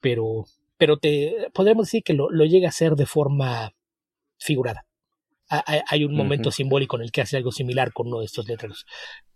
[0.00, 0.46] pero
[0.78, 3.74] pero te podríamos decir que lo, lo llega a hacer de forma
[4.38, 4.86] figurada
[5.50, 6.56] hay un momento uh -huh.
[6.56, 8.86] simbólico en el que hace algo similar con uno de estos letreros.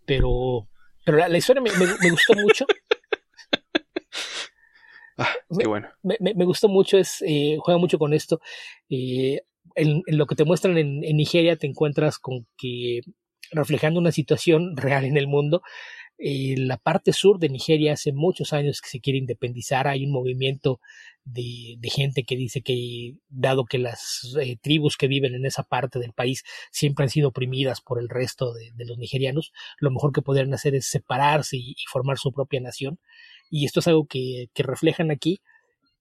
[0.05, 0.69] Pero,
[1.05, 2.65] pero la, la historia me, me, me, gustó mucho.
[5.17, 5.89] ah, qué bueno.
[6.03, 8.39] Me, me, gustó mucho, es, eh, juega mucho con esto.
[8.89, 9.41] Eh,
[9.75, 13.01] en, en, lo que te muestran en, en, Nigeria te encuentras con que
[13.51, 15.61] reflejando una situación real en el mundo,
[16.17, 19.87] eh, la parte sur de Nigeria hace muchos años que se quiere independizar.
[19.87, 20.79] Hay un movimiento
[21.25, 25.99] de, gente que dice que, dado que las eh, tribus que viven en esa parte
[25.99, 30.21] del país siempre han sido oprimidas por el resto de, los nigerianos, lo mejor que
[30.21, 32.99] podrían hacer es separarse y, formar su propia nación.
[33.49, 35.41] Y esto es algo que, reflejan aquí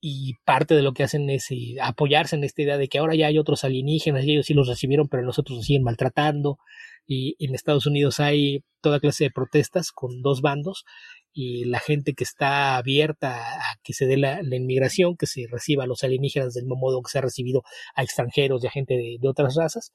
[0.00, 3.14] y parte de lo que hacen es eh, apoyarse en esta idea de que ahora
[3.14, 6.58] ya hay otros alienígenas y ellos sí los recibieron, pero nosotros nos siguen maltratando
[7.06, 10.84] y en Estados Unidos hay toda clase de protestas con dos bandos
[11.32, 15.84] y la gente que está abierta a que se dé la, inmigración, que se reciba
[15.84, 17.62] a los alienígenas del mismo modo que se ha recibido
[17.94, 19.92] a extranjeros y a gente de, de otras razas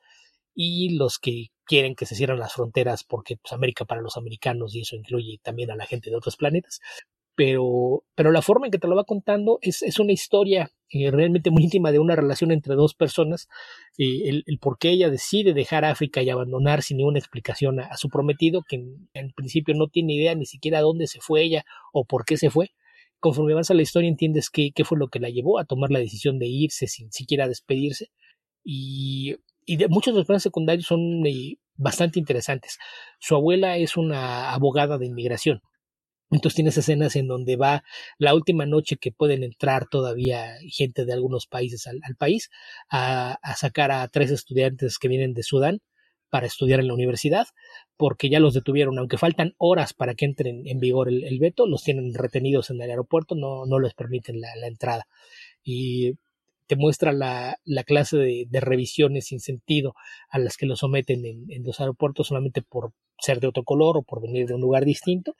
[0.54, 4.76] y los que quieren que se cierren las fronteras porque pues América para los americanos
[4.76, 6.80] y eso incluye también a la gente de otros planetas
[7.40, 11.10] pero, pero la forma en que te lo va contando es, es una historia eh,
[11.10, 13.48] realmente muy íntima de una relación entre dos personas,
[13.98, 18.10] eh, el, por qué ella decide dejar África y abandonar sin ninguna explicación a, su
[18.10, 18.84] prometido, que
[19.14, 21.64] en, principio no tiene idea ni siquiera dónde se fue ella
[21.94, 22.72] o por qué se fue.
[23.22, 26.00] Conforme avanza la historia entiendes qué, qué fue lo que la llevó a tomar la
[26.00, 28.12] decisión de irse sin siquiera despedirse.
[28.66, 32.80] Y, y de, muchos de los planes secundarios son eh, bastante interesantes.
[33.18, 35.62] Su abuela es una abogada de inmigración
[36.32, 37.84] entonces tienes escenas en donde va
[38.18, 42.50] la última noche que pueden entrar todavía gente de algunos países al, país
[42.90, 45.80] a, sacar a tres estudiantes que vienen de Sudán
[46.30, 47.48] para estudiar en la universidad,
[47.98, 51.84] porque ya los detuvieron, aunque faltan horas para que entren en vigor el, veto, los
[51.84, 55.08] tienen retenidos en el aeropuerto, no, no les permiten la, entrada.
[55.64, 56.14] Y
[56.68, 59.96] te muestra la, la clase de, revisiones sin sentido
[60.30, 63.98] a las que lo someten en, en, los aeropuertos solamente por ser de otro color
[63.98, 65.36] o por venir de un lugar distinto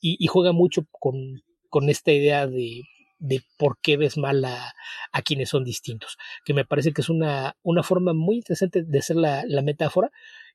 [0.00, 2.82] y, y juega mucho con, con esta idea de,
[3.18, 4.74] de por qué ves mal a,
[5.12, 8.98] a, quienes son distintos, que me parece que es una, una forma muy interesante de
[8.98, 10.10] hacer la, la metáfora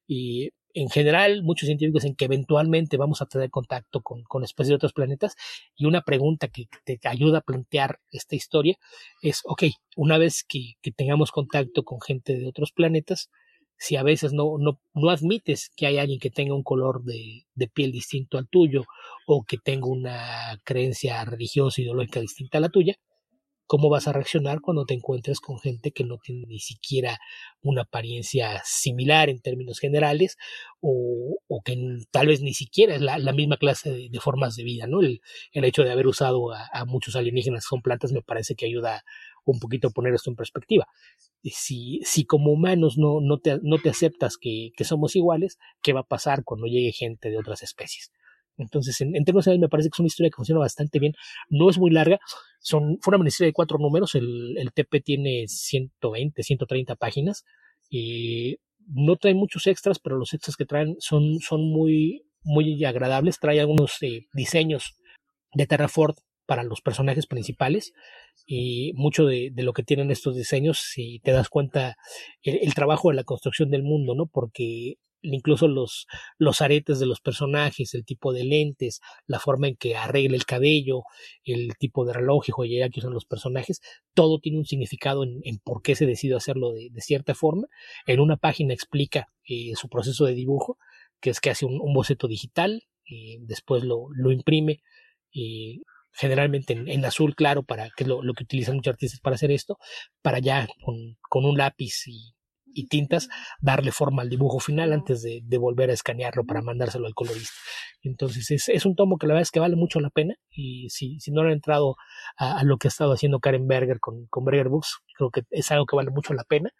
[0.08, 4.70] y en general muchos científicos dicen que eventualmente vamos a tener contacto con, con especies
[4.70, 5.36] de otros planetas
[5.76, 8.78] y una pregunta que te ayuda a plantear esta historia
[9.22, 9.64] es, ok,
[9.96, 13.30] una vez que, que tengamos contacto con gente de otros planetas,
[13.78, 17.46] si a veces no, no, no admites que hay alguien que tenga un color de,
[17.56, 18.86] de, piel distinto al tuyo
[19.28, 22.98] o que tenga una creencia religiosa, ideológica distinta a la tuya,
[23.68, 27.20] cómo vas a reaccionar cuando te encuentres con gente que no tiene ni siquiera
[27.62, 30.38] una apariencia similar en términos generales
[30.82, 31.76] o, o que
[32.12, 35.02] tal vez ni siquiera es la, la misma clase de, formas de vida, ¿no?
[35.02, 35.22] El,
[35.52, 39.04] el hecho de haber usado a, muchos alienígenas con plantas me parece que ayuda
[39.52, 40.88] un poquito poner esto en perspectiva.
[41.44, 45.94] Si, si como humanos no, no, te, no te aceptas que, que somos iguales, ¿qué
[45.94, 48.12] va a pasar cuando llegue gente de otras especies?
[48.58, 51.14] Entonces, en, términos de me parece que es una historia que funciona bastante bien.
[51.50, 52.20] No es muy larga.
[52.60, 54.16] Son, fue una miniserie de cuatro números.
[54.16, 57.44] El, el TP tiene 120, 130 páginas.
[57.90, 58.58] Y
[58.88, 63.40] no trae muchos extras, pero los extras que traen son, son muy, muy agradables.
[63.40, 64.96] Trae algunos eh, diseños
[65.54, 66.16] de Terraford
[66.46, 67.94] para los personajes principales
[68.46, 71.96] y mucho de, lo que tienen estos diseños, si te das cuenta,
[72.44, 74.28] el, trabajo de la construcción del mundo, ¿no?
[74.28, 76.06] Porque incluso los,
[76.38, 80.46] los aretes de los personajes, el tipo de lentes, la forma en que arregla el
[80.46, 81.04] cabello,
[81.44, 83.82] el tipo de reloj y joyería que usan los personajes,
[84.14, 87.68] todo tiene un significado en, por qué se decide hacerlo de, cierta forma.
[88.06, 90.78] En una página explica eh, su proceso de dibujo,
[91.20, 94.82] que es que hace un, boceto digital, y después lo, lo imprime
[95.32, 95.84] y
[96.16, 99.78] generalmente en, azul claro, para que es lo, que utilizan muchos artistas para hacer esto,
[100.22, 102.34] para ya con, un lápiz y,
[102.90, 103.30] tintas
[103.62, 107.54] darle forma al dibujo final antes de, volver a escanearlo para mandárselo al colorista.
[108.02, 110.90] Entonces es, es, un tomo que la verdad es que vale mucho la pena y
[110.90, 111.96] si, si no han entrado
[112.38, 115.72] a, lo que ha estado haciendo Karen Berger con, con Berger Books, creo que es
[115.72, 116.72] algo que vale mucho la pena.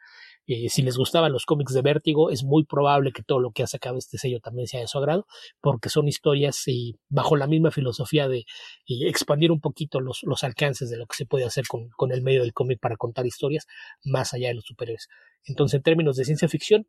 [0.48, 3.64] Eh, si les gustaban los cómics de Vértigo, es muy probable que todo lo que
[3.64, 5.26] ha sacado este sello también sea de su agrado,
[5.62, 8.46] porque son historias y bajo la misma filosofía de
[8.88, 12.22] expandir un poquito los, los, alcances de lo que se puede hacer con, con el
[12.22, 13.66] medio del cómic para contar historias
[14.04, 15.08] más allá de los superhéroes.
[15.46, 16.88] Entonces, en términos de ciencia ficción,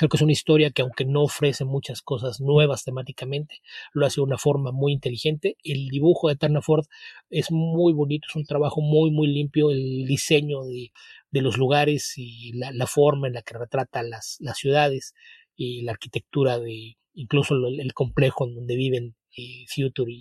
[0.00, 3.56] Creo que es una historia que aunque no ofrece muchas cosas nuevas temáticamente,
[3.92, 5.58] lo hace de una forma muy inteligente.
[5.62, 6.86] El dibujo de Eterna Ford
[7.28, 9.70] es muy bonito, es un trabajo muy, muy limpio.
[9.70, 10.90] El diseño de,
[11.30, 15.14] de los lugares y la, forma en la que retrata las, ciudades
[15.56, 20.12] y la arquitectura de incluso el, complejo en donde viven eh, Future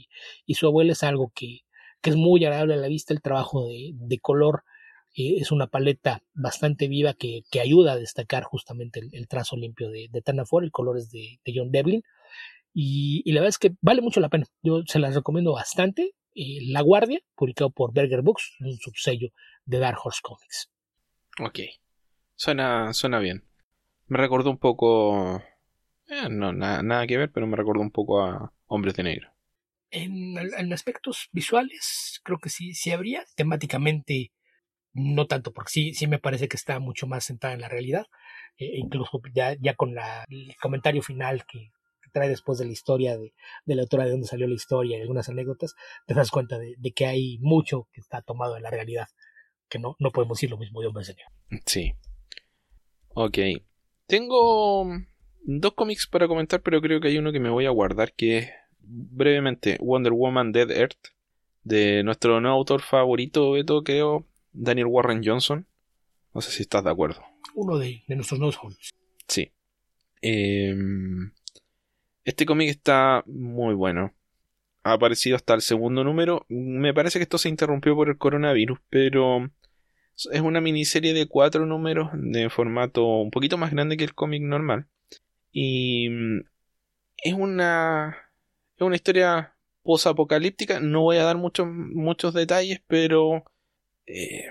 [0.46, 1.62] y, su abuela es algo que,
[2.02, 3.14] que, es muy agradable a la vista.
[3.14, 4.64] El trabajo de, color
[5.16, 9.90] eh, es una paleta bastante viva que, que ayuda a destacar justamente el, trazo limpio
[9.90, 12.04] de, de Tanafor, el color es de, John Devlin.
[12.74, 14.46] Y, y, la verdad es que vale mucho la pena.
[14.62, 16.14] Yo se las recomiendo bastante.
[16.36, 19.30] Eh, la Guardia, publicado por Berger Books, un subsello
[19.66, 20.70] de Dark Horse Comics.
[21.40, 21.60] Ok.
[22.36, 23.44] Suena, suena bien.
[24.08, 25.42] Me recordó un poco.
[26.08, 29.32] Eh, no, nada que ver, pero me recordó un poco a Hombres de Negro.
[29.92, 33.24] En, aspectos visuales, creo que sí, sí habría.
[33.36, 34.32] Temáticamente,
[34.94, 38.08] no tanto, porque sí, sí me parece que está mucho más sentada en la realidad.
[38.58, 41.72] E incluso ya, ya con la, el comentario final que,
[42.12, 43.36] trae después de la historia de,
[43.66, 45.76] de, la autora de dónde salió la historia y algunas anécdotas,
[46.08, 49.10] te das cuenta de, de, que hay mucho que está tomado en la realidad
[49.70, 51.06] que no, no podemos decir lo mismo de Hombre
[51.66, 51.94] Sí.
[53.10, 53.38] Ok.
[54.08, 54.88] Tengo
[55.44, 58.38] dos cómics para comentar, pero creo que hay uno que me voy a guardar, que
[58.40, 61.08] es brevemente Wonder Woman Dead Earth,
[61.64, 65.68] de nuestro nuevo autor favorito, Beto, creo, Daniel Warren Johnson.
[66.34, 67.22] No sé si estás de acuerdo.
[67.54, 68.92] Uno de, nuestros nuevos jóvenes.
[69.28, 69.52] Sí.
[70.22, 71.32] Em,
[72.24, 74.14] este cómic está muy bueno
[74.84, 76.46] ha aparecido hasta el segundo número.
[76.50, 79.50] Me parece que esto se interrumpió por el coronavirus, pero
[80.32, 84.42] es una miniserie de cuatro números de formato un poquito más grande que el cómic
[84.42, 84.88] normal.
[85.52, 86.42] Y mm,
[87.18, 88.18] es una,
[88.76, 90.80] es una historia posapocalíptica.
[90.80, 93.46] No voy a dar muchos, muchos detalles, pero
[94.06, 94.48] eh,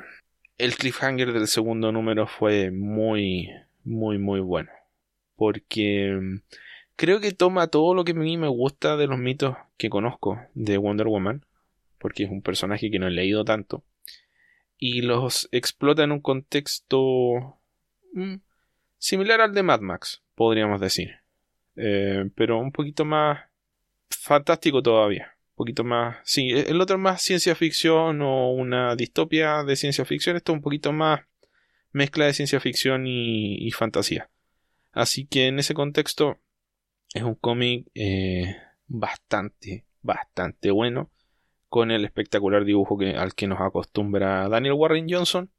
[0.59, 3.49] el cliffhanger del segundo número fue muy,
[3.85, 4.70] muy, muy bueno.
[5.36, 6.40] Porque mm,
[6.97, 10.40] creo que toma todo lo que a mí me gusta de los mitos que conozco
[10.55, 11.45] de Wonder Woman,
[11.99, 13.85] porque es un personaje que no he leído tanto,
[14.78, 17.59] y los explota en un contexto
[18.14, 18.36] mm,
[18.98, 21.16] similar al de Mad Max, podríamos decir,
[21.76, 23.40] eh, pero un poquito más
[24.10, 25.34] fantástico todavía.
[25.50, 26.18] Un poquito más.
[26.22, 30.36] Sí, el otro más ciencia ficción o una distopia de ciencia ficción.
[30.36, 31.22] Esto es un poquito más
[31.90, 34.30] mezcla de ciencia ficción y fantasía.
[34.92, 36.38] Así que en ese contexto
[37.14, 38.56] es un cómic eh,
[38.86, 41.10] bastante, bastante bueno.
[41.69, 45.51] Con el espectacular dibujo que, al que nos acostumbra Daniel Warren Johnson.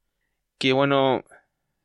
[0.58, 1.24] Que bueno,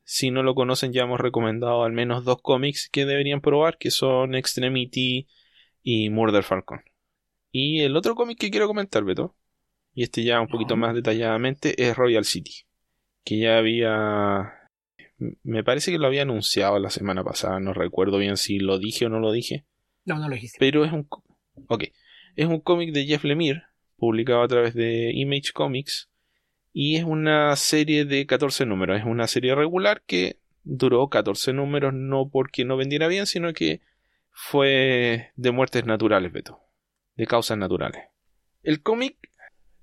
[0.03, 3.77] si no lo conocen ya hemos recomendado al menos dos cómics que deberían probar.
[3.77, 5.27] Que son Extremity
[5.83, 6.81] y Murder Falcon.
[7.51, 9.35] Y el otro cómic que quiero comentar, Beto.
[9.93, 12.65] Y este ya un poquito más detalladamente es Royal City.
[13.23, 14.65] Que ya había
[15.17, 19.05] me parece que lo había anunciado la semana pasada, no recuerdo bien si lo dije
[19.05, 19.65] o no lo dije.
[20.03, 20.57] No, no lo dijiste.
[20.59, 21.07] Pero es un...
[21.67, 21.85] Ok.
[22.35, 23.63] Es un cómic de Jeff Lemire,
[23.97, 26.09] publicado a través de Image Comics,
[26.73, 28.99] y es una serie de 14 números.
[28.99, 33.81] Es una serie regular que duró 14 números no porque no vendiera bien, sino que
[34.31, 36.59] fue de muertes naturales, Beto.
[37.15, 38.03] De causas naturales.
[38.61, 39.15] El cómic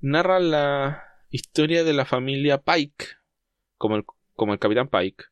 [0.00, 3.06] narra la historia de la familia Pike,
[3.78, 5.24] como el como el Capitán Pike,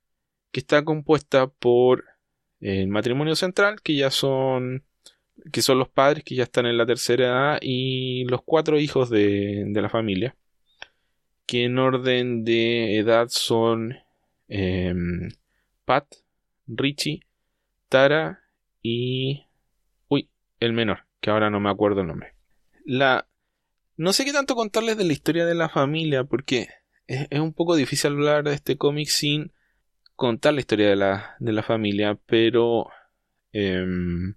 [0.53, 2.05] que está compuesta por
[2.61, 4.85] el matrimonio central, que ya son
[5.53, 9.11] que son los padres que ya están en la tercera edad, y los cuatro hijos
[9.11, 10.37] de, la familia,
[11.47, 13.97] que en orden de edad son
[14.49, 15.31] em,
[15.85, 16.07] Pat,
[16.67, 17.21] Richie,
[17.89, 18.41] Tara
[18.83, 19.47] y...
[20.09, 20.29] Uy,
[20.61, 22.35] el menor, que ahora no me acuerdo el nombre.
[22.85, 23.27] La...
[23.97, 26.69] No sé qué tanto contarles de la historia de la familia, porque
[27.07, 29.53] es, un poco difícil hablar de este cómic sin
[30.17, 32.89] contar la historia de la, de la familia, pero...
[33.53, 34.35] Em,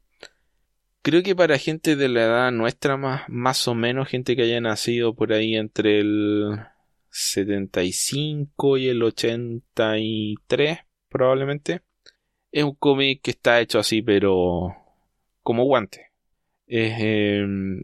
[1.03, 4.59] creo que para gente de la edad nuestra, más, más o menos, gente que haya
[4.61, 6.59] nacido por ahí entre el
[7.11, 11.81] 75 y el 83, probablemente,
[12.51, 14.75] es un cómic que está hecho así, pero
[15.43, 16.11] como guante.
[16.67, 17.83] Em,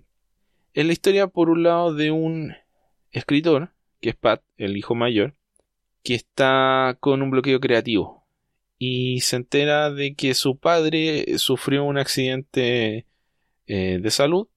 [0.74, 2.56] es, la historia, por un lado, de un
[3.12, 5.36] escritor, que es Pat, el hijo mayor,
[6.04, 8.20] que está con un bloqueo creativo
[8.80, 13.06] y se entera de que su padre sufrió un accidente
[13.70, 14.48] eh, de salud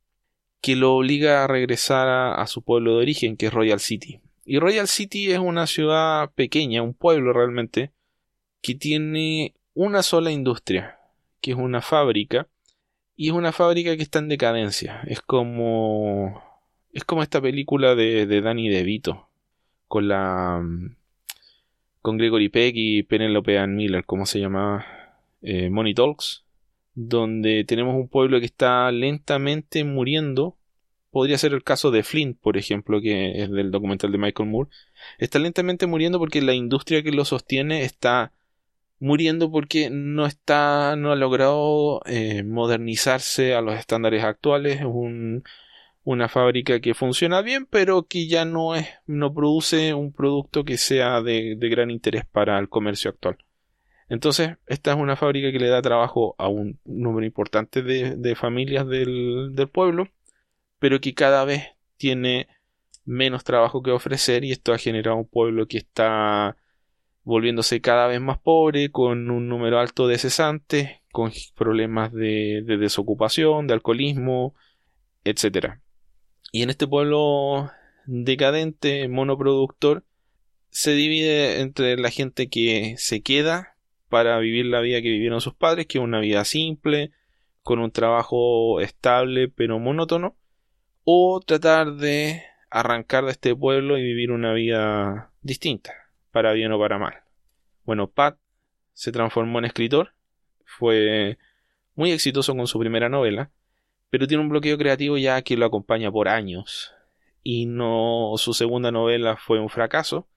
[0.62, 4.20] que lo obliga a regresar a, su pueblo de origen, que es Royal City.
[4.46, 7.92] Y Royal City es una ciudad pequeña, un pueblo realmente,
[8.62, 10.98] que tiene una sola industria,
[11.42, 12.48] que es una fábrica,
[13.16, 15.02] y es una fábrica que está en decadencia.
[15.06, 16.42] Es como.
[16.92, 19.28] Es como esta película de, de Danny DeVito,
[19.88, 20.62] con la.
[22.00, 24.86] con Gregory Peck y Penelope Ann Miller, ¿cómo se llama?
[25.42, 26.44] Eh, Money Talks
[26.94, 30.56] donde tenemos un pueblo que está lentamente muriendo.
[31.10, 34.70] Podría ser el caso de Flint, por ejemplo, que es del documental de Michael Moore.
[35.18, 38.32] Está lentamente muriendo porque la industria que lo sostiene está
[38.98, 44.80] muriendo porque no está, no ha logrado eh, modernizarse a los estándares actuales.
[44.80, 44.86] Es
[46.04, 50.78] una fábrica que funciona bien, pero que ya no es, no produce un producto que
[50.78, 53.38] sea de gran interés para el comercio actual.
[54.12, 58.86] Entonces, esta es una fábrica que le da trabajo a un número importante de, familias
[58.86, 60.06] del, pueblo,
[60.78, 62.46] pero que cada vez tiene
[63.06, 66.58] menos trabajo que ofrecer y esto ha generado un pueblo que está
[67.24, 72.76] volviéndose cada vez más pobre, con un número alto de cesantes, con problemas de, de
[72.76, 74.54] desocupación, de alcoholismo,
[75.24, 75.76] etc.
[76.52, 77.70] Y en este pueblo
[78.04, 80.04] decadente, monoproductor,
[80.68, 83.71] se divide entre la gente que se queda
[84.12, 87.12] para vivir la vida que vivieron sus padres, que es una vida simple,
[87.62, 90.36] con un trabajo estable pero monótono,
[91.04, 95.94] o tratar de arrancar de este pueblo y vivir una vida distinta,
[96.30, 97.22] para bien o para mal.
[97.84, 98.36] Bueno, Pat
[98.92, 100.12] se transformó en escritor,
[100.66, 101.38] fue
[101.94, 103.50] muy exitoso con su primera novela,
[104.10, 106.92] pero tiene un bloqueo creativo ya que lo acompaña por años,
[107.42, 110.28] y no su segunda novela fue un fracaso,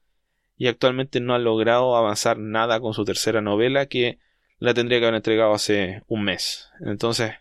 [0.57, 4.19] y actualmente no ha logrado avanzar nada con su tercera novela que
[4.59, 6.69] la tendría que haber entregado hace un mes.
[6.85, 7.33] Entonces,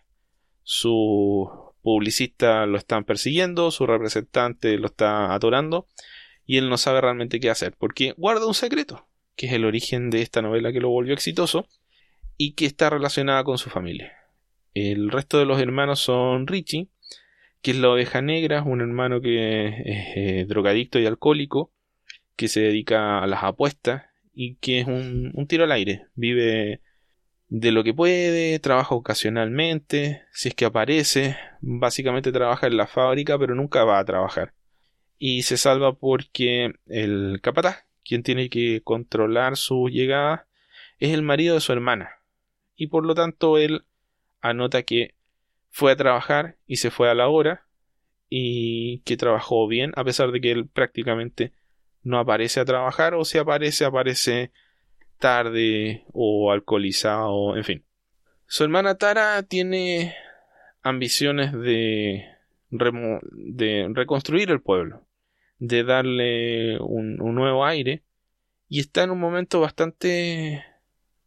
[0.63, 1.49] su
[1.81, 5.87] publicista lo están persiguiendo, su representante lo está atorando
[6.45, 10.09] y él no sabe realmente qué hacer porque guarda un secreto, que es el origen
[10.09, 11.67] de esta novela que lo volvió exitoso
[12.37, 14.13] y que está relacionada con su familia.
[14.73, 16.89] El resto de los hermanos son Richie,
[17.61, 21.71] que es la oveja negra, un hermano que es eh, drogadicto y alcohólico,
[22.35, 24.03] que se dedica a las apuestas
[24.33, 26.07] y que es un, tiro al aire.
[26.15, 26.81] Vive
[27.47, 33.39] de lo que puede, trabaja ocasionalmente, si es que aparece, básicamente trabaja en la fábrica,
[33.39, 34.53] pero nunca va a trabajar.
[35.17, 40.47] Y se salva porque el capataz, quien tiene que controlar su llegada,
[40.99, 42.09] es el marido de su hermana.
[42.75, 43.85] Y por lo tanto él
[44.41, 45.15] anota que
[45.69, 47.65] fue a trabajar y se fue a la hora
[48.29, 51.53] y que trabajó bien, a pesar de que él prácticamente
[52.05, 54.51] no aparece a trabajar o si aparece aparece
[55.17, 57.83] tarde o alcoholizado, en fin.
[58.45, 60.15] Su hermana Tara tiene
[60.83, 62.25] ambiciones de,
[62.69, 65.01] reconstruir el pueblo,
[65.57, 68.03] de darle un, nuevo aire
[68.69, 70.63] y está en un momento bastante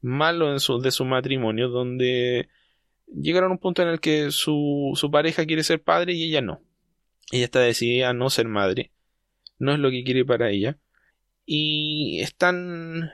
[0.01, 2.49] malo en su, de su matrimonio donde
[3.07, 6.41] llegaron a un punto en el que su, su pareja quiere ser padre y ella
[6.41, 6.63] no.
[7.33, 8.93] Ella está decidida a no ser madre
[9.59, 10.79] no es lo que quiere para ella.
[11.45, 13.11] Y están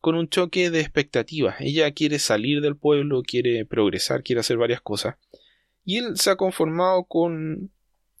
[0.00, 1.56] con un choque de expectativas.
[1.60, 5.16] Ella quiere salir del pueblo, quiere progresar, quiere hacer varias cosas.
[5.84, 7.70] Y él se ha conformado con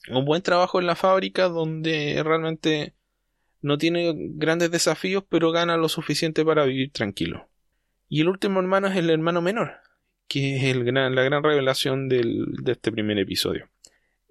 [0.08, 2.94] un buen trabajo en la fábrica donde realmente
[3.62, 7.48] no tiene grandes desafíos, pero gana lo suficiente para vivir tranquilo.
[8.08, 9.72] Y el último hermano es el hermano menor,
[10.28, 13.68] que es la gran revelación del, de este primer episodio.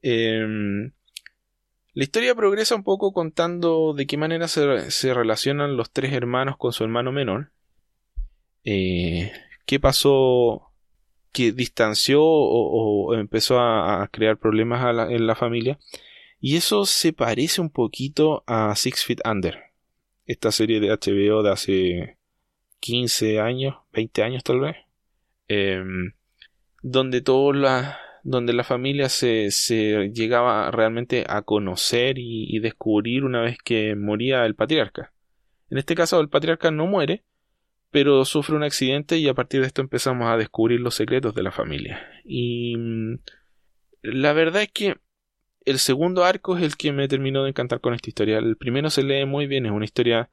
[0.02, 0.92] Eh,
[2.00, 6.72] la historia progresa un poco contando de qué manera se, relacionan los tres hermanos con
[6.72, 7.52] su hermano menor.
[8.64, 9.34] Eh,
[9.66, 10.72] qué pasó
[11.34, 15.78] que distanció o, empezó a, crear problemas en la familia.
[16.40, 19.60] Y eso se parece un poquito a Six Feet Under,
[20.26, 22.18] esta serie de HBO de hace
[22.80, 24.78] 15 años, 20 años tal vez,
[25.50, 26.14] em,
[26.82, 29.50] donde toda la, donde la familia se,
[30.14, 35.14] llegaba realmente a conocer y, descubrir una vez que moría el patriarca.
[35.70, 37.24] En este caso el patriarca no muere,
[37.92, 41.44] pero sufre un accidente y a partir de esto empezamos a descubrir los secretos de
[41.44, 42.02] la familia.
[42.24, 43.20] Y mm,
[44.02, 44.98] la verdad es que
[45.66, 48.40] el segundo arco es el que me terminó de encantar con esta historia.
[48.40, 50.30] El primero se lee muy bien, es una historia...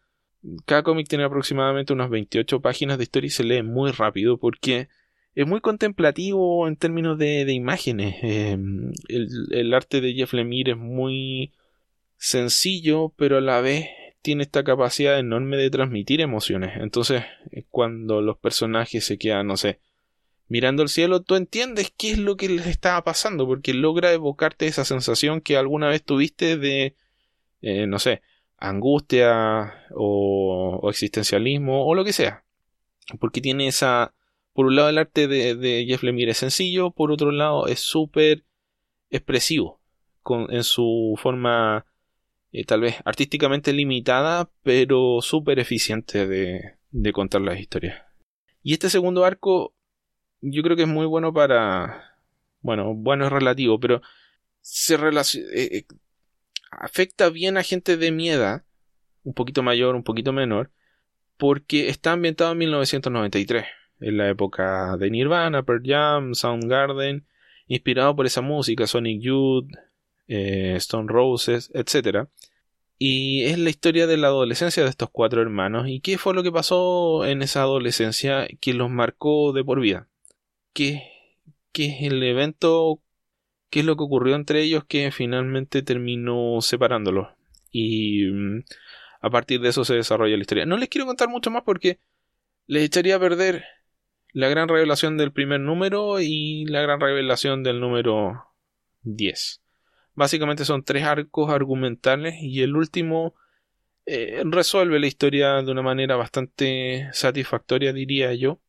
[0.65, 4.89] Cada cómic tiene aproximadamente unas 28 páginas de historia y se lee muy rápido porque
[5.37, 8.17] es muy contemplativo en términos de, imágenes.
[8.23, 11.53] Em, el, arte de Jeff Lemire es muy
[12.17, 13.87] sencillo, pero a la vez
[14.23, 16.73] tiene esta capacidad enorme de transmitir emociones.
[16.81, 17.23] Entonces,
[17.53, 19.79] eh, cuando los personajes se quedan, no sé,
[20.49, 24.67] mirando el cielo, tú entiendes qué es lo que les estaba pasando, porque logra evocarte
[24.67, 26.97] esa sensación que alguna vez tuviste de,
[27.61, 28.23] eh, no sé,
[28.57, 32.43] angustia o, existencialismo o lo que sea.
[33.21, 34.15] Porque tiene esa...
[34.57, 38.47] Por un lado el arte de, Jeff Lemire es sencillo, por otro lado es súper
[39.11, 39.83] expresivo
[40.23, 41.85] con, en su forma
[42.53, 48.01] eh, tal vez artísticamente limitada, pero súper eficiente de, contar las historias.
[48.63, 49.75] Y este segundo arco
[50.41, 52.19] yo creo que es muy bueno para...
[52.63, 54.01] Bueno, bueno es relativo, pero
[54.63, 55.49] se relaciona...
[55.53, 55.87] Eh, eh,
[56.71, 58.65] afecta bien a gente de mi edad,
[59.23, 60.73] un poquito mayor, un poquito menor,
[61.37, 63.67] porque está ambientado en 1993,
[64.01, 67.27] en la época de Nirvana, Pearl Jam, Soundgarden,
[67.67, 69.69] inspirado por esa música, Sonic Youth,
[70.29, 72.29] eh, Stone Roses, etc.
[72.99, 76.43] Y es la historia de la adolescencia de estos cuatro hermanos y qué fue lo
[76.43, 80.09] que pasó en esa adolescencia que los marcó de por vida.
[80.73, 81.03] ¿Qué,
[81.73, 83.01] qué es el evento?
[83.71, 87.29] ¿Qué es lo que ocurrió entre ellos que finalmente terminó separándolos?
[87.71, 88.65] Y mm,
[89.21, 90.67] a partir de eso se desarrolla la historia.
[90.67, 91.99] No les quiero contar mucho más porque
[92.67, 93.65] les echaría a perder
[94.33, 98.47] la gran revelación del primer número y la gran revelación del número
[99.03, 99.63] 10.
[100.15, 103.35] Básicamente son tres arcos argumentales y el último
[104.07, 108.61] eh, resuelve la historia de una manera bastante satisfactoria, diría yo.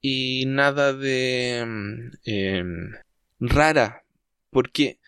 [0.00, 2.92] Y nada de mm, em,
[3.40, 4.04] rara,
[4.50, 4.99] porque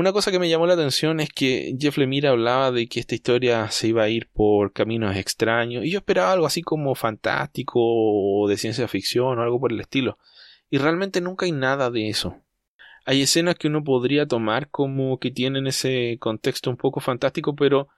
[0.00, 3.14] una cosa que me llamó la atención es que Jeff Lemire hablaba de que esta
[3.14, 7.80] historia se iba a ir por caminos extraños y yo esperaba algo así como fantástico
[7.82, 10.18] o de ciencia ficción o algo por el estilo.
[10.70, 12.36] Y realmente nunca hay nada de eso
[13.04, 17.88] hay escenas que uno podría tomar como que tienen ese contexto un poco fantástico, pero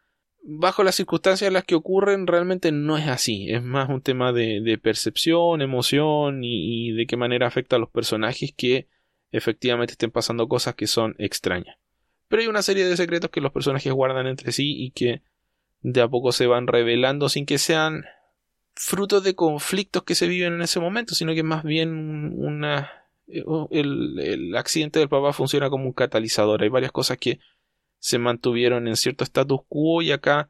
[0.42, 3.50] bajo las circunstancias en las que ocurren realmente no es así.
[3.50, 8.52] Es más un tema de, percepción, emoción y, de qué manera afecta a los personajes
[8.56, 8.88] que
[9.32, 11.76] efectivamente estén pasando cosas que son extrañas.
[12.32, 15.20] Pero hay una serie de secretos que los personajes guardan entre sí y que
[15.82, 18.06] de a poco se van revelando sin que sean
[18.74, 21.90] frutos de conflictos que se viven en ese momento, sino que más bien
[22.38, 22.90] una
[23.26, 26.62] eh, el, accidente del papá funciona como un catalizador.
[26.62, 27.38] Hay varias cosas que
[27.98, 30.48] se mantuvieron en cierto status quo y acá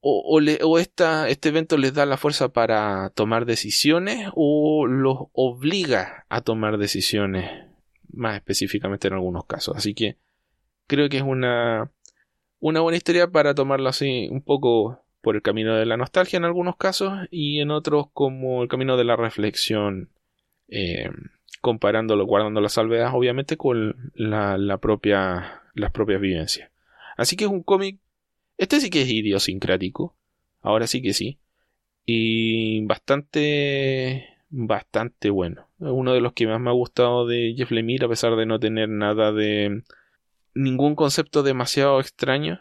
[0.00, 6.42] o, o, este evento les da la fuerza para tomar decisiones o los obliga a
[6.42, 7.50] tomar decisiones
[8.12, 9.78] más específicamente en algunos casos.
[9.78, 10.18] Así que
[10.86, 11.90] creo que es una,
[12.60, 16.44] una buena historia para tomarla así un poco por el camino de la nostalgia en
[16.44, 20.10] algunos casos y en otros como el camino de la reflexión
[20.68, 21.10] eh,
[21.60, 26.70] comparándolo, guardando las salvedades obviamente con la, propia, las propias vivencias.
[27.16, 27.98] Así que es un cómic,
[28.56, 30.14] este sí que es idiosincrático,
[30.60, 31.38] ahora sí que sí,
[32.04, 35.68] y bastante, bastante bueno.
[35.80, 38.46] Es uno de los que más me ha gustado de Jeff Lemire, a pesar de
[38.46, 39.82] no tener nada de
[40.56, 42.60] ningún concepto demasiado extraño.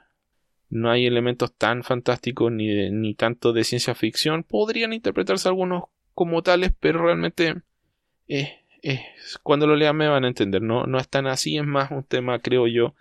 [0.70, 4.44] No hay elementos tan fantásticos ni, ni tanto de ciencia ficción.
[4.44, 7.56] Podrían interpretarse algunos como tales, pero realmente
[8.28, 8.50] es,
[9.44, 12.04] cuando lo lean me van a entender, no, no es tan así, es más un
[12.04, 12.96] tema, creo yo,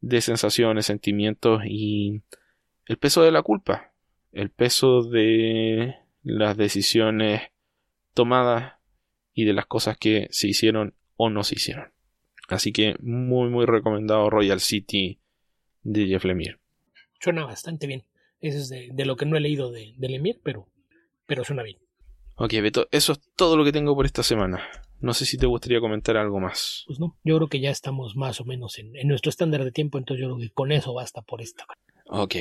[0.00, 2.22] de sensaciones, sentimientos y
[2.86, 3.92] el peso de la culpa,
[4.32, 7.42] el peso de las decisiones
[8.14, 8.74] tomadas
[9.34, 11.95] y de las cosas que se hicieron o no se hicieron.
[12.48, 15.18] Así que muy muy recomendado Royal City
[15.82, 16.58] de Jeff Lemire.
[17.20, 18.04] Suena bastante bien.
[18.40, 20.68] Eso es de, lo que no he leído de, de Lemire, pero,
[21.26, 21.78] pero suena bien.
[22.36, 24.62] Ok, Beto, eso es todo lo que tengo por esta semana.
[25.00, 26.84] No sé si te gustaría comentar algo más.
[26.86, 29.98] Pues no, yo creo que ya estamos más o menos en, nuestro estándar de tiempo,
[29.98, 31.64] entonces yo creo que con eso basta por esta.
[32.06, 32.34] Ok.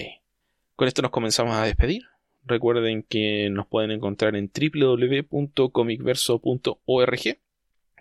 [0.76, 2.04] Con esto nos comenzamos a despedir.
[2.44, 7.40] Recuerden que nos pueden encontrar en www.comicverso.org.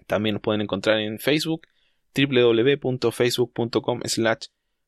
[0.06, 1.62] También nos pueden encontrar en Facebook,
[2.14, 4.46] www.facebook.com slash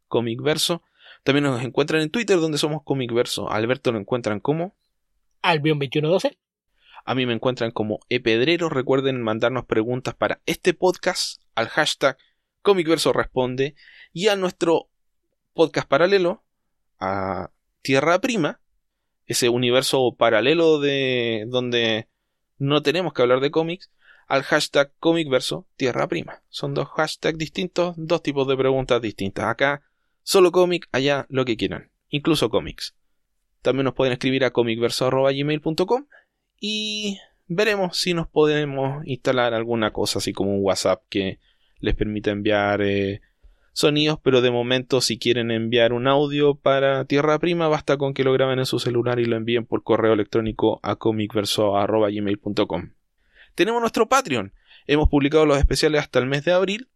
[0.09, 0.83] comicverso.
[1.25, 3.51] También nos encuentran en Twitter donde somos comicverso.
[3.51, 4.77] Alberto lo encuentran como
[5.43, 6.39] Albion2112.
[7.05, 8.69] A mí me encuentran como Epedrero.
[8.69, 12.17] Recuerden mandarnos preguntas para este podcast al hashtag
[12.63, 13.77] comicverso responde
[14.13, 14.89] y a nuestro
[15.55, 16.45] podcast paralelo
[16.99, 17.51] a
[17.83, 18.61] Tierra Prima,
[19.27, 22.09] ese universo paralelo de donde
[22.59, 23.91] no tenemos que hablar de cómics,
[24.27, 26.43] al hashtag comicverso Tierra Prima.
[26.49, 29.47] Son dos hashtags distintos, dos tipos de preguntas distintas.
[29.47, 29.83] Acá
[30.23, 32.95] solo cómic, allá lo que quieran, incluso cómics.
[33.63, 36.07] También nos pueden escribir a comicverso.gmail.com
[36.61, 41.39] y veremos si nos podemos instalar alguna cosa así como un WhatsApp que
[41.81, 43.21] les permita enviar eh,
[43.73, 48.25] sonidos, pero de momento si quieren enviar un audio para Tierra Prima basta con que
[48.25, 52.96] lo graben en su celular y lo envíen por correo electrónico a comicverso.gmail.com.
[53.57, 54.53] Tenemos nuestro Patreon.
[54.87, 56.91] Hemos publicado los especiales hasta el mes de abril.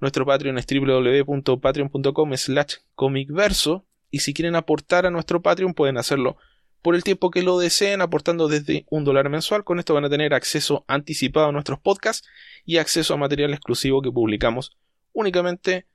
[0.00, 3.84] Nuestro Patreon es www.patreon.com slash comicverso.
[4.10, 6.38] Y si quieren aportar a nuestro Patreon pueden hacerlo
[6.80, 9.62] por el tiempo que lo deseen, aportando desde un dólar mensual.
[9.62, 12.26] Con esto van a tener acceso anticipado a nuestros podcasts
[12.64, 14.74] y acceso a material exclusivo que publicamos
[15.12, 15.86] únicamente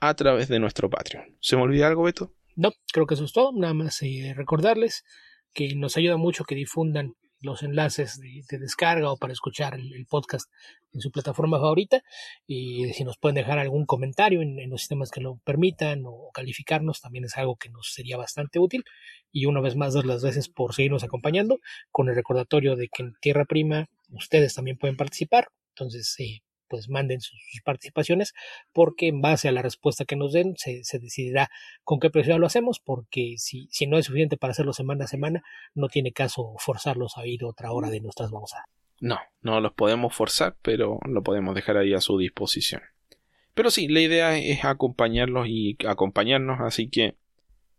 [0.00, 1.36] a través de nuestro Patreon.
[1.40, 2.34] ¿Se me olvida algo, Beto?
[2.56, 3.52] No, creo que eso es todo.
[3.52, 5.04] Nada más eh, recordarles
[5.54, 10.50] que nos ayuda mucho que difundan los enlaces de, descarga o para escuchar el, podcast
[10.92, 12.02] en su plataforma favorita.
[12.46, 17.00] Y si nos pueden dejar algún comentario en, los sistemas que lo permitan o calificarnos
[17.00, 18.84] también es algo que nos sería bastante útil.
[19.32, 21.58] Y una vez más dar las gracias por seguirnos acompañando
[21.90, 25.48] con el recordatorio de que en Tierra Prima ustedes también pueden participar.
[25.74, 28.34] Entonces eh, pues manden sus, participaciones
[28.72, 31.50] porque en base a la respuesta que nos den se, decidirá
[31.84, 35.08] con qué precio lo hacemos porque si, si no es suficiente para hacerlo semana a
[35.08, 35.42] semana
[35.74, 38.52] no tiene caso forzarlos a ir otra hora de nuestras vamos
[39.00, 42.82] no no los podemos forzar pero lo podemos dejar ahí a su disposición.
[43.54, 47.16] Pero sí la idea es acompañarlos y acompañarnos así que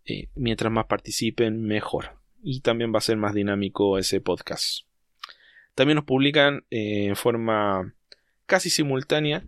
[0.05, 2.17] eh, mientras más participen mejor.
[2.41, 4.85] Y también va a ser más dinámico ese podcast.
[5.75, 7.93] También nos publican eh, en forma
[8.49, 9.45] casi simultánea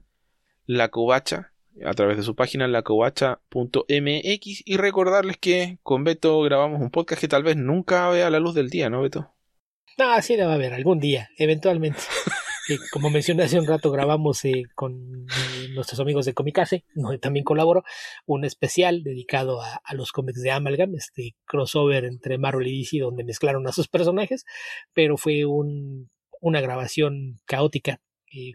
[0.65, 1.51] La Covacha
[1.85, 7.27] a través de su página lacovacha.mx y recordarles que con Beto grabamos un podcast que
[7.27, 9.33] tal vez nunca vea la luz del día, ¿no, Beto?
[9.97, 11.99] No, sí la va a ver algún día, eventualmente.
[12.91, 17.43] Como mencioné hace un rato, grabamos eh, con eh, nuestros amigos de Comicase, donde también
[17.43, 17.83] colaboro,
[18.25, 23.23] un especial dedicado a, los cómics de Amalgam, este crossover entre Marvel y DC, donde
[23.23, 24.45] mezclaron a sus personajes,
[24.93, 26.09] pero fue un,
[26.39, 27.99] una grabación caótica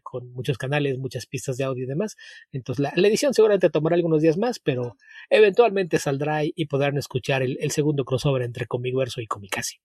[0.02, 2.16] con muchos canales, muchas pistas de audio y demás.
[2.52, 4.96] Entonces la, edición seguramente tomará algunos días más, pero
[5.30, 9.80] eventualmente saldrá y, podrán escuchar el, segundo crossover entre Comicverso y Comicase.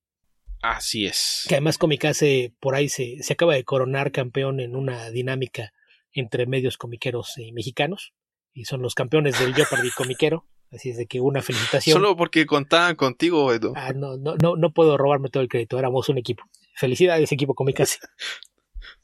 [0.61, 1.45] Así es.
[1.47, 5.73] Que además Comicase por ahí se, se acaba de coronar campeón en una dinámica
[6.13, 8.13] entre medios comiqueros eh, mexicanos.
[8.53, 10.45] Y son los campeones del Jeopardy comiquero.
[10.71, 11.93] Así es de que una felicitación.
[11.93, 13.73] Solo porque contaban contigo, Beto.
[13.75, 15.77] Ah, no, no, no, no puedo robarme todo el crédito.
[15.77, 16.43] Éramos un equipo.
[16.75, 17.99] Felicidades, equipo Comicase.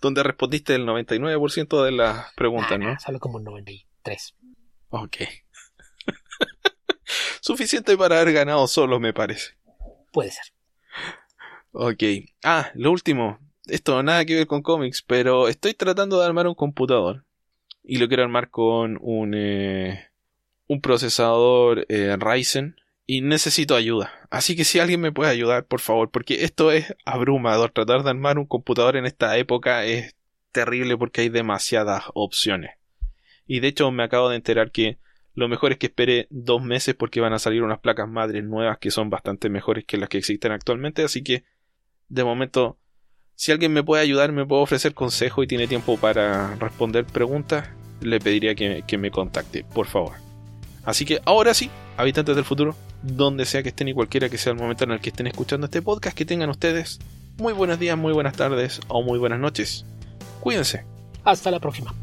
[0.02, 3.00] donde respondiste el 99% de las preguntas, ah, ¿no?
[3.00, 4.36] Solo como 93.
[4.90, 5.18] Ok.
[7.42, 9.58] Suficiente para haber ganado solo, me parece.
[10.12, 10.46] Puede ser.
[11.72, 12.04] Ok.
[12.44, 13.40] Ah, lo último.
[13.66, 17.26] Esto nada que ver con cómics, pero estoy tratando de armar un computador.
[17.84, 20.10] Y lo quiero armar con un, eh,
[20.68, 22.76] un procesador eh, Ryzen
[23.08, 24.12] y necesito ayuda.
[24.30, 27.72] Así que si alguien me puede ayudar, por favor, porque esto es abrumador.
[27.72, 30.16] Tratar de armar un computador en esta época es
[30.52, 32.72] terrible porque hay demasiadas opciones.
[33.48, 35.00] Y de hecho me acabo de enterar que
[35.34, 38.78] lo mejor es que espere dos meses porque van a salir unas placas madres nuevas
[38.78, 41.04] que son bastante mejores que las que existen actualmente.
[41.04, 41.46] Así que
[42.10, 42.78] de momento,
[43.36, 47.70] si alguien me puede ayudar, me puede ofrecer consejo y tiene tiempo para responder preguntas,
[48.02, 50.16] le pediría que, que me contacte, por favor.
[50.84, 54.54] Así que ahora sí, habitantes del futuro, donde sea que estén y cualquiera que sea
[54.54, 57.00] el momento en el que estén escuchando este podcast, que tengan ustedes
[57.38, 59.86] muy buenos días, muy buenas tardes o muy buenas noches.
[60.40, 60.86] Cuídense.
[61.24, 61.94] Hasta la próxima.